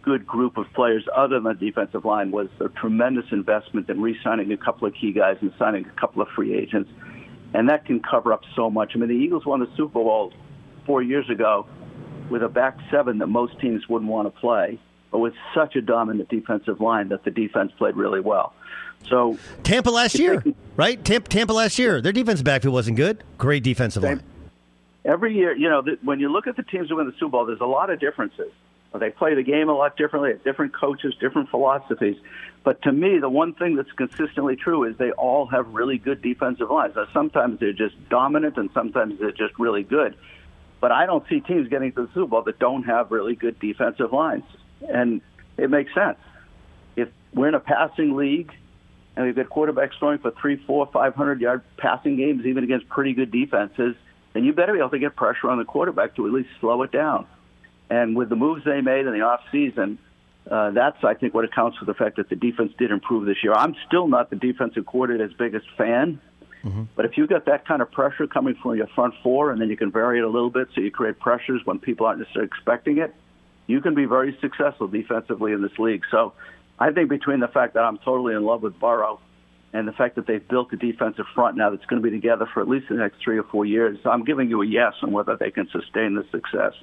good 0.04 0.26
group 0.26 0.56
of 0.56 0.66
players 0.74 1.04
other 1.14 1.40
than 1.40 1.44
the 1.44 1.54
defensive 1.54 2.04
line 2.04 2.30
was 2.30 2.48
a 2.60 2.68
tremendous 2.68 3.24
investment 3.32 3.88
in 3.88 4.00
re-signing 4.00 4.52
a 4.52 4.56
couple 4.56 4.86
of 4.86 4.94
key 4.94 5.12
guys 5.12 5.38
and 5.40 5.52
signing 5.58 5.86
a 5.86 6.00
couple 6.00 6.20
of 6.20 6.28
free 6.28 6.54
agents. 6.54 6.90
And 7.54 7.68
that 7.68 7.86
can 7.86 8.00
cover 8.00 8.32
up 8.32 8.42
so 8.54 8.68
much. 8.68 8.92
I 8.94 8.98
mean, 8.98 9.08
the 9.08 9.14
Eagles 9.14 9.46
won 9.46 9.60
the 9.60 9.68
Super 9.76 9.94
Bowl 9.94 10.32
four 10.86 11.02
years 11.02 11.28
ago 11.30 11.66
with 12.28 12.42
a 12.42 12.48
back 12.48 12.78
seven 12.90 13.18
that 13.18 13.28
most 13.28 13.58
teams 13.60 13.88
wouldn't 13.88 14.10
want 14.10 14.32
to 14.32 14.40
play, 14.40 14.78
but 15.10 15.20
with 15.20 15.34
such 15.54 15.76
a 15.76 15.80
dominant 15.80 16.28
defensive 16.28 16.80
line 16.80 17.08
that 17.08 17.24
the 17.24 17.30
defense 17.30 17.72
played 17.78 17.96
really 17.96 18.20
well. 18.20 18.52
So 19.08 19.38
Tampa 19.62 19.90
last 19.90 20.18
year, 20.18 20.40
can, 20.40 20.54
right? 20.76 21.02
Tampa, 21.04 21.28
Tampa, 21.28 21.52
last 21.52 21.78
year, 21.78 22.00
their 22.00 22.12
defensive 22.12 22.44
backfield 22.44 22.74
wasn't 22.74 22.96
good. 22.96 23.22
Great 23.38 23.62
defensive 23.62 24.02
line. 24.02 24.22
Every 25.04 25.34
year, 25.34 25.54
you 25.54 25.68
know, 25.68 25.82
the, 25.82 25.98
when 26.02 26.20
you 26.20 26.32
look 26.32 26.46
at 26.46 26.56
the 26.56 26.62
teams 26.62 26.88
who 26.88 26.96
win 26.96 27.06
the 27.06 27.12
Super 27.12 27.32
Bowl, 27.32 27.46
there's 27.46 27.60
a 27.60 27.66
lot 27.66 27.90
of 27.90 28.00
differences. 28.00 28.50
They 28.98 29.10
play 29.10 29.34
the 29.34 29.42
game 29.42 29.68
a 29.68 29.72
lot 29.72 29.96
differently, 29.96 30.30
have 30.30 30.44
different 30.44 30.72
coaches, 30.72 31.14
different 31.18 31.50
philosophies. 31.50 32.16
But 32.62 32.80
to 32.82 32.92
me, 32.92 33.18
the 33.18 33.28
one 33.28 33.52
thing 33.52 33.74
that's 33.74 33.90
consistently 33.92 34.54
true 34.56 34.84
is 34.84 34.96
they 34.96 35.10
all 35.12 35.46
have 35.46 35.66
really 35.68 35.98
good 35.98 36.22
defensive 36.22 36.70
lines. 36.70 36.94
Now, 36.94 37.06
sometimes 37.12 37.58
they're 37.58 37.72
just 37.72 37.96
dominant, 38.08 38.56
and 38.56 38.70
sometimes 38.72 39.18
they're 39.18 39.32
just 39.32 39.58
really 39.58 39.82
good. 39.82 40.16
But 40.80 40.92
I 40.92 41.06
don't 41.06 41.26
see 41.28 41.40
teams 41.40 41.68
getting 41.68 41.92
to 41.92 42.06
the 42.06 42.12
Super 42.14 42.26
Bowl 42.26 42.42
that 42.42 42.58
don't 42.58 42.84
have 42.84 43.10
really 43.10 43.34
good 43.34 43.58
defensive 43.58 44.12
lines, 44.12 44.44
and 44.88 45.20
it 45.56 45.70
makes 45.70 45.92
sense. 45.92 46.18
If 46.94 47.08
we're 47.32 47.48
in 47.48 47.54
a 47.54 47.60
passing 47.60 48.14
league 48.14 48.52
and 49.16 49.26
we've 49.26 49.34
got 49.34 49.46
quarterbacks 49.46 49.98
throwing 49.98 50.18
for 50.18 50.30
three, 50.30 50.56
four, 50.56 50.86
five 50.86 51.14
hundred 51.14 51.40
yard 51.40 51.62
passing 51.78 52.16
games, 52.16 52.46
even 52.46 52.64
against 52.64 52.88
pretty 52.88 53.12
good 53.12 53.30
defenses, 53.30 53.96
then 54.34 54.44
you 54.44 54.52
better 54.52 54.72
be 54.72 54.78
able 54.78 54.90
to 54.90 54.98
get 54.98 55.16
pressure 55.16 55.50
on 55.50 55.58
the 55.58 55.64
quarterback 55.64 56.14
to 56.16 56.26
at 56.26 56.32
least 56.32 56.50
slow 56.60 56.82
it 56.82 56.92
down. 56.92 57.26
And 57.90 58.16
with 58.16 58.28
the 58.28 58.36
moves 58.36 58.64
they 58.64 58.80
made 58.80 59.06
in 59.06 59.12
the 59.12 59.20
off 59.20 59.40
season, 59.52 59.98
uh, 60.50 60.70
that's 60.70 61.02
I 61.02 61.14
think 61.14 61.34
what 61.34 61.44
accounts 61.44 61.78
for 61.78 61.84
the 61.84 61.94
fact 61.94 62.16
that 62.16 62.28
the 62.28 62.36
defense 62.36 62.72
did 62.78 62.90
improve 62.90 63.26
this 63.26 63.42
year. 63.42 63.54
I'm 63.54 63.74
still 63.86 64.08
not 64.08 64.30
the 64.30 64.36
defensive 64.36 64.84
coordinator's 64.86 65.32
biggest 65.32 65.66
fan, 65.76 66.20
mm-hmm. 66.62 66.84
but 66.96 67.06
if 67.06 67.16
you've 67.16 67.30
got 67.30 67.46
that 67.46 67.66
kind 67.66 67.80
of 67.80 67.90
pressure 67.90 68.26
coming 68.26 68.54
from 68.62 68.76
your 68.76 68.86
front 68.88 69.14
four, 69.22 69.50
and 69.50 69.60
then 69.60 69.70
you 69.70 69.76
can 69.76 69.90
vary 69.90 70.18
it 70.18 70.24
a 70.24 70.28
little 70.28 70.50
bit 70.50 70.68
so 70.74 70.80
you 70.80 70.90
create 70.90 71.18
pressures 71.18 71.62
when 71.64 71.78
people 71.78 72.06
aren't 72.06 72.18
necessarily 72.18 72.46
expecting 72.46 72.98
it, 72.98 73.14
you 73.66 73.80
can 73.80 73.94
be 73.94 74.04
very 74.04 74.36
successful 74.40 74.86
defensively 74.86 75.52
in 75.52 75.62
this 75.62 75.78
league. 75.78 76.02
So 76.10 76.34
I 76.78 76.90
think 76.90 77.08
between 77.08 77.40
the 77.40 77.48
fact 77.48 77.74
that 77.74 77.84
I'm 77.84 77.98
totally 77.98 78.34
in 78.34 78.44
love 78.44 78.62
with 78.62 78.78
Burrow 78.78 79.20
and 79.72 79.88
the 79.88 79.92
fact 79.92 80.16
that 80.16 80.26
they've 80.26 80.46
built 80.46 80.72
a 80.72 80.76
defensive 80.76 81.26
front 81.34 81.56
now 81.56 81.70
that's 81.70 81.86
going 81.86 82.02
to 82.02 82.08
be 82.08 82.14
together 82.14 82.46
for 82.52 82.60
at 82.60 82.68
least 82.68 82.88
the 82.90 82.96
next 82.96 83.22
three 83.22 83.38
or 83.38 83.44
four 83.44 83.64
years, 83.64 83.98
I'm 84.04 84.24
giving 84.24 84.50
you 84.50 84.60
a 84.60 84.66
yes 84.66 84.92
on 85.02 85.12
whether 85.12 85.36
they 85.36 85.50
can 85.50 85.68
sustain 85.70 86.14
this 86.14 86.30
success. 86.30 86.74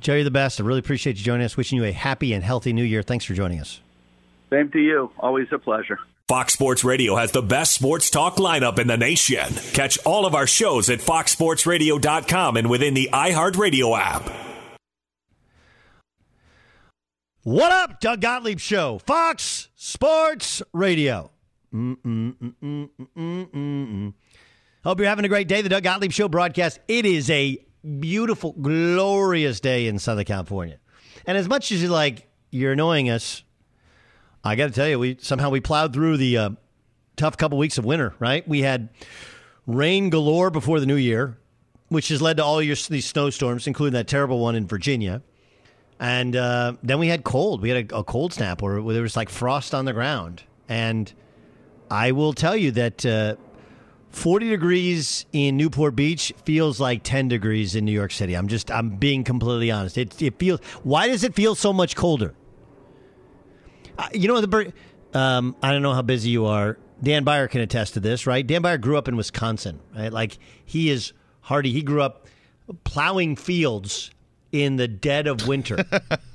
Joe, 0.00 0.14
you're 0.14 0.24
the 0.24 0.30
best. 0.30 0.60
I 0.60 0.64
really 0.64 0.80
appreciate 0.80 1.16
you 1.16 1.24
joining 1.24 1.44
us. 1.44 1.56
Wishing 1.56 1.76
you 1.76 1.84
a 1.84 1.92
happy 1.92 2.32
and 2.32 2.42
healthy 2.42 2.72
new 2.72 2.84
year. 2.84 3.02
Thanks 3.02 3.24
for 3.24 3.34
joining 3.34 3.60
us. 3.60 3.80
Same 4.50 4.70
to 4.70 4.78
you. 4.78 5.10
Always 5.18 5.48
a 5.52 5.58
pleasure. 5.58 5.98
Fox 6.28 6.52
Sports 6.52 6.84
Radio 6.84 7.16
has 7.16 7.32
the 7.32 7.42
best 7.42 7.72
sports 7.72 8.08
talk 8.08 8.36
lineup 8.36 8.78
in 8.78 8.86
the 8.86 8.96
nation. 8.96 9.52
Catch 9.72 9.98
all 10.06 10.26
of 10.26 10.34
our 10.34 10.46
shows 10.46 10.88
at 10.88 11.00
foxsportsradio.com 11.00 12.56
and 12.56 12.70
within 12.70 12.94
the 12.94 13.10
iHeartRadio 13.12 13.98
app. 13.98 14.30
What 17.42 17.72
up, 17.72 18.00
Doug 18.00 18.20
Gottlieb 18.20 18.60
Show, 18.60 18.98
Fox 18.98 19.68
Sports 19.74 20.62
Radio. 20.72 21.32
Mm-mm-mm-mm-mm-mm. 21.74 24.12
Hope 24.84 24.98
you're 24.98 25.08
having 25.08 25.24
a 25.24 25.28
great 25.28 25.48
day. 25.48 25.62
The 25.62 25.68
Doug 25.68 25.82
Gottlieb 25.82 26.12
Show 26.12 26.28
broadcast. 26.28 26.78
It 26.86 27.06
is 27.06 27.28
a 27.30 27.58
beautiful, 28.00 28.52
glorious 28.52 29.60
day 29.60 29.86
in 29.86 29.98
Southern 29.98 30.24
California. 30.24 30.78
And 31.26 31.36
as 31.36 31.48
much 31.48 31.72
as 31.72 31.82
you 31.82 31.88
like, 31.88 32.28
you're 32.50 32.72
annoying 32.72 33.10
us. 33.10 33.42
I 34.42 34.56
got 34.56 34.66
to 34.66 34.72
tell 34.72 34.88
you, 34.88 34.98
we 34.98 35.16
somehow 35.20 35.50
we 35.50 35.60
plowed 35.60 35.92
through 35.92 36.16
the 36.16 36.36
uh, 36.36 36.50
tough 37.16 37.36
couple 37.36 37.58
weeks 37.58 37.78
of 37.78 37.84
winter. 37.84 38.14
Right? 38.18 38.46
We 38.48 38.62
had 38.62 38.88
rain 39.66 40.10
galore 40.10 40.50
before 40.50 40.80
the 40.80 40.86
new 40.86 40.96
year, 40.96 41.38
which 41.88 42.08
has 42.08 42.22
led 42.22 42.38
to 42.38 42.44
all 42.44 42.62
your, 42.62 42.76
these 42.88 43.06
snowstorms, 43.06 43.66
including 43.66 43.94
that 43.94 44.08
terrible 44.08 44.40
one 44.40 44.56
in 44.56 44.66
Virginia. 44.66 45.22
And 45.98 46.34
uh, 46.34 46.74
then 46.82 46.98
we 46.98 47.08
had 47.08 47.24
cold. 47.24 47.60
We 47.60 47.68
had 47.68 47.92
a, 47.92 47.98
a 47.98 48.04
cold 48.04 48.32
snap 48.32 48.62
where, 48.62 48.80
where, 48.80 48.94
there 48.94 49.02
was 49.02 49.16
like 49.16 49.28
frost 49.28 49.74
on 49.74 49.84
the 49.84 49.92
ground. 49.92 50.42
And 50.66 51.12
I 51.90 52.12
will 52.12 52.32
tell 52.32 52.56
you 52.56 52.70
that 52.72 53.04
uh, 53.04 53.36
40 54.10 54.50
degrees 54.50 55.26
in 55.32 55.56
Newport 55.56 55.94
Beach 55.94 56.32
feels 56.44 56.80
like 56.80 57.02
10 57.02 57.28
degrees 57.28 57.74
in 57.74 57.84
New 57.84 57.92
York 57.92 58.12
City. 58.12 58.34
I'm 58.34 58.48
just, 58.48 58.70
I'm 58.70 58.90
being 58.90 59.24
completely 59.24 59.70
honest. 59.70 59.96
It, 59.96 60.20
it 60.20 60.38
feels, 60.38 60.60
why 60.82 61.08
does 61.08 61.24
it 61.24 61.34
feel 61.34 61.54
so 61.54 61.72
much 61.72 61.96
colder? 61.96 62.34
Uh, 63.98 64.08
you 64.12 64.28
know, 64.28 64.40
the 64.40 64.72
um, 65.14 65.56
I 65.62 65.72
don't 65.72 65.82
know 65.82 65.94
how 65.94 66.02
busy 66.02 66.30
you 66.30 66.46
are. 66.46 66.78
Dan 67.02 67.24
Beyer 67.24 67.48
can 67.48 67.60
attest 67.60 67.94
to 67.94 68.00
this, 68.00 68.26
right? 68.26 68.46
Dan 68.46 68.62
Beyer 68.62 68.78
grew 68.78 68.96
up 68.96 69.08
in 69.08 69.16
Wisconsin, 69.16 69.80
right? 69.96 70.12
Like 70.12 70.38
he 70.64 70.90
is 70.90 71.12
hardy. 71.42 71.72
He 71.72 71.82
grew 71.82 72.02
up 72.02 72.26
plowing 72.84 73.36
fields 73.36 74.10
in 74.52 74.76
the 74.76 74.88
dead 74.88 75.26
of 75.26 75.46
winter. 75.46 75.84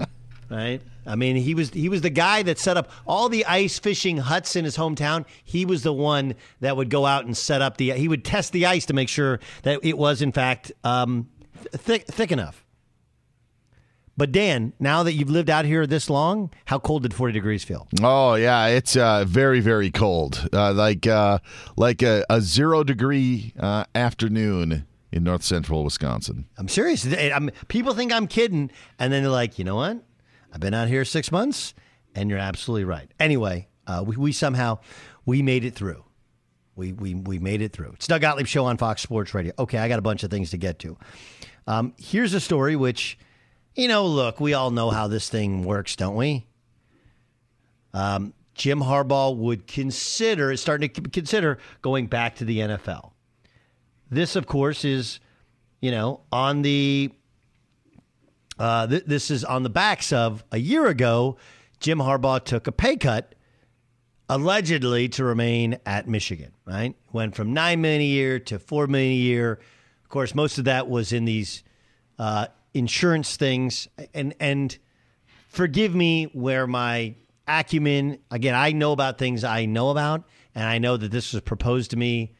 right? 0.49 0.82
I 1.06 1.16
mean, 1.16 1.36
he 1.36 1.53
was 1.53 1.70
he 1.70 1.89
was 1.89 2.01
the 2.01 2.10
guy 2.10 2.43
that 2.43 2.58
set 2.58 2.78
up 2.78 2.89
all 3.06 3.30
the 3.30 3.45
ice 3.45 3.78
fishing 3.80 4.18
huts 4.18 4.56
in 4.56 4.66
his 4.66 4.78
hometown. 4.78 5.26
He 5.43 5.66
was 5.66 5.84
the 5.84 5.93
one 5.93 6.36
that 6.62 6.78
would 6.78 6.89
go 6.89 7.06
out 7.06 7.26
and 7.26 7.36
set 7.36 7.62
up 7.62 7.78
the. 7.78 7.91
He 7.91 8.08
would 8.08 8.26
test 8.26 8.51
the 8.51 8.66
ice 8.66 8.86
to 8.88 8.93
make 8.93 9.10
sure 9.10 9.39
that 9.64 9.80
it 9.84 9.97
was 9.97 10.22
in 10.22 10.32
fact 10.32 10.72
um, 10.84 11.30
thick 11.72 12.08
thick 12.08 12.32
enough. 12.32 12.66
But 14.18 14.32
Dan, 14.32 14.72
now 14.80 15.03
that 15.03 15.14
you've 15.14 15.30
lived 15.30 15.49
out 15.49 15.66
here 15.66 15.86
this 15.86 16.10
long, 16.10 16.49
how 16.66 16.80
cold 16.80 17.03
did 17.03 17.14
40 17.14 17.34
degrees 17.34 17.66
feel? 17.66 17.88
Oh 18.01 18.36
yeah, 18.36 18.68
it's 18.68 18.95
uh, 18.95 19.26
very 19.28 19.60
very 19.60 19.91
cold. 19.91 20.47
Uh, 20.53 20.74
like 20.74 21.06
uh, 21.06 21.39
like 21.76 22.01
a, 22.01 22.26
a, 22.30 22.39
zero 22.39 22.84
degree 22.84 23.53
uh, 23.60 23.84
afternoon 23.93 24.86
in 25.12 25.24
north 25.24 25.43
central 25.43 25.84
Wisconsin. 25.84 26.45
I'm 26.58 26.70
serious. 26.70 27.06
I'm, 27.06 27.51
people 27.68 27.93
think 27.93 28.14
I'm 28.14 28.28
kidding, 28.28 28.72
and 28.99 29.12
then 29.12 29.24
they're 29.24 29.32
like, 29.32 29.60
you 29.60 29.66
know 29.66 29.76
what? 29.76 30.01
I've 30.56 30.62
been 30.62 30.74
out 30.74 30.88
here 30.88 31.03
six 31.03 31.34
months, 31.34 31.74
and 32.16 32.30
you're 32.30 32.39
absolutely 32.39 32.86
right. 32.86 33.12
Anyway, 33.20 33.68
uh, 33.88 34.06
we, 34.08 34.16
we 34.16 34.32
somehow 34.32 34.80
we 35.26 35.41
made 35.41 35.66
it 35.66 35.76
through. 35.76 36.06
We, 36.78 36.93
we, 36.93 37.14
we 37.14 37.39
made 37.39 37.62
it 37.62 37.74
through. 37.74 37.91
It's 37.95 38.08
Doug 38.08 38.22
Gottlieb 38.22 38.47
Show 38.47 38.64
on 38.64 38.78
Fox 38.78 39.01
Sports 39.01 39.34
Radio. 39.34 39.51
Okay, 39.60 39.78
I 39.78 39.89
got 39.89 39.99
a 39.99 40.01
bunch 40.01 40.24
of 40.24 40.32
things 40.32 40.51
to 40.51 40.58
get 40.58 40.80
to. 40.80 40.97
Um, 41.68 41.93
here's 41.97 42.34
a 42.34 42.39
story 42.39 42.78
which, 42.78 43.20
you 43.76 43.89
know, 43.89 44.06
look, 44.06 44.39
we 44.39 44.53
all 44.53 44.72
know 44.72 44.91
how 44.91 45.10
this 45.10 45.28
thing 45.28 45.66
works, 45.66 45.97
don't 45.97 46.16
we? 46.16 46.47
Um, 47.93 48.34
Jim 48.53 48.80
Harbaugh 48.80 49.36
would 49.36 49.68
consider, 49.68 50.53
is 50.53 50.62
starting 50.62 50.89
to 50.89 51.01
consider 51.01 51.58
going 51.82 52.08
back 52.08 52.36
to 52.38 52.45
the 52.45 52.60
NFL. 52.60 53.12
This, 54.10 54.38
of 54.38 54.47
course, 54.47 54.86
is, 54.86 55.20
you 55.82 55.91
know, 55.91 56.22
on 56.32 56.62
the. 56.62 57.12
Uh, 58.58 58.88
th- 58.88 59.06
this 59.06 59.30
is 59.32 59.43
on 59.43 59.64
the 59.64 59.70
backs 59.70 60.14
of 60.14 60.43
a 60.51 60.58
year 60.58 60.88
ago, 60.88 61.38
Jim 61.80 61.99
Harbaugh 61.99 62.43
took 62.43 62.68
a 62.68 62.72
pay 62.72 62.95
cut, 62.95 63.36
allegedly 64.30 65.10
to 65.10 65.24
remain 65.24 65.78
at 65.86 66.08
Michigan. 66.08 66.51
Right, 66.66 66.95
went 67.12 67.36
from 67.36 67.53
nine 67.53 67.82
million 67.82 68.01
a 68.01 68.06
year 68.06 68.39
to 68.39 68.60
four 68.60 68.88
million 68.88 69.12
a 69.12 69.16
year. 69.16 69.60
Of 70.03 70.10
course, 70.10 70.34
most 70.34 70.58
of 70.58 70.66
that 70.66 70.88
was 70.88 71.12
in 71.12 71.26
these 71.26 71.64
uh, 72.18 72.47
insurance 72.74 73.36
things, 73.36 73.88
and 74.14 74.34
and 74.39 74.78
forgive 75.49 75.93
me 75.93 76.26
where 76.34 76.66
my 76.66 77.16
acumen 77.47 78.20
again. 78.32 78.56
I 78.56 78.72
know 78.72 78.93
about 78.93 79.18
things 79.18 79.43
I 79.43 79.66
know 79.66 79.89
about, 79.89 80.24
and 80.53 80.64
I 80.64 80.78
know 80.78 80.95
that 80.97 81.12
this 81.12 81.34
was 81.34 81.41
proposed 81.41 81.91
to 81.91 81.97
me 81.97 82.36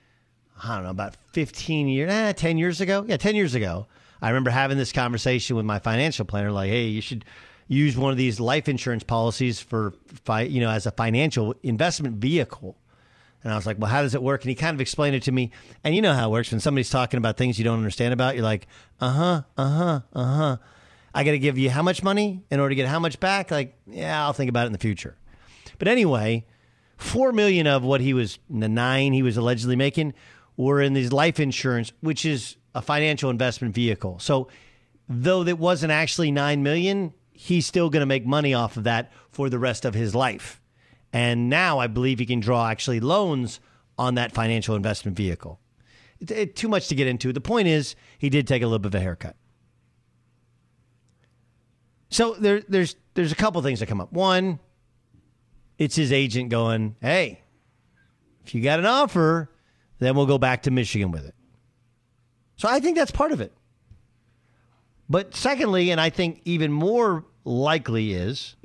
I 0.64 0.76
don't 0.76 0.84
know, 0.84 0.90
about 0.90 1.16
15 1.34 1.88
years, 1.88 2.12
eh, 2.12 2.34
10 2.34 2.58
years 2.58 2.82
ago. 2.82 3.06
Yeah, 3.08 3.18
10 3.18 3.36
years 3.36 3.56
ago. 3.56 3.88
I 4.22 4.30
remember 4.30 4.50
having 4.50 4.78
this 4.78 4.92
conversation 4.92 5.56
with 5.56 5.66
my 5.66 5.80
financial 5.80 6.26
planner 6.26 6.52
like, 6.52 6.70
hey, 6.70 6.86
you 6.86 7.02
should 7.02 7.26
use 7.68 7.98
one 7.98 8.12
of 8.12 8.18
these 8.18 8.40
life 8.40 8.68
insurance 8.70 9.04
policies 9.04 9.60
for, 9.60 9.94
you 10.48 10.62
know, 10.62 10.70
as 10.70 10.86
a 10.86 10.92
financial 10.92 11.56
investment 11.64 12.18
vehicle. 12.18 12.78
And 13.44 13.54
I 13.54 13.56
was 13.56 13.66
like, 13.66 13.78
well, 13.80 13.90
how 13.90 14.02
does 14.02 14.16
it 14.16 14.24
work? 14.24 14.42
And 14.42 14.50
he 14.50 14.56
kind 14.56 14.74
of 14.74 14.82
explained 14.82 15.16
it 15.16 15.24
to 15.24 15.32
me. 15.32 15.52
And 15.84 15.96
you 15.96 16.02
know 16.02 16.14
how 16.14 16.30
it 16.30 16.32
works 16.32 16.52
when 16.52 16.60
somebody's 16.60 16.90
talking 16.90 17.18
about 17.20 17.38
things 17.38 17.60
you 17.60 17.64
don't 17.64 17.78
understand 17.78 18.12
about. 18.14 18.36
You're 18.36 18.44
like, 18.44 18.68
uh 19.00 19.12
huh, 19.12 19.42
uh 19.58 19.70
huh, 19.70 20.02
uh 20.14 20.36
huh. 20.36 20.58
I 21.14 21.24
got 21.24 21.32
to 21.32 21.40
give 21.40 21.58
you 21.58 21.70
how 21.70 21.84
much 21.84 22.04
money 22.04 22.44
in 22.50 22.60
order 22.60 22.70
to 22.70 22.76
get 22.76 22.88
how 22.88 23.00
much 23.00 23.20
back? 23.20 23.52
Like, 23.52 23.78
yeah, 23.88 24.26
I'll 24.26 24.34
think 24.34 24.50
about 24.50 24.64
it 24.64 24.68
in 24.68 24.74
the 24.74 24.80
future. 24.80 25.16
But 25.78 25.88
anyway, 25.88 26.46
four 26.98 27.32
million 27.32 27.68
of 27.68 27.84
what 27.84 28.02
he 28.02 28.14
was 28.14 28.40
the 28.50 28.68
nine 28.68 29.14
he 29.14 29.22
was 29.22 29.38
allegedly 29.38 29.76
making 29.76 30.14
were 30.58 30.82
in 30.82 30.94
these 30.94 31.14
life 31.14 31.40
insurance, 31.40 31.92
which 32.02 32.26
is 32.26 32.58
a 32.76 32.82
financial 32.82 33.30
investment 33.32 33.74
vehicle. 33.74 34.20
So 34.20 34.50
though 35.08 35.42
it 35.44 35.58
wasn't 35.58 35.92
actually 35.92 36.30
nine 36.30 36.62
million, 36.62 37.14
he's 37.32 37.66
still 37.66 37.90
going 37.90 38.02
to 38.02 38.06
make 38.06 38.26
money 38.26 38.54
off 38.54 38.78
of 38.78 38.84
that 38.84 39.12
for 39.32 39.50
the 39.50 39.58
rest 39.58 39.86
of 39.86 39.94
his 39.94 40.14
life. 40.14 40.62
And 41.14 41.50
now 41.50 41.80
I 41.80 41.88
believe 41.88 42.20
he 42.20 42.26
can 42.26 42.42
draw 42.42 42.68
actually 42.68 43.00
loans 43.00 43.62
on 43.98 44.16
that 44.16 44.34
financial 44.34 44.76
investment 44.76 45.16
vehicle. 45.16 45.60
It, 46.20 46.32
it, 46.32 46.56
too 46.58 46.68
much 46.68 46.90
to 46.90 46.96
get 46.96 47.08
into. 47.08 47.32
The 47.32 47.42
point 47.42 47.70
is, 47.70 47.96
he 48.18 48.30
did 48.30 48.46
take 48.48 48.62
a 48.62 48.66
little 48.66 48.80
bit 48.80 48.88
of 48.88 48.96
a 48.96 49.00
haircut. 49.00 49.38
So 52.10 52.34
there, 52.34 52.62
there's 52.68 52.96
there's 53.14 53.32
a 53.32 53.36
couple 53.36 53.62
things 53.62 53.80
that 53.80 53.88
come 53.88 54.00
up. 54.00 54.12
One, 54.14 54.60
it's 55.78 55.96
his 55.96 56.12
agent 56.12 56.50
going, 56.50 56.96
"Hey, 57.02 57.42
if 58.46 58.54
you 58.54 58.62
got 58.62 58.80
an 58.80 58.86
offer, 58.86 59.50
then 60.00 60.16
we'll 60.16 60.26
go 60.26 60.38
back 60.38 60.64
to 60.64 60.72
Michigan 60.72 61.12
with 61.12 61.26
it." 61.26 61.36
So 62.58 62.68
I 62.70 62.80
think 62.80 62.96
that's 62.98 63.12
part 63.12 63.32
of 63.32 63.42
it. 63.42 63.54
But 65.10 65.36
secondly, 65.36 65.92
and 65.92 66.02
I 66.02 66.10
think 66.10 66.42
even 66.46 66.72
more 66.72 67.26
likely 67.44 68.14
is, 68.14 68.56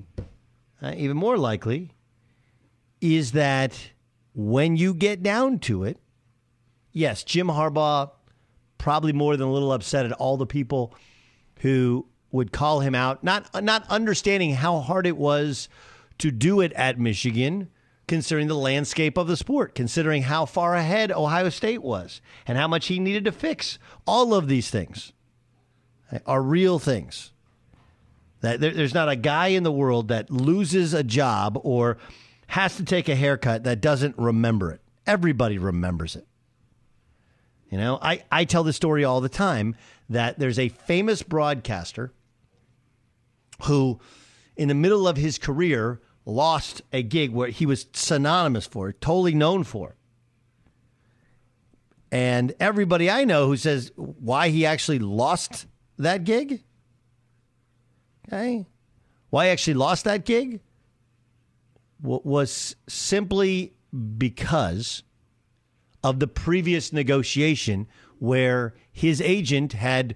uh, 0.82 0.95
even 0.97 1.16
more 1.16 1.36
likely, 1.36 1.91
is 3.01 3.32
that 3.32 3.91
when 4.34 4.76
you 4.76 4.95
get 4.95 5.22
down 5.22 5.59
to 5.61 5.84
it, 5.84 5.99
yes, 6.93 7.24
Jim 7.24 7.49
Harbaugh 7.49 8.11
probably 8.78 9.12
more 9.12 9.36
than 9.36 9.49
a 9.49 9.53
little 9.53 9.72
upset 9.72 10.07
at 10.07 10.12
all 10.12 10.36
the 10.36 10.47
people 10.47 10.95
who 11.61 12.07
would 12.30 12.53
call 12.53 12.80
him 12.80 12.95
out, 12.95 13.22
not 13.22 13.62
not 13.62 13.86
understanding 13.91 14.55
how 14.55 14.80
hard 14.80 15.07
it 15.07 15.16
was 15.16 15.68
to 16.18 16.30
do 16.30 16.61
it 16.61 16.72
at 16.74 16.99
Michigan, 16.99 17.68
considering 18.11 18.48
the 18.48 18.56
landscape 18.56 19.16
of 19.16 19.28
the 19.28 19.36
sport, 19.36 19.72
considering 19.72 20.22
how 20.22 20.44
far 20.44 20.74
ahead 20.74 21.12
Ohio 21.12 21.48
State 21.48 21.80
was, 21.80 22.20
and 22.44 22.58
how 22.58 22.66
much 22.66 22.88
he 22.88 22.98
needed 22.98 23.24
to 23.24 23.30
fix. 23.30 23.78
All 24.04 24.34
of 24.34 24.48
these 24.48 24.68
things 24.68 25.12
eh, 26.11 26.18
are 26.26 26.42
real 26.42 26.80
things. 26.80 27.30
That 28.40 28.58
there's 28.58 28.94
not 28.94 29.08
a 29.08 29.14
guy 29.14 29.48
in 29.48 29.62
the 29.62 29.70
world 29.70 30.08
that 30.08 30.28
loses 30.28 30.92
a 30.92 31.04
job 31.04 31.56
or 31.62 31.98
has 32.48 32.76
to 32.78 32.84
take 32.84 33.08
a 33.08 33.14
haircut 33.14 33.62
that 33.62 33.80
doesn't 33.80 34.18
remember 34.18 34.72
it. 34.72 34.80
Everybody 35.06 35.56
remembers 35.58 36.16
it. 36.16 36.26
You 37.70 37.78
know, 37.78 37.96
I, 38.02 38.24
I 38.32 38.44
tell 38.44 38.64
the 38.64 38.72
story 38.72 39.04
all 39.04 39.20
the 39.20 39.28
time 39.28 39.76
that 40.08 40.36
there's 40.36 40.58
a 40.58 40.70
famous 40.70 41.22
broadcaster 41.22 42.12
who, 43.66 44.00
in 44.56 44.66
the 44.66 44.74
middle 44.74 45.06
of 45.06 45.16
his 45.16 45.38
career, 45.38 46.00
lost 46.31 46.83
a 46.93 47.03
gig 47.03 47.33
where 47.33 47.49
he 47.49 47.66
was 47.66 47.87
synonymous 47.93 48.66
for, 48.66 48.93
totally 48.93 49.35
known 49.35 49.64
for. 49.64 49.97
And 52.12 52.55
everybody 52.59 53.11
I 53.11 53.24
know 53.24 53.47
who 53.47 53.57
says 53.57 53.93
why 53.97 54.49
he 54.49 54.66
actually 54.66 54.99
lost 54.99 55.66
that 55.99 56.24
gig, 56.24 56.62
okay, 58.26 58.66
why 59.31 59.47
he 59.47 59.51
actually 59.51 59.74
lost 59.74 60.05
that 60.05 60.24
gig 60.24 60.61
was 62.03 62.74
simply 62.89 63.74
because 64.16 65.03
of 66.03 66.18
the 66.18 66.26
previous 66.26 66.93
negotiation 66.93 67.87
where 68.18 68.74
his 68.91 69.20
agent 69.20 69.74
had 69.74 70.14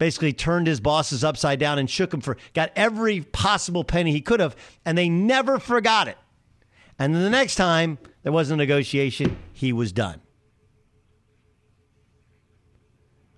basically 0.00 0.32
turned 0.32 0.66
his 0.66 0.80
bosses 0.80 1.22
upside 1.22 1.60
down 1.60 1.78
and 1.78 1.88
shook 1.88 2.10
them 2.10 2.22
for 2.22 2.38
got 2.54 2.72
every 2.74 3.20
possible 3.20 3.84
penny 3.84 4.10
he 4.10 4.22
could 4.22 4.40
have 4.40 4.56
and 4.86 4.96
they 4.96 5.10
never 5.10 5.58
forgot 5.58 6.08
it. 6.08 6.16
And 6.98 7.14
then 7.14 7.22
the 7.22 7.30
next 7.30 7.56
time 7.56 7.98
there 8.22 8.32
was 8.32 8.50
a 8.50 8.56
negotiation 8.56 9.36
he 9.52 9.74
was 9.74 9.92
done. 9.92 10.22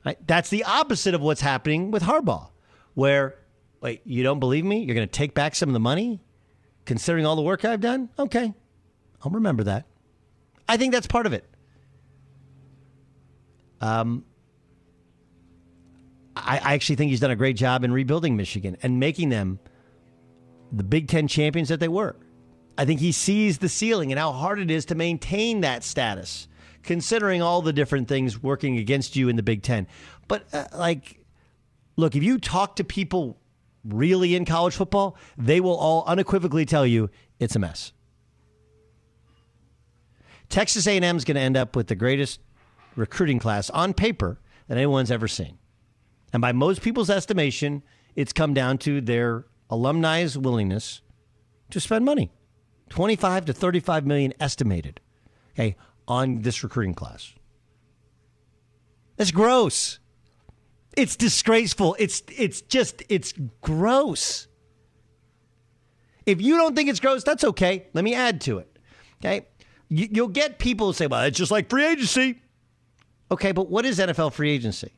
Right? 0.07 0.19
that's 0.27 0.51
the 0.51 0.65
opposite 0.65 1.15
of 1.15 1.21
what's 1.21 1.41
happening 1.41 1.91
with 1.91 2.05
harbaugh 2.05 2.51
where 2.95 3.39
wait 3.81 4.01
you 4.05 4.23
don't 4.23 4.39
believe 4.39 4.65
me? 4.65 4.85
You're 4.85 4.95
going 4.95 5.07
to 5.07 5.13
take 5.13 5.35
back 5.35 5.57
some 5.57 5.69
of 5.69 5.73
the 5.73 5.81
money? 5.81 6.21
Considering 6.85 7.27
all 7.27 7.35
the 7.35 7.43
work 7.43 7.65
i've 7.65 7.81
done? 7.81 8.09
Okay. 8.21 8.55
I'll 9.25 9.33
remember 9.33 9.65
that. 9.65 9.87
I 10.69 10.77
think 10.77 10.93
that's 10.93 11.09
part 11.09 11.27
of 11.27 11.33
it. 11.33 11.45
Um, 13.81 14.25
I, 16.37 16.59
I 16.59 16.75
actually 16.75 16.97
think 16.97 17.11
he's 17.11 17.21
done 17.21 17.31
a 17.31 17.37
great 17.37 17.57
job 17.57 17.85
in 17.85 17.93
rebuilding 17.93 18.37
Michigan 18.37 18.77
and 18.83 18.99
making 18.99 19.29
them 19.29 19.59
the 20.71 20.85
Big 20.85 21.09
Ten 21.09 21.29
champions 21.29 21.69
that 21.69 21.81
they 21.81 21.89
were. 21.89 22.17
I 22.79 22.85
think 22.85 23.01
he 23.01 23.13
sees 23.13 23.59
the 23.59 23.69
ceiling 23.69 24.13
and 24.13 24.19
how 24.19 24.33
hard 24.33 24.59
it 24.59 24.71
is 24.71 24.87
to 24.87 24.95
maintain 24.95 25.61
that 25.61 25.85
status, 25.85 26.49
considering 26.83 27.43
all 27.43 27.61
the 27.61 27.73
different 27.73 28.09
things 28.09 28.43
working 28.43 28.79
against 28.79 29.15
you 29.15 29.29
in 29.29 29.37
the 29.37 29.43
Big 29.43 29.63
Ten. 29.63 29.87
But, 30.27 30.47
uh, 30.53 30.65
like, 30.75 31.21
look, 31.97 32.17
if 32.17 32.23
you 32.23 32.39
talk 32.39 32.77
to 32.77 32.85
people 32.85 33.39
really 33.85 34.35
in 34.35 34.45
college 34.45 34.75
football, 34.75 35.17
they 35.37 35.61
will 35.61 35.77
all 35.77 36.05
unequivocally 36.07 36.65
tell 36.65 36.87
you 36.87 37.11
it's 37.39 37.57
a 37.57 37.59
mess. 37.59 37.93
Texas 40.49 40.87
A&M 40.87 41.17
is 41.17 41.25
going 41.25 41.35
to 41.35 41.41
end 41.41 41.57
up 41.57 41.77
with 41.77 41.89
the 41.89 41.95
greatest 41.95 42.41
recruiting 42.97 43.39
class 43.39 43.71
on 43.71 43.95
paper 43.95 44.39
that 44.69 44.77
anyone's 44.77 45.11
ever 45.11 45.27
seen. 45.27 45.59
And 46.33 46.41
by 46.41 46.53
most 46.53 46.83
people's 46.83 47.11
estimation, 47.11 47.83
it's 48.17 48.33
come 48.33 48.55
down 48.55 48.79
to 48.79 49.01
their 49.01 49.47
alumni's 49.71 50.37
willingness 50.37 51.03
to 51.71 51.81
spend 51.81 52.05
money. 52.05 52.31
25 52.91 53.47
to 53.47 53.53
35 53.53 54.07
million 54.07 54.35
estimated, 54.39 55.01
okay, 55.55 55.77
on 56.07 56.43
this 56.43 56.63
recruiting 56.63 56.95
class. 56.95 57.33
That's 59.17 59.31
gross. 59.31 59.99
It's 60.97 61.17
disgraceful. 61.17 61.97
It's 61.99 62.23
it's 62.37 62.61
just 62.61 63.03
it's 63.09 63.33
gross. 63.63 64.47
If 66.27 66.43
you 66.43 66.57
don't 66.57 66.77
think 66.77 66.91
it's 66.91 67.01
gross, 67.01 67.25
that's 67.25 67.45
okay. 67.45 67.87
Let 67.95 68.05
me 68.05 68.15
add 68.15 68.43
to 68.43 68.59
it. 68.59 68.79
Okay? 69.21 69.47
You, 69.89 70.23
will 70.23 70.29
get 70.29 70.59
people 70.59 70.89
who 70.89 70.93
say, 70.93 71.07
"Well, 71.07 71.23
it's 71.23 71.39
just 71.39 71.51
like 71.51 71.71
free 71.71 71.87
agency." 71.87 72.41
Okay, 73.31 73.53
but 73.53 73.71
what 73.71 73.87
is 73.87 73.99
NFL 73.99 74.35
free 74.35 74.51
agency? 74.51 74.93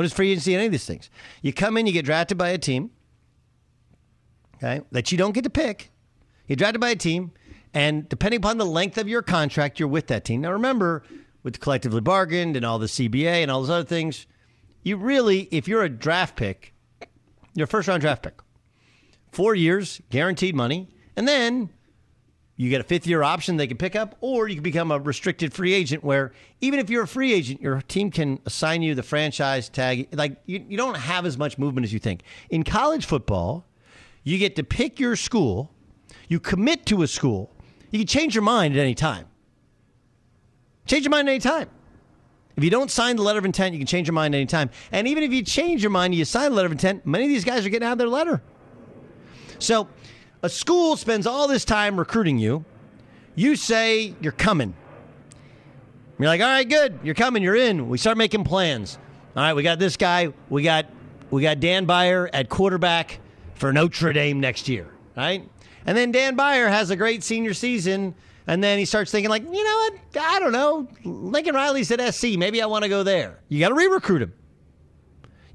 What 0.00 0.06
is 0.06 0.14
free 0.14 0.30
agency? 0.30 0.54
Any 0.54 0.64
of 0.64 0.72
these 0.72 0.86
things? 0.86 1.10
You 1.42 1.52
come 1.52 1.76
in, 1.76 1.86
you 1.86 1.92
get 1.92 2.06
drafted 2.06 2.38
by 2.38 2.48
a 2.48 2.56
team, 2.56 2.90
okay, 4.56 4.80
that 4.92 5.12
you 5.12 5.18
don't 5.18 5.32
get 5.32 5.44
to 5.44 5.50
pick. 5.50 5.90
You're 6.46 6.56
drafted 6.56 6.80
by 6.80 6.88
a 6.88 6.96
team, 6.96 7.32
and 7.74 8.08
depending 8.08 8.38
upon 8.38 8.56
the 8.56 8.64
length 8.64 8.96
of 8.96 9.10
your 9.10 9.20
contract, 9.20 9.78
you're 9.78 9.90
with 9.90 10.06
that 10.06 10.24
team. 10.24 10.40
Now, 10.40 10.52
remember, 10.52 11.02
with 11.42 11.60
collectively 11.60 12.00
bargained 12.00 12.56
and 12.56 12.64
all 12.64 12.78
the 12.78 12.86
CBA 12.86 13.42
and 13.42 13.50
all 13.50 13.60
those 13.60 13.68
other 13.68 13.84
things, 13.84 14.26
you 14.82 14.96
really, 14.96 15.48
if 15.50 15.68
you're 15.68 15.82
a 15.82 15.90
draft 15.90 16.34
pick, 16.34 16.72
you're 17.52 17.64
a 17.64 17.68
first 17.68 17.86
round 17.86 18.00
draft 18.00 18.22
pick, 18.22 18.40
four 19.32 19.54
years, 19.54 20.00
guaranteed 20.08 20.54
money, 20.54 20.88
and 21.14 21.28
then 21.28 21.68
you 22.60 22.68
get 22.68 22.82
a 22.82 22.84
fifth 22.84 23.06
year 23.06 23.22
option 23.22 23.56
they 23.56 23.66
can 23.66 23.78
pick 23.78 23.96
up, 23.96 24.16
or 24.20 24.46
you 24.46 24.56
can 24.56 24.62
become 24.62 24.90
a 24.90 24.98
restricted 24.98 25.54
free 25.54 25.72
agent 25.72 26.04
where 26.04 26.32
even 26.60 26.78
if 26.78 26.90
you're 26.90 27.04
a 27.04 27.08
free 27.08 27.32
agent, 27.32 27.62
your 27.62 27.80
team 27.80 28.10
can 28.10 28.38
assign 28.44 28.82
you 28.82 28.94
the 28.94 29.02
franchise 29.02 29.70
tag. 29.70 30.08
Like 30.12 30.36
you, 30.44 30.62
you 30.68 30.76
don't 30.76 30.98
have 30.98 31.24
as 31.24 31.38
much 31.38 31.56
movement 31.56 31.86
as 31.86 31.92
you 31.94 31.98
think. 31.98 32.20
In 32.50 32.62
college 32.62 33.06
football, 33.06 33.64
you 34.24 34.36
get 34.36 34.56
to 34.56 34.62
pick 34.62 35.00
your 35.00 35.16
school, 35.16 35.72
you 36.28 36.38
commit 36.38 36.84
to 36.84 37.00
a 37.00 37.06
school, 37.06 37.50
you 37.92 38.00
can 38.00 38.06
change 38.06 38.34
your 38.34 38.42
mind 38.42 38.76
at 38.76 38.80
any 38.80 38.94
time. 38.94 39.26
Change 40.84 41.04
your 41.04 41.12
mind 41.12 41.30
at 41.30 41.32
any 41.32 41.40
time. 41.40 41.70
If 42.58 42.64
you 42.64 42.68
don't 42.68 42.90
sign 42.90 43.16
the 43.16 43.22
letter 43.22 43.38
of 43.38 43.46
intent, 43.46 43.72
you 43.72 43.78
can 43.80 43.86
change 43.86 44.06
your 44.06 44.12
mind 44.12 44.34
any 44.34 44.44
time. 44.44 44.68
And 44.92 45.08
even 45.08 45.22
if 45.22 45.32
you 45.32 45.42
change 45.42 45.82
your 45.82 45.92
mind, 45.92 46.14
you 46.14 46.26
sign 46.26 46.50
the 46.50 46.56
letter 46.56 46.66
of 46.66 46.72
intent, 46.72 47.06
many 47.06 47.24
of 47.24 47.30
these 47.30 47.44
guys 47.44 47.64
are 47.64 47.70
getting 47.70 47.88
out 47.88 47.92
of 47.92 47.98
their 47.98 48.06
letter. 48.06 48.42
So 49.58 49.88
a 50.42 50.48
school 50.48 50.96
spends 50.96 51.26
all 51.26 51.48
this 51.48 51.64
time 51.64 51.98
recruiting 51.98 52.38
you. 52.38 52.64
You 53.34 53.56
say 53.56 54.14
you're 54.20 54.32
coming. 54.32 54.74
You're 56.18 56.28
like, 56.28 56.40
all 56.40 56.48
right, 56.48 56.68
good. 56.68 56.98
You're 57.02 57.14
coming. 57.14 57.42
You're 57.42 57.56
in. 57.56 57.88
We 57.88 57.98
start 57.98 58.18
making 58.18 58.44
plans. 58.44 58.98
All 59.36 59.42
right, 59.42 59.54
we 59.54 59.62
got 59.62 59.78
this 59.78 59.96
guy. 59.96 60.32
We 60.48 60.62
got 60.62 60.86
we 61.30 61.42
got 61.42 61.60
Dan 61.60 61.86
Beyer 61.86 62.28
at 62.32 62.48
quarterback 62.48 63.20
for 63.54 63.72
Notre 63.72 64.12
Dame 64.12 64.40
next 64.40 64.68
year. 64.68 64.92
Right, 65.16 65.48
and 65.86 65.96
then 65.96 66.12
Dan 66.12 66.36
Beyer 66.36 66.68
has 66.68 66.90
a 66.90 66.96
great 66.96 67.22
senior 67.22 67.54
season, 67.54 68.14
And 68.46 68.62
then 68.62 68.78
he 68.78 68.84
starts 68.84 69.10
thinking, 69.10 69.30
like, 69.30 69.42
you 69.44 69.64
know 69.64 69.76
what? 69.76 69.94
I 70.20 70.40
don't 70.40 70.52
know. 70.52 70.88
Lincoln 71.04 71.54
Riley's 71.54 71.90
at 71.90 72.14
SC. 72.14 72.36
Maybe 72.36 72.60
I 72.60 72.66
want 72.66 72.82
to 72.84 72.88
go 72.88 73.02
there. 73.02 73.38
You 73.48 73.60
got 73.60 73.68
to 73.68 73.74
re 73.74 73.86
recruit 73.86 74.22
him. 74.22 74.32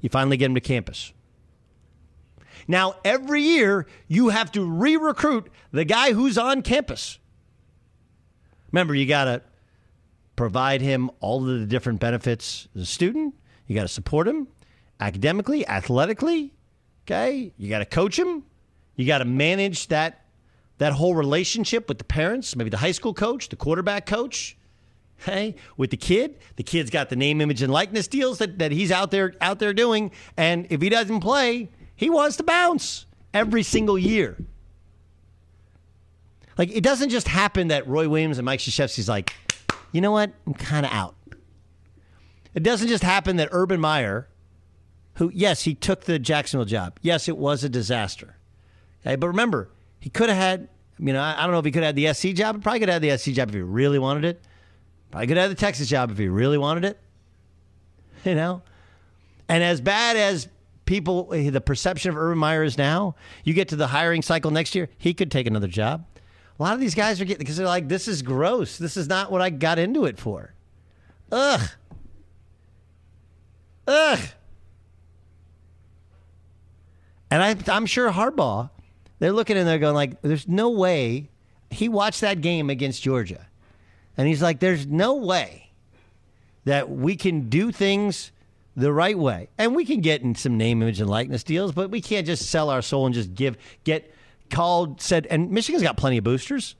You 0.00 0.08
finally 0.08 0.36
get 0.36 0.46
him 0.46 0.54
to 0.54 0.60
campus. 0.60 1.12
Now, 2.68 2.96
every 3.04 3.42
year, 3.42 3.86
you 4.08 4.30
have 4.30 4.50
to 4.52 4.64
re 4.64 4.96
recruit 4.96 5.50
the 5.72 5.84
guy 5.84 6.12
who's 6.12 6.36
on 6.36 6.62
campus. 6.62 7.18
Remember, 8.72 8.94
you 8.94 9.06
got 9.06 9.24
to 9.24 9.42
provide 10.34 10.80
him 10.82 11.10
all 11.20 11.48
of 11.48 11.60
the 11.60 11.66
different 11.66 12.00
benefits 12.00 12.68
as 12.74 12.82
a 12.82 12.86
student. 12.86 13.34
You 13.66 13.74
got 13.74 13.82
to 13.82 13.88
support 13.88 14.28
him 14.28 14.48
academically, 15.00 15.66
athletically. 15.66 16.52
Okay. 17.04 17.52
You 17.56 17.68
got 17.68 17.78
to 17.78 17.86
coach 17.86 18.18
him. 18.18 18.44
You 18.96 19.06
got 19.06 19.18
to 19.18 19.24
manage 19.24 19.88
that 19.88 20.22
that 20.78 20.92
whole 20.92 21.14
relationship 21.14 21.88
with 21.88 21.96
the 21.98 22.04
parents, 22.04 22.54
maybe 22.54 22.68
the 22.68 22.76
high 22.76 22.92
school 22.92 23.14
coach, 23.14 23.48
the 23.48 23.56
quarterback 23.56 24.04
coach, 24.04 24.58
hey, 25.18 25.54
with 25.78 25.90
the 25.90 25.96
kid. 25.96 26.38
The 26.56 26.62
kid's 26.62 26.90
got 26.90 27.08
the 27.08 27.16
name, 27.16 27.40
image, 27.40 27.62
and 27.62 27.72
likeness 27.72 28.08
deals 28.08 28.38
that, 28.38 28.58
that 28.58 28.72
he's 28.72 28.92
out 28.92 29.10
there 29.10 29.34
out 29.40 29.58
there 29.58 29.72
doing. 29.72 30.10
And 30.36 30.66
if 30.70 30.82
he 30.82 30.88
doesn't 30.88 31.20
play, 31.20 31.70
he 31.96 32.10
wants 32.10 32.36
to 32.36 32.42
bounce 32.42 33.06
every 33.32 33.62
single 33.62 33.98
year. 33.98 34.36
Like 36.58 36.70
it 36.70 36.82
doesn't 36.82 37.10
just 37.10 37.28
happen 37.28 37.68
that 37.68 37.86
Roy 37.86 38.08
Williams 38.08 38.38
and 38.38 38.44
Mike 38.44 38.60
Krzyzewski's 38.60 39.08
like, 39.08 39.34
you 39.92 40.00
know 40.00 40.12
what, 40.12 40.32
I'm 40.46 40.54
kind 40.54 40.86
of 40.86 40.92
out. 40.92 41.14
It 42.54 42.62
doesn't 42.62 42.88
just 42.88 43.02
happen 43.02 43.36
that 43.36 43.48
Urban 43.52 43.80
Meyer, 43.80 44.28
who 45.14 45.30
yes, 45.34 45.62
he 45.62 45.74
took 45.74 46.04
the 46.04 46.18
Jacksonville 46.18 46.64
job. 46.64 46.98
Yes, 47.02 47.28
it 47.28 47.36
was 47.36 47.64
a 47.64 47.68
disaster. 47.68 48.36
Okay, 49.04 49.16
but 49.16 49.26
remember, 49.28 49.70
he 50.00 50.10
could 50.10 50.28
have 50.28 50.38
had. 50.38 50.68
You 50.98 51.12
know, 51.12 51.20
I 51.20 51.42
don't 51.42 51.50
know 51.50 51.58
if 51.58 51.66
he 51.66 51.70
could 51.70 51.82
have 51.82 51.94
had 51.94 51.96
the 51.96 52.14
SC 52.14 52.34
job. 52.34 52.62
Probably 52.62 52.80
could 52.80 52.88
have 52.88 53.02
had 53.02 53.12
the 53.12 53.18
SC 53.18 53.32
job 53.32 53.50
if 53.50 53.54
he 53.54 53.60
really 53.60 53.98
wanted 53.98 54.24
it. 54.24 54.40
Probably 55.10 55.26
could 55.26 55.36
have 55.36 55.50
had 55.50 55.56
the 55.58 55.60
Texas 55.60 55.88
job 55.88 56.10
if 56.10 56.16
he 56.16 56.28
really 56.28 56.56
wanted 56.56 56.86
it. 56.86 56.98
You 58.24 58.34
know, 58.34 58.62
and 59.46 59.62
as 59.62 59.82
bad 59.82 60.16
as 60.16 60.48
people, 60.86 61.32
eh, 61.34 61.50
the 61.50 61.60
perception 61.60 62.10
of 62.10 62.16
Urban 62.16 62.38
Meyer 62.38 62.62
is 62.62 62.78
now, 62.78 63.14
you 63.44 63.52
get 63.52 63.68
to 63.68 63.76
the 63.76 63.88
hiring 63.88 64.22
cycle 64.22 64.50
next 64.50 64.74
year, 64.74 64.88
he 64.96 65.12
could 65.12 65.30
take 65.30 65.46
another 65.46 65.68
job. 65.68 66.06
A 66.58 66.62
lot 66.62 66.72
of 66.72 66.80
these 66.80 66.94
guys 66.94 67.20
are 67.20 67.24
getting 67.24 67.40
because 67.40 67.58
they're 67.58 67.66
like, 67.66 67.88
this 67.88 68.08
is 68.08 68.22
gross. 68.22 68.78
This 68.78 68.96
is 68.96 69.08
not 69.08 69.30
what 69.30 69.42
I 69.42 69.50
got 69.50 69.78
into 69.78 70.06
it 70.06 70.18
for. 70.18 70.54
Ugh. 71.30 71.68
Ugh. 73.86 74.18
And 77.30 77.42
I, 77.42 77.56
I'm 77.74 77.86
sure 77.86 78.10
Harbaugh, 78.10 78.70
they're 79.18 79.32
looking 79.32 79.56
and 79.56 79.68
they're 79.68 79.78
going 79.78 79.94
like, 79.94 80.22
there's 80.22 80.48
no 80.48 80.70
way. 80.70 81.28
He 81.70 81.88
watched 81.88 82.20
that 82.20 82.40
game 82.40 82.70
against 82.70 83.02
Georgia, 83.02 83.48
and 84.16 84.28
he's 84.28 84.40
like, 84.40 84.60
there's 84.60 84.86
no 84.86 85.14
way 85.14 85.72
that 86.64 86.88
we 86.88 87.16
can 87.16 87.48
do 87.48 87.72
things 87.72 88.30
the 88.76 88.92
right 88.92 89.18
way. 89.18 89.48
And 89.58 89.74
we 89.74 89.84
can 89.84 90.00
get 90.00 90.22
in 90.22 90.34
some 90.34 90.56
name, 90.56 90.82
image, 90.82 91.00
and 91.00 91.08
likeness 91.08 91.42
deals, 91.42 91.72
but 91.72 91.90
we 91.90 92.00
can't 92.00 92.26
just 92.26 92.50
sell 92.50 92.68
our 92.70 92.82
soul 92.82 93.06
and 93.06 93.14
just 93.14 93.34
give, 93.34 93.56
get 93.84 94.14
called, 94.50 95.00
said, 95.00 95.26
and 95.26 95.50
Michigan's 95.50 95.82
got 95.82 95.96
plenty 95.96 96.18
of 96.18 96.24
boosters. 96.24 96.76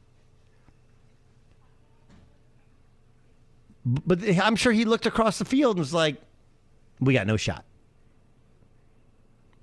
But 3.84 4.22
I'm 4.38 4.56
sure 4.56 4.72
he 4.72 4.84
looked 4.84 5.06
across 5.06 5.38
the 5.38 5.44
field 5.44 5.76
and 5.76 5.80
was 5.80 5.94
like, 5.94 6.16
we 7.00 7.14
got 7.14 7.26
no 7.26 7.36
shot. 7.36 7.64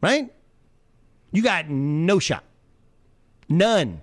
Right? 0.01 0.34
You 1.31 1.43
got 1.43 1.69
no 1.69 2.19
shot. 2.19 2.43
None. 3.49 4.01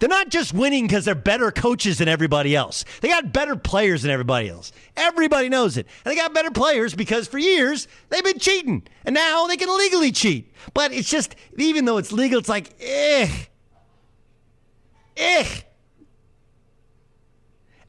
They're 0.00 0.08
not 0.08 0.30
just 0.30 0.54
winning 0.54 0.86
because 0.86 1.04
they're 1.04 1.14
better 1.14 1.52
coaches 1.52 1.98
than 1.98 2.08
everybody 2.08 2.56
else. 2.56 2.86
They 3.02 3.08
got 3.08 3.34
better 3.34 3.54
players 3.54 4.00
than 4.00 4.10
everybody 4.10 4.48
else. 4.48 4.72
Everybody 4.96 5.50
knows 5.50 5.76
it. 5.76 5.86
And 6.04 6.10
they 6.10 6.16
got 6.16 6.32
better 6.32 6.50
players 6.50 6.94
because 6.94 7.28
for 7.28 7.38
years 7.38 7.86
they've 8.08 8.24
been 8.24 8.38
cheating. 8.38 8.82
And 9.04 9.14
now 9.14 9.46
they 9.46 9.58
can 9.58 9.68
legally 9.76 10.10
cheat. 10.10 10.52
But 10.72 10.92
it's 10.92 11.08
just, 11.10 11.36
even 11.58 11.84
though 11.84 11.98
it's 11.98 12.12
legal, 12.12 12.38
it's 12.38 12.48
like, 12.48 12.74
eh. 12.80 13.28
Eh. 15.18 15.60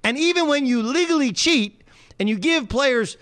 And 0.03 0.17
even 0.17 0.49
when 0.49 0.65
you 0.65 0.83
legally 0.83 1.31
cheat 1.31 1.81
and 2.19 2.27
you 2.27 2.37
give 2.37 2.67
players 2.67 3.15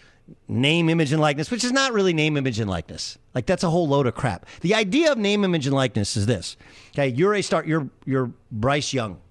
name, 0.49 0.89
image, 0.89 1.13
and 1.13 1.21
likeness, 1.21 1.51
which 1.51 1.63
is 1.63 1.71
not 1.71 1.93
really 1.93 2.11
name, 2.11 2.35
image, 2.35 2.59
and 2.59 2.69
likeness. 2.69 3.17
Like 3.33 3.45
that's 3.45 3.63
a 3.63 3.69
whole 3.69 3.87
load 3.87 4.07
of 4.07 4.15
crap. 4.15 4.47
The 4.61 4.73
idea 4.75 5.11
of 5.11 5.17
name, 5.17 5.43
image, 5.43 5.67
and 5.67 5.75
likeness 5.75 6.17
is 6.17 6.25
this. 6.25 6.57
Okay, 6.93 7.09
you're 7.09 7.35
a 7.35 7.41
start. 7.41 7.67
You're 7.67 7.89
you're 8.05 8.31
Bryce 8.51 8.91
Young 8.93 9.21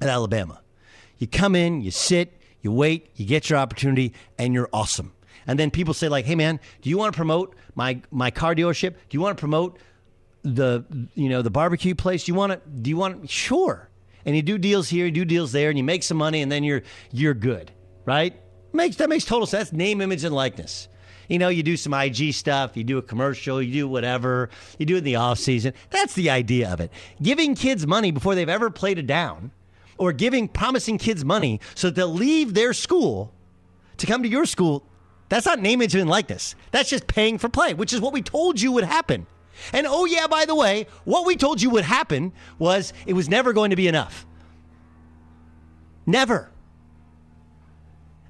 at 0.00 0.08
Alabama. 0.08 0.60
You 1.18 1.28
come 1.28 1.54
in, 1.54 1.80
you 1.80 1.92
sit, 1.92 2.36
you 2.60 2.72
wait, 2.72 3.08
you 3.14 3.24
get 3.24 3.48
your 3.48 3.58
opportunity, 3.58 4.12
and 4.36 4.52
you're 4.52 4.68
awesome. 4.72 5.12
And 5.46 5.58
then 5.58 5.70
people 5.70 5.94
say 5.94 6.08
like, 6.08 6.24
"Hey 6.24 6.34
man, 6.34 6.58
do 6.82 6.90
you 6.90 6.98
want 6.98 7.12
to 7.12 7.16
promote 7.16 7.54
my 7.74 8.02
my 8.10 8.30
car 8.30 8.54
dealership? 8.54 8.92
Do 9.08 9.16
you 9.16 9.20
want 9.20 9.38
to 9.38 9.40
promote 9.40 9.78
the 10.42 10.84
you 11.14 11.28
know 11.28 11.40
the 11.40 11.50
barbecue 11.50 11.94
place? 11.94 12.24
Do 12.24 12.32
you 12.32 12.36
want 12.36 12.52
to? 12.52 12.60
Do 12.68 12.90
you 12.90 12.96
want? 12.96 13.30
Sure." 13.30 13.88
And 14.26 14.34
you 14.34 14.40
do 14.40 14.56
deals 14.56 14.88
here, 14.88 15.04
you 15.04 15.12
do 15.12 15.26
deals 15.26 15.52
there, 15.52 15.68
and 15.68 15.76
you 15.76 15.84
make 15.84 16.02
some 16.02 16.16
money, 16.16 16.40
and 16.40 16.50
then 16.50 16.64
you're 16.64 16.82
you're 17.12 17.34
good, 17.34 17.70
right? 18.06 18.34
Makes 18.74 18.96
that 18.96 19.08
makes 19.08 19.24
total 19.24 19.46
sense. 19.46 19.72
Name, 19.72 20.00
image, 20.00 20.24
and 20.24 20.34
likeness. 20.34 20.88
You 21.28 21.38
know, 21.38 21.48
you 21.48 21.62
do 21.62 21.76
some 21.76 21.94
IG 21.94 22.34
stuff, 22.34 22.76
you 22.76 22.84
do 22.84 22.98
a 22.98 23.02
commercial, 23.02 23.62
you 23.62 23.72
do 23.72 23.88
whatever, 23.88 24.50
you 24.78 24.84
do 24.84 24.96
it 24.96 24.98
in 24.98 25.04
the 25.04 25.16
off 25.16 25.38
season. 25.38 25.72
That's 25.88 26.14
the 26.14 26.28
idea 26.28 26.70
of 26.70 26.80
it. 26.80 26.90
Giving 27.22 27.54
kids 27.54 27.86
money 27.86 28.10
before 28.10 28.34
they've 28.34 28.48
ever 28.48 28.68
played 28.68 28.98
it 28.98 29.06
down, 29.06 29.52
or 29.96 30.12
giving 30.12 30.48
promising 30.48 30.98
kids 30.98 31.24
money 31.24 31.60
so 31.74 31.86
that 31.86 31.94
they'll 31.94 32.08
leave 32.08 32.52
their 32.52 32.74
school 32.74 33.32
to 33.96 34.06
come 34.06 34.22
to 34.22 34.28
your 34.28 34.44
school. 34.44 34.84
That's 35.28 35.46
not 35.46 35.60
name, 35.60 35.80
image, 35.80 35.94
and 35.94 36.10
likeness. 36.10 36.54
That's 36.72 36.90
just 36.90 37.06
paying 37.06 37.38
for 37.38 37.48
play, 37.48 37.74
which 37.74 37.92
is 37.92 38.00
what 38.00 38.12
we 38.12 38.20
told 38.20 38.60
you 38.60 38.72
would 38.72 38.84
happen. 38.84 39.26
And 39.72 39.86
oh 39.88 40.04
yeah, 40.04 40.26
by 40.26 40.44
the 40.44 40.54
way, 40.54 40.88
what 41.04 41.24
we 41.24 41.36
told 41.36 41.62
you 41.62 41.70
would 41.70 41.84
happen 41.84 42.32
was 42.58 42.92
it 43.06 43.14
was 43.14 43.28
never 43.28 43.52
going 43.52 43.70
to 43.70 43.76
be 43.76 43.86
enough. 43.86 44.26
Never. 46.06 46.50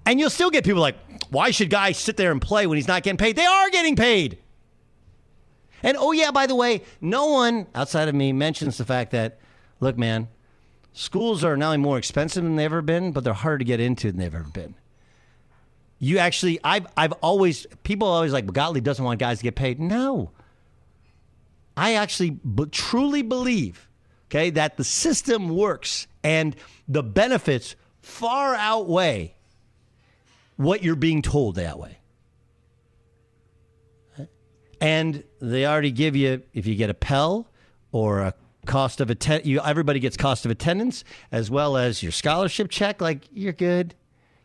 And 0.06 0.20
you'll 0.20 0.30
still 0.30 0.50
get 0.50 0.64
people 0.64 0.80
like, 0.80 0.96
why 1.30 1.50
should 1.50 1.70
guys 1.70 1.98
sit 1.98 2.16
there 2.16 2.30
and 2.30 2.40
play 2.40 2.66
when 2.66 2.76
he's 2.76 2.88
not 2.88 3.02
getting 3.02 3.16
paid? 3.16 3.36
They 3.36 3.46
are 3.46 3.70
getting 3.70 3.96
paid. 3.96 4.38
And 5.82 5.96
oh, 5.98 6.12
yeah, 6.12 6.30
by 6.30 6.46
the 6.46 6.54
way, 6.54 6.82
no 7.00 7.26
one 7.26 7.66
outside 7.74 8.08
of 8.08 8.14
me 8.14 8.32
mentions 8.32 8.78
the 8.78 8.84
fact 8.84 9.10
that, 9.12 9.38
look, 9.80 9.98
man, 9.98 10.28
schools 10.92 11.44
are 11.44 11.56
not 11.56 11.66
only 11.66 11.78
more 11.78 11.98
expensive 11.98 12.42
than 12.42 12.56
they've 12.56 12.64
ever 12.64 12.82
been, 12.82 13.12
but 13.12 13.24
they're 13.24 13.32
harder 13.34 13.58
to 13.58 13.64
get 13.64 13.80
into 13.80 14.10
than 14.10 14.18
they've 14.18 14.34
ever 14.34 14.48
been. 14.48 14.74
You 15.98 16.18
actually, 16.18 16.58
I've, 16.64 16.86
I've 16.96 17.12
always, 17.12 17.66
people 17.82 18.08
always 18.08 18.32
like, 18.32 18.50
Gottlieb 18.52 18.84
doesn't 18.84 19.04
want 19.04 19.20
guys 19.20 19.38
to 19.38 19.44
get 19.44 19.56
paid. 19.56 19.80
No. 19.80 20.30
I 21.76 21.94
actually 21.94 22.30
b- 22.30 22.66
truly 22.70 23.22
believe, 23.22 23.88
okay, 24.28 24.50
that 24.50 24.76
the 24.76 24.84
system 24.84 25.48
works 25.48 26.06
and 26.22 26.56
the 26.88 27.02
benefits 27.02 27.74
far 28.00 28.54
outweigh 28.54 29.33
what 30.56 30.82
you're 30.82 30.96
being 30.96 31.22
told 31.22 31.56
that 31.56 31.78
way. 31.78 31.98
And 34.80 35.24
they 35.40 35.66
already 35.66 35.92
give 35.92 36.14
you, 36.14 36.42
if 36.52 36.66
you 36.66 36.74
get 36.74 36.90
a 36.90 36.94
Pell 36.94 37.50
or 37.90 38.20
a 38.20 38.34
cost 38.66 39.00
of 39.00 39.10
attendance, 39.10 39.46
you 39.46 39.60
everybody 39.60 40.00
gets 40.00 40.16
cost 40.16 40.44
of 40.44 40.50
attendance 40.50 41.04
as 41.32 41.50
well 41.50 41.76
as 41.76 42.02
your 42.02 42.12
scholarship 42.12 42.70
check. 42.70 43.00
Like 43.00 43.26
you're 43.32 43.52
good, 43.52 43.94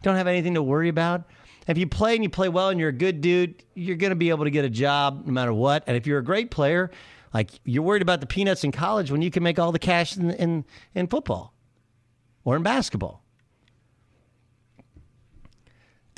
don't 0.01 0.15
have 0.15 0.27
anything 0.27 0.53
to 0.53 0.63
worry 0.63 0.89
about. 0.89 1.23
If 1.67 1.77
you 1.77 1.87
play 1.87 2.15
and 2.15 2.23
you 2.23 2.29
play 2.29 2.49
well 2.49 2.69
and 2.69 2.79
you're 2.79 2.89
a 2.89 2.93
good 2.93 3.21
dude, 3.21 3.63
you're 3.75 3.97
going 3.97 4.09
to 4.09 4.15
be 4.15 4.29
able 4.29 4.45
to 4.45 4.49
get 4.49 4.65
a 4.65 4.69
job 4.69 5.23
no 5.25 5.33
matter 5.33 5.53
what. 5.53 5.83
And 5.87 5.95
if 5.95 6.07
you're 6.07 6.19
a 6.19 6.23
great 6.23 6.51
player, 6.51 6.89
like 7.33 7.51
you're 7.63 7.83
worried 7.83 8.01
about 8.01 8.21
the 8.21 8.25
peanuts 8.25 8.63
in 8.63 8.71
college 8.71 9.11
when 9.11 9.21
you 9.21 9.29
can 9.29 9.43
make 9.43 9.59
all 9.59 9.71
the 9.71 9.79
cash 9.79 10.17
in 10.17 10.31
in, 10.31 10.65
in 10.95 11.07
football 11.07 11.53
or 12.43 12.55
in 12.55 12.63
basketball. 12.63 13.23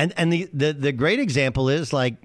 And 0.01 0.13
and 0.17 0.33
the, 0.33 0.49
the, 0.51 0.73
the 0.73 0.91
great 0.91 1.19
example 1.19 1.69
is 1.69 1.93
like 1.93 2.15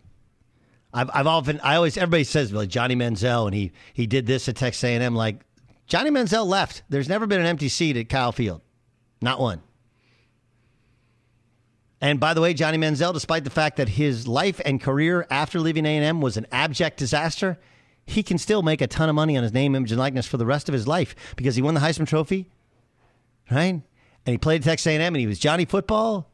I've 0.95 1.11
I've 1.12 1.27
often 1.27 1.61
I 1.61 1.77
always 1.77 1.99
everybody 1.99 2.24
says 2.24 2.51
like 2.51 2.70
Johnny 2.70 2.97
Manziel 2.97 3.45
and 3.45 3.55
he 3.55 3.72
he 3.93 4.07
did 4.07 4.24
this 4.24 4.49
at 4.49 4.57
Texas 4.57 4.83
A&M 4.83 5.14
like 5.14 5.41
Johnny 5.87 6.09
Manziel 6.09 6.47
left. 6.47 6.85
There's 6.89 7.07
never 7.07 7.27
been 7.27 7.39
an 7.39 7.47
empty 7.47 7.68
seat 7.68 7.99
at 7.99 8.09
Kyle 8.09 8.33
Field. 8.33 8.62
Not 9.20 9.41
one. 9.41 9.61
And 12.01 12.18
by 12.18 12.33
the 12.33 12.41
way, 12.41 12.55
Johnny 12.55 12.79
Manziel, 12.79 13.12
despite 13.12 13.45
the 13.45 13.51
fact 13.51 13.77
that 13.77 13.91
his 13.91 14.27
life 14.27 14.59
and 14.64 14.81
career 14.81 15.27
after 15.29 15.61
leaving 15.61 15.85
A&M 15.85 16.22
was 16.22 16.39
an 16.39 16.47
abject 16.51 16.97
disaster, 16.97 17.59
he 18.07 18.22
can 18.22 18.39
still 18.39 18.62
make 18.62 18.81
a 18.81 18.87
ton 18.87 19.11
of 19.11 19.14
money 19.14 19.37
on 19.37 19.43
his 19.43 19.53
name, 19.53 19.74
image, 19.74 19.93
and 19.93 19.99
likeness 19.99 20.27
for 20.27 20.39
the 20.39 20.47
rest 20.47 20.70
of 20.70 20.72
his 20.72 20.89
life 20.89 21.14
because 21.37 21.57
he 21.57 21.62
won 21.62 21.74
the 21.74 21.81
Heisman 21.81 22.07
Trophy, 22.07 22.49
right? 23.51 23.83
And 24.24 24.33
he 24.33 24.39
played 24.39 24.62
at 24.62 24.64
Texas 24.64 24.87
A&M, 24.87 25.01
and 25.01 25.16
he 25.16 25.27
was 25.27 25.39
Johnny 25.39 25.66
Football, 25.66 26.31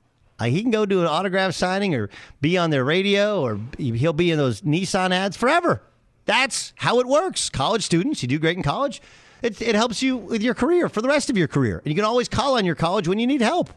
he 0.50 0.62
can 0.62 0.70
go 0.70 0.86
do 0.86 1.00
an 1.00 1.06
autograph 1.06 1.54
signing 1.54 1.94
or 1.94 2.10
be 2.40 2.56
on 2.56 2.70
their 2.70 2.84
radio 2.84 3.42
or 3.42 3.60
he'll 3.78 4.12
be 4.12 4.30
in 4.30 4.38
those 4.38 4.62
Nissan 4.62 5.12
ads 5.12 5.36
forever. 5.36 5.82
That's 6.24 6.72
how 6.76 7.00
it 7.00 7.06
works. 7.06 7.50
College 7.50 7.82
students, 7.82 8.22
you 8.22 8.28
do 8.28 8.38
great 8.38 8.56
in 8.56 8.62
college. 8.62 9.02
It, 9.42 9.60
it 9.60 9.74
helps 9.74 10.02
you 10.02 10.16
with 10.16 10.42
your 10.42 10.54
career 10.54 10.88
for 10.88 11.02
the 11.02 11.08
rest 11.08 11.28
of 11.30 11.36
your 11.36 11.48
career. 11.48 11.78
And 11.78 11.86
you 11.88 11.94
can 11.94 12.04
always 12.04 12.28
call 12.28 12.56
on 12.56 12.64
your 12.64 12.76
college 12.76 13.08
when 13.08 13.18
you 13.18 13.26
need 13.26 13.40
help. 13.40 13.70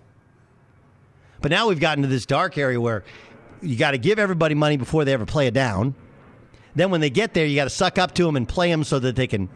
But 1.41 1.51
now 1.51 1.67
we've 1.67 1.79
gotten 1.79 2.03
to 2.03 2.07
this 2.07 2.25
dark 2.25 2.57
area 2.57 2.79
where 2.79 3.03
you 3.61 3.75
got 3.77 3.91
to 3.91 3.97
give 3.97 4.19
everybody 4.19 4.55
money 4.55 4.77
before 4.77 5.05
they 5.05 5.13
ever 5.13 5.25
play 5.25 5.47
it 5.47 5.53
down. 5.53 5.95
Then 6.75 6.91
when 6.91 7.01
they 7.01 7.09
get 7.09 7.33
there, 7.33 7.45
you 7.45 7.55
got 7.55 7.65
to 7.65 7.69
suck 7.69 7.97
up 7.97 8.13
to 8.15 8.23
them 8.25 8.35
and 8.35 8.47
play 8.47 8.69
them 8.69 8.83
so 8.83 8.99
that 8.99 9.15
they 9.15 9.27
can 9.27 9.49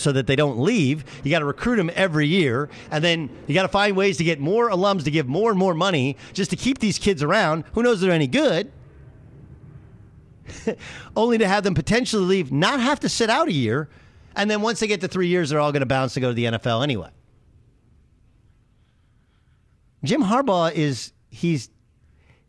so 0.00 0.12
that 0.12 0.26
they 0.26 0.36
don't 0.36 0.58
leave. 0.58 1.04
You 1.22 1.30
got 1.30 1.40
to 1.40 1.44
recruit 1.44 1.76
them 1.76 1.90
every 1.94 2.26
year, 2.26 2.68
and 2.90 3.02
then 3.04 3.30
you 3.46 3.54
got 3.54 3.62
to 3.62 3.68
find 3.68 3.96
ways 3.96 4.16
to 4.18 4.24
get 4.24 4.40
more 4.40 4.70
alums 4.70 5.04
to 5.04 5.10
give 5.10 5.26
more 5.26 5.50
and 5.50 5.58
more 5.58 5.74
money 5.74 6.16
just 6.32 6.50
to 6.50 6.56
keep 6.56 6.78
these 6.78 6.98
kids 6.98 7.22
around. 7.22 7.64
Who 7.72 7.82
knows 7.82 8.00
they're 8.00 8.12
any 8.12 8.26
good? 8.26 8.72
Only 11.16 11.38
to 11.38 11.46
have 11.46 11.64
them 11.64 11.74
potentially 11.74 12.24
leave, 12.24 12.52
not 12.52 12.80
have 12.80 13.00
to 13.00 13.08
sit 13.08 13.30
out 13.30 13.48
a 13.48 13.52
year, 13.52 13.88
and 14.36 14.50
then 14.50 14.62
once 14.62 14.80
they 14.80 14.86
get 14.86 15.00
to 15.02 15.08
three 15.08 15.28
years, 15.28 15.50
they're 15.50 15.60
all 15.60 15.72
going 15.72 15.80
to 15.80 15.86
bounce 15.86 16.14
to 16.14 16.20
go 16.20 16.28
to 16.28 16.34
the 16.34 16.44
NFL 16.44 16.82
anyway. 16.82 17.10
Jim 20.02 20.22
Harbaugh 20.22 20.72
is 20.72 21.12
he's 21.28 21.70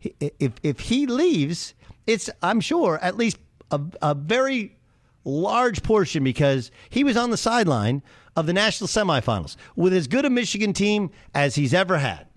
if 0.01 0.53
if 0.63 0.79
he 0.79 1.05
leaves, 1.05 1.73
it's 2.07 2.29
I'm 2.41 2.61
sure 2.61 2.97
at 3.01 3.17
least 3.17 3.37
a, 3.71 3.81
a 4.01 4.13
very 4.13 4.77
large 5.23 5.83
portion 5.83 6.23
because 6.23 6.71
he 6.89 7.03
was 7.03 7.17
on 7.17 7.29
the 7.29 7.37
sideline 7.37 8.01
of 8.35 8.45
the 8.45 8.53
national 8.53 8.87
semifinals 8.87 9.55
with 9.75 9.93
as 9.93 10.07
good 10.07 10.25
a 10.25 10.29
Michigan 10.29 10.73
team 10.73 11.11
as 11.33 11.55
he's 11.55 11.73
ever 11.73 11.97
had. 11.97 12.27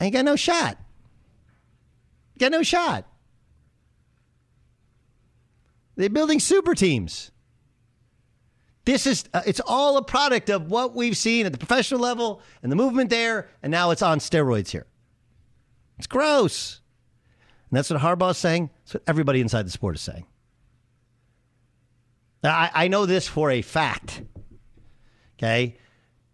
Ain't 0.00 0.12
got 0.12 0.24
no 0.24 0.36
shot. 0.36 0.78
Got 2.38 2.52
no 2.52 2.62
shot. 2.62 3.06
They're 5.96 6.10
building 6.10 6.40
super 6.40 6.74
teams. 6.74 7.30
This 8.84 9.06
is 9.06 9.24
uh, 9.32 9.42
it's 9.46 9.60
all 9.66 9.96
a 9.96 10.02
product 10.02 10.50
of 10.50 10.70
what 10.70 10.94
we've 10.94 11.16
seen 11.16 11.46
at 11.46 11.52
the 11.52 11.58
professional 11.58 11.98
level 11.98 12.40
and 12.62 12.70
the 12.70 12.76
movement 12.76 13.10
there, 13.10 13.48
and 13.62 13.70
now 13.70 13.90
it's 13.90 14.02
on 14.02 14.18
steroids 14.18 14.70
here. 14.70 14.86
It's 15.98 16.06
gross. 16.06 16.80
And 17.70 17.76
that's 17.76 17.90
what 17.90 18.00
Harbaugh's 18.00 18.38
saying. 18.38 18.70
That's 18.84 18.94
what 18.94 19.02
everybody 19.08 19.40
inside 19.40 19.66
the 19.66 19.70
sport 19.70 19.96
is 19.96 20.02
saying. 20.02 20.26
I, 22.42 22.70
I 22.74 22.88
know 22.88 23.06
this 23.06 23.26
for 23.28 23.50
a 23.50 23.62
fact. 23.62 24.22
Okay. 25.38 25.76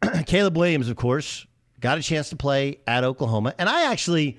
Caleb 0.27 0.57
Williams, 0.57 0.89
of 0.89 0.97
course, 0.97 1.47
got 1.81 1.99
a 1.99 2.03
chance 2.03 2.31
to 2.31 2.37
play 2.37 2.81
at 2.87 3.05
Oklahoma. 3.05 3.55
And 3.59 3.69
I 3.69 3.91
actually, 3.91 4.39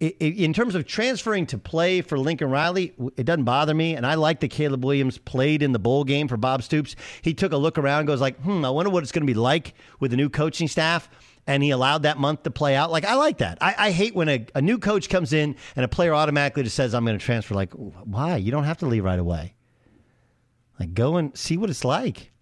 in 0.00 0.52
terms 0.52 0.74
of 0.74 0.86
transferring 0.86 1.46
to 1.46 1.58
play 1.58 2.00
for 2.00 2.18
Lincoln 2.18 2.50
Riley, 2.50 2.94
it 3.16 3.24
doesn't 3.24 3.44
bother 3.44 3.74
me. 3.74 3.94
And 3.94 4.06
I 4.06 4.14
like 4.14 4.40
that 4.40 4.48
Caleb 4.50 4.84
Williams 4.84 5.18
played 5.18 5.62
in 5.62 5.72
the 5.72 5.78
bowl 5.78 6.04
game 6.04 6.28
for 6.28 6.36
Bob 6.36 6.62
Stoops. 6.62 6.96
He 7.22 7.34
took 7.34 7.52
a 7.52 7.56
look 7.56 7.78
around, 7.78 8.06
goes 8.06 8.20
like, 8.20 8.40
hmm, 8.40 8.64
I 8.64 8.70
wonder 8.70 8.90
what 8.90 9.02
it's 9.02 9.12
going 9.12 9.26
to 9.26 9.32
be 9.32 9.38
like 9.38 9.74
with 9.98 10.10
the 10.10 10.16
new 10.16 10.28
coaching 10.28 10.68
staff 10.68 11.08
and 11.46 11.62
he 11.62 11.70
allowed 11.70 12.02
that 12.02 12.18
month 12.18 12.44
to 12.44 12.50
play 12.50 12.76
out. 12.76 12.90
Like 12.90 13.04
I 13.04 13.14
like 13.14 13.38
that. 13.38 13.58
I, 13.60 13.74
I 13.76 13.90
hate 13.90 14.14
when 14.14 14.28
a, 14.28 14.46
a, 14.54 14.62
new 14.62 14.78
coach 14.78 15.08
comes 15.08 15.32
in 15.32 15.56
and 15.74 15.84
a 15.84 15.88
player 15.88 16.14
automatically 16.14 16.62
just 16.62 16.76
says, 16.76 16.94
"I'm 16.94 17.04
going 17.04 17.18
to 17.18 17.24
transfer." 17.24 17.54
Like, 17.54 17.72
why? 17.72 18.36
You 18.36 18.52
don't 18.52 18.64
have 18.64 18.78
to 18.78 18.86
leave 18.86 19.04
right 19.04 19.18
away. 19.18 19.54
Like, 20.80 20.94
go 20.94 21.18
and 21.18 21.36
see 21.36 21.58
what 21.58 21.68
it's 21.68 21.84
like. 21.84 22.32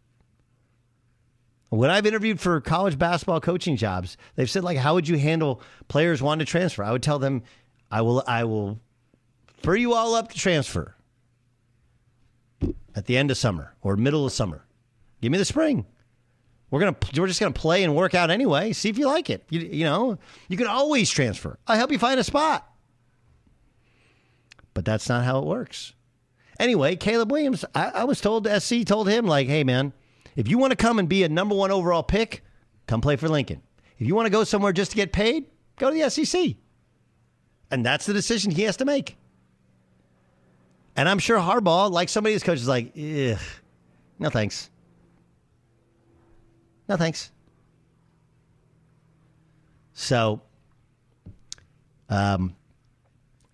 When 1.70 1.91
I've 1.91 2.07
interviewed 2.07 2.41
for 2.41 2.61
college 2.61 2.97
basketball 2.97 3.41
coaching 3.41 3.76
jobs, 3.76 4.16
they've 4.36 4.49
said 4.49 4.64
like, 4.64 4.78
"How 4.78 4.95
would 4.95 5.09
you 5.09 5.18
handle 5.18 5.61
players 5.89 6.22
wanting 6.22 6.47
to 6.47 6.51
transfer?" 6.51 6.82
I 6.82 6.93
would 6.93 7.03
tell 7.03 7.18
them, 7.18 7.43
"I 7.91 8.01
will, 8.01 8.22
I 8.26 8.45
will, 8.45 8.80
free 9.59 9.82
you 9.82 9.93
all 9.93 10.14
up 10.14 10.30
to 10.30 10.39
transfer 10.39 10.95
at 12.95 13.05
the 13.05 13.18
end 13.18 13.30
of 13.30 13.36
summer 13.36 13.74
or 13.82 13.97
middle 13.97 14.24
of 14.24 14.32
summer. 14.32 14.64
Give 15.20 15.32
me 15.32 15.36
the 15.36 15.45
spring." 15.45 15.84
We're 16.70 16.80
gonna 16.80 16.97
we're 17.16 17.26
just 17.26 17.41
gonna 17.41 17.53
play 17.53 17.82
and 17.82 17.97
work 17.97 18.14
out 18.14 18.30
anyway. 18.30 18.72
See 18.72 18.89
if 18.89 18.99
you 18.99 19.07
like 19.07 19.30
it. 19.30 19.45
You, 19.49 19.61
you 19.61 19.84
know, 19.84 20.18
you 20.49 20.57
can 20.57 20.66
always 20.66 21.11
transfer. 21.11 21.59
I 21.66 21.76
help 21.76 21.91
you 21.91 21.99
find 21.99 22.20
a 22.20 22.24
spot. 22.24 22.70
But 24.74 24.84
that's 24.84 25.09
not 25.09 25.24
how 25.24 25.39
it 25.39 25.47
works. 25.47 25.95
Anyway, 26.59 26.96
Caleb 26.96 27.30
Williams, 27.30 27.64
I, 27.74 27.90
I 27.90 28.04
was 28.04 28.20
told 28.20 28.48
SC 28.48 28.84
told 28.84 29.09
him 29.09 29.26
like, 29.26 29.46
hey 29.46 29.62
man, 29.64 29.92
if 30.34 30.48
you 30.48 30.59
want 30.59 30.72
to 30.72 30.76
come 30.76 30.98
and 30.98 31.09
be 31.09 31.22
a 31.22 31.28
number 31.28 31.54
one 31.54 31.70
overall 31.70 32.02
pick, 32.02 32.42
come 32.86 33.00
play 33.00 33.16
for 33.16 33.28
Lincoln. 33.28 33.62
If 33.98 34.06
you 34.06 34.14
want 34.14 34.26
to 34.26 34.30
go 34.30 34.44
somewhere 34.44 34.72
just 34.72 34.90
to 34.92 34.96
get 34.96 35.12
paid, 35.12 35.46
go 35.78 35.90
to 35.90 35.96
the 35.96 36.11
SEC. 36.11 36.56
And 37.70 37.84
that's 37.84 38.06
the 38.06 38.12
decision 38.12 38.50
he 38.50 38.62
has 38.62 38.76
to 38.78 38.84
make. 38.84 39.16
And 40.96 41.09
I'm 41.09 41.18
sure 41.18 41.38
Harbaugh, 41.38 41.90
like 41.90 42.09
somebody 42.09 42.32
his 42.32 42.42
coach, 42.42 42.59
is 42.59 42.66
like, 42.68 42.92
Ugh, 42.96 43.38
no 44.18 44.30
thanks. 44.30 44.70
No 46.88 46.96
thanks. 46.96 47.30
So, 49.92 50.40
um, 52.09 52.56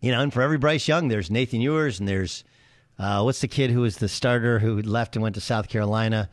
you 0.00 0.12
know, 0.12 0.20
and 0.20 0.32
for 0.32 0.42
every 0.42 0.59
Bryce 0.59 0.86
Young, 0.86 1.09
there's 1.09 1.30
Nathan 1.30 1.61
Ewers, 1.61 1.98
and 1.98 2.09
there's 2.09 2.44
uh, 2.99 3.22
what's 3.22 3.40
the 3.40 3.49
kid 3.49 3.70
who 3.70 3.80
was 3.80 3.97
the 3.97 4.09
starter 4.09 4.59
who 4.59 4.80
left 4.82 5.16
and 5.16 5.22
went 5.22 5.34
to 5.34 5.40
South 5.40 5.68
Carolina 5.68 6.30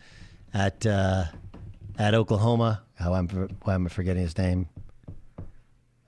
at 0.53 0.85
uh, 0.85 1.25
at 1.97 2.13
Oklahoma? 2.13 2.83
How 2.95 3.13
I'm 3.13 3.27
why 3.63 3.73
am 3.73 3.87
I 3.87 3.89
forgetting 3.89 4.21
his 4.21 4.37
name? 4.37 4.67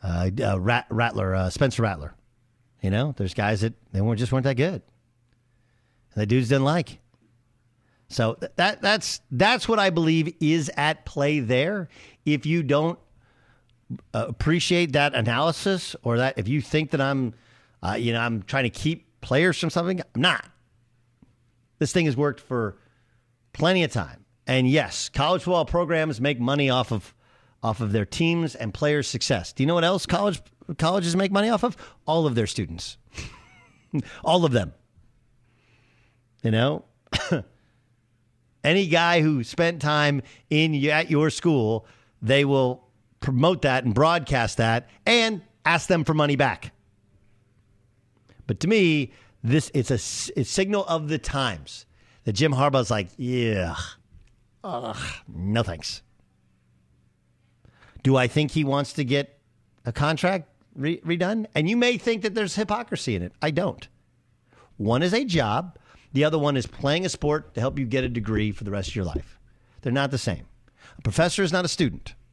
Uh, 0.04 0.30
uh, 0.43 0.60
Rat, 0.60 0.86
Rattler, 0.89 1.34
uh, 1.34 1.49
Spencer 1.49 1.82
Rattler. 1.82 2.14
You 2.82 2.89
know, 2.89 3.14
there's 3.18 3.34
guys 3.34 3.62
that 3.62 3.74
they 3.93 4.01
weren't 4.01 4.20
just 4.20 4.32
weren't 4.32 4.43
that 4.43 4.58
good, 4.58 4.82
and 6.14 6.22
the 6.22 6.26
dudes 6.26 6.49
didn't 6.49 6.66
like. 6.66 6.99
So 8.10 8.38
that 8.58 8.82
that's 8.82 9.22
that's 9.32 9.68
what 9.68 9.80
I 9.80 9.89
believe 9.89 10.36
is 10.39 10.70
at 10.78 11.04
play 11.06 11.39
there. 11.39 11.88
If 12.26 12.45
you 12.45 12.62
don't 12.62 12.99
uh, 14.14 14.26
appreciate 14.28 14.91
that 14.93 15.16
analysis, 15.16 15.95
or 16.04 16.18
that 16.18 16.38
if 16.38 16.47
you 16.47 16.62
think 16.62 16.91
that 16.91 17.01
I'm, 17.01 17.34
you 17.97 18.14
know, 18.14 18.20
I'm 18.20 18.43
trying 18.43 18.66
to 18.66 18.70
keep 18.70 19.08
players 19.24 19.58
from 19.58 19.70
something, 19.70 20.00
I'm 20.02 20.22
not. 20.22 20.46
This 21.80 21.92
thing 21.92 22.06
has 22.06 22.16
worked 22.16 22.40
for 22.40 22.78
plenty 23.54 23.84
of 23.84 23.92
time, 23.92 24.26
and 24.46 24.70
yes, 24.70 25.10
college 25.10 25.44
football 25.44 25.66
programs 25.66 26.22
make 26.22 26.40
money 26.40 26.70
off 26.70 26.92
of 26.92 27.14
off 27.64 27.80
of 27.80 27.94
their 27.94 28.06
teams 28.06 28.56
and 28.56 28.74
players' 28.74 29.08
success. 29.08 29.54
Do 29.54 29.64
you 29.64 29.68
know 29.68 29.76
what 29.76 29.86
else 29.86 30.06
college 30.06 30.42
colleges 30.78 31.16
make 31.16 31.32
money 31.32 31.50
off 31.50 31.64
of? 31.64 31.78
All 32.06 32.28
of 32.28 32.36
their 32.36 32.48
students, 32.48 32.98
all 34.24 34.46
of 34.46 34.52
them. 34.52 34.74
You 36.44 36.52
know. 36.52 36.86
Any 38.64 38.88
guy 38.88 39.22
who 39.22 39.44
spent 39.44 39.82
time 39.82 40.22
in 40.50 40.74
at 40.86 41.10
your 41.10 41.30
school, 41.30 41.86
they 42.22 42.46
will 42.46 42.88
promote 43.20 43.64
that 43.64 43.84
and 43.84 43.94
broadcast 43.94 44.58
that 44.58 44.90
and 45.06 45.42
ask 45.66 45.88
them 45.88 46.04
for 46.04 46.14
money 46.14 46.36
back. 46.36 46.73
But 48.48 48.60
to 48.62 48.68
me, 48.68 49.12
this 49.44 49.72
it's 49.74 49.91
a, 49.91 50.39
a 50.39 50.44
signal 50.44 50.86
of 50.86 51.10
the 51.10 51.18
times 51.18 51.86
that 52.24 52.34
Jim 52.34 52.54
Harbaugh's 52.54 52.91
like, 52.91 53.10
yeah, 53.18 53.76
ugh, 54.64 54.98
no 55.28 55.64
thanks. 55.64 56.02
Do 58.04 58.18
I 58.18 58.28
think 58.28 58.52
he 58.52 58.64
wants 58.64 58.94
to 58.94 59.04
get 59.04 59.39
a 59.86 59.91
contract 59.91 60.50
re- 60.76 61.00
redone? 61.02 61.46
And 61.56 61.70
you 61.70 61.78
may 61.78 61.98
think 61.98 62.22
that 62.24 62.36
there's 62.36 62.56
hypocrisy 62.56 63.16
in 63.16 63.22
it. 63.22 63.34
I 63.41 63.52
don't. 63.52 63.88
One 64.78 65.04
is 65.04 65.14
a 65.14 65.24
job. 65.24 65.78
The 66.12 66.26
other 66.26 66.38
one 66.38 66.58
is 66.58 66.68
playing 66.68 67.06
a 67.06 67.10
sport 67.10 67.54
to 67.56 67.62
help 67.62 67.80
you 67.80 67.86
get 67.86 68.04
a 68.04 68.10
degree 68.10 68.52
for 68.52 68.64
the 68.64 68.72
rest 68.72 68.89
of 68.89 68.96
your 68.96 69.06
life. 69.06 69.39
They're 69.82 69.91
not 69.91 70.12
the 70.12 70.18
same. 70.18 70.46
A 70.98 71.02
professor 71.02 71.44
is 71.44 71.52
not 71.52 71.66
a 71.66 71.70
student. 71.70 72.16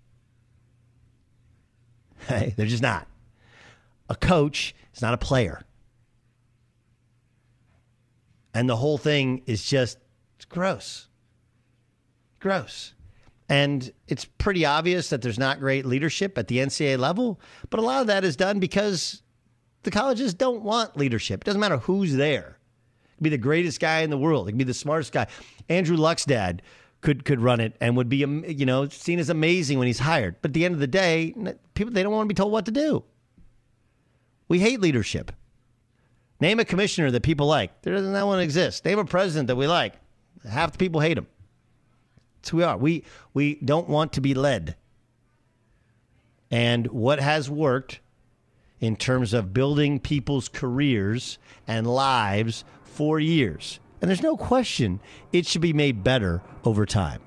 Hey, 2.28 2.52
they're 2.54 2.66
just 2.66 2.82
not. 2.82 3.08
A 4.10 4.14
coach 4.14 4.74
is 4.94 5.00
not 5.00 5.14
a 5.14 5.16
player. 5.16 5.62
And 8.54 8.68
the 8.68 8.76
whole 8.76 8.98
thing 8.98 9.42
is 9.46 9.64
just 9.64 9.98
gross. 10.48 11.08
Gross. 12.40 12.94
And 13.48 13.92
it's 14.06 14.24
pretty 14.24 14.64
obvious 14.64 15.10
that 15.10 15.22
there's 15.22 15.38
not 15.38 15.60
great 15.60 15.84
leadership 15.84 16.38
at 16.38 16.48
the 16.48 16.58
NCAA 16.58 16.98
level, 16.98 17.40
but 17.68 17.80
a 17.80 17.82
lot 17.82 18.00
of 18.00 18.06
that 18.06 18.24
is 18.24 18.36
done 18.36 18.60
because 18.60 19.22
the 19.82 19.90
colleges 19.90 20.34
don't 20.34 20.62
want 20.62 20.96
leadership. 20.96 21.42
It 21.42 21.44
doesn't 21.44 21.60
matter 21.60 21.78
who's 21.78 22.14
there 22.14 22.60
be 23.20 23.30
the 23.30 23.38
greatest 23.38 23.80
guy 23.80 24.00
in 24.00 24.10
the 24.10 24.18
world. 24.18 24.46
He 24.46 24.52
could 24.52 24.58
be 24.58 24.64
the 24.64 24.74
smartest 24.74 25.12
guy. 25.12 25.26
Andrew 25.68 25.96
Luck's 25.96 26.24
dad 26.24 26.62
could 27.00 27.24
could 27.24 27.40
run 27.40 27.60
it 27.60 27.76
and 27.80 27.96
would 27.96 28.08
be 28.08 28.18
you 28.18 28.66
know 28.66 28.88
seen 28.88 29.18
as 29.18 29.30
amazing 29.30 29.78
when 29.78 29.86
he's 29.86 29.98
hired. 29.98 30.36
But 30.42 30.50
at 30.50 30.54
the 30.54 30.64
end 30.64 30.74
of 30.74 30.80
the 30.80 30.86
day, 30.86 31.34
people 31.74 31.92
they 31.92 32.02
don't 32.02 32.12
want 32.12 32.28
to 32.28 32.32
be 32.32 32.36
told 32.36 32.52
what 32.52 32.64
to 32.66 32.70
do. 32.70 33.04
We 34.48 34.58
hate 34.58 34.80
leadership. 34.80 35.32
Name 36.40 36.58
a 36.58 36.64
commissioner 36.64 37.10
that 37.10 37.22
people 37.22 37.46
like. 37.46 37.82
There 37.82 37.94
doesn't 37.94 38.12
that 38.12 38.26
one 38.26 38.40
exist. 38.40 38.84
Name 38.84 38.98
a 38.98 39.04
president 39.04 39.48
that 39.48 39.56
we 39.56 39.66
like. 39.66 39.94
Half 40.48 40.72
the 40.72 40.78
people 40.78 41.00
hate 41.00 41.18
him. 41.18 41.26
That's 42.36 42.48
who 42.48 42.58
we 42.58 42.62
are. 42.62 42.76
We 42.76 43.04
we 43.34 43.56
don't 43.56 43.88
want 43.88 44.14
to 44.14 44.20
be 44.20 44.34
led. 44.34 44.76
And 46.50 46.86
what 46.88 47.20
has 47.20 47.50
worked 47.50 48.00
in 48.80 48.96
terms 48.96 49.34
of 49.34 49.52
building 49.52 50.00
people's 50.00 50.48
careers 50.48 51.38
and 51.68 51.86
lives 51.86 52.64
for 52.84 53.20
years 53.20 53.78
And 54.00 54.08
there's 54.08 54.22
no 54.22 54.36
question 54.36 55.00
it 55.32 55.46
should 55.46 55.60
be 55.60 55.72
made 55.72 56.02
better 56.02 56.42
over 56.64 56.86
time. 56.86 57.20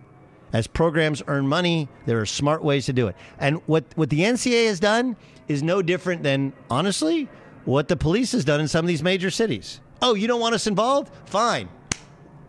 As 0.52 0.68
programs 0.68 1.24
earn 1.28 1.48
money, 1.48 1.88
there 2.06 2.20
are 2.20 2.26
smart 2.26 2.64
ways 2.64 2.86
to 2.88 2.94
do 2.94 3.08
it. 3.08 3.16
And 3.40 3.62
what, 3.66 3.86
what 3.96 4.10
the 4.10 4.22
NCAA 4.22 4.68
has 4.68 4.80
done 4.80 5.16
is 5.48 5.64
no 5.64 5.82
different 5.82 6.22
than, 6.22 6.54
honestly, 6.70 7.28
what 7.66 7.88
the 7.88 7.96
police 7.96 8.32
has 8.34 8.46
done 8.46 8.60
in 8.60 8.68
some 8.68 8.86
of 8.86 8.88
these 8.88 9.04
major 9.04 9.30
cities. 9.30 9.80
Oh, 10.02 10.16
you 10.16 10.28
don't 10.28 10.42
want 10.42 10.56
us 10.56 10.68
involved? 10.68 11.12
Fine. 11.26 11.70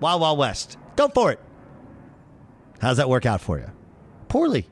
Wild 0.00 0.20
Wild 0.20 0.38
West. 0.38 0.76
Go 0.96 1.08
for 1.08 1.32
it. 1.32 1.40
How's 2.80 2.96
that 2.96 3.08
work 3.08 3.26
out 3.26 3.40
for 3.40 3.58
you? 3.58 3.70
Poorly. 4.28 4.68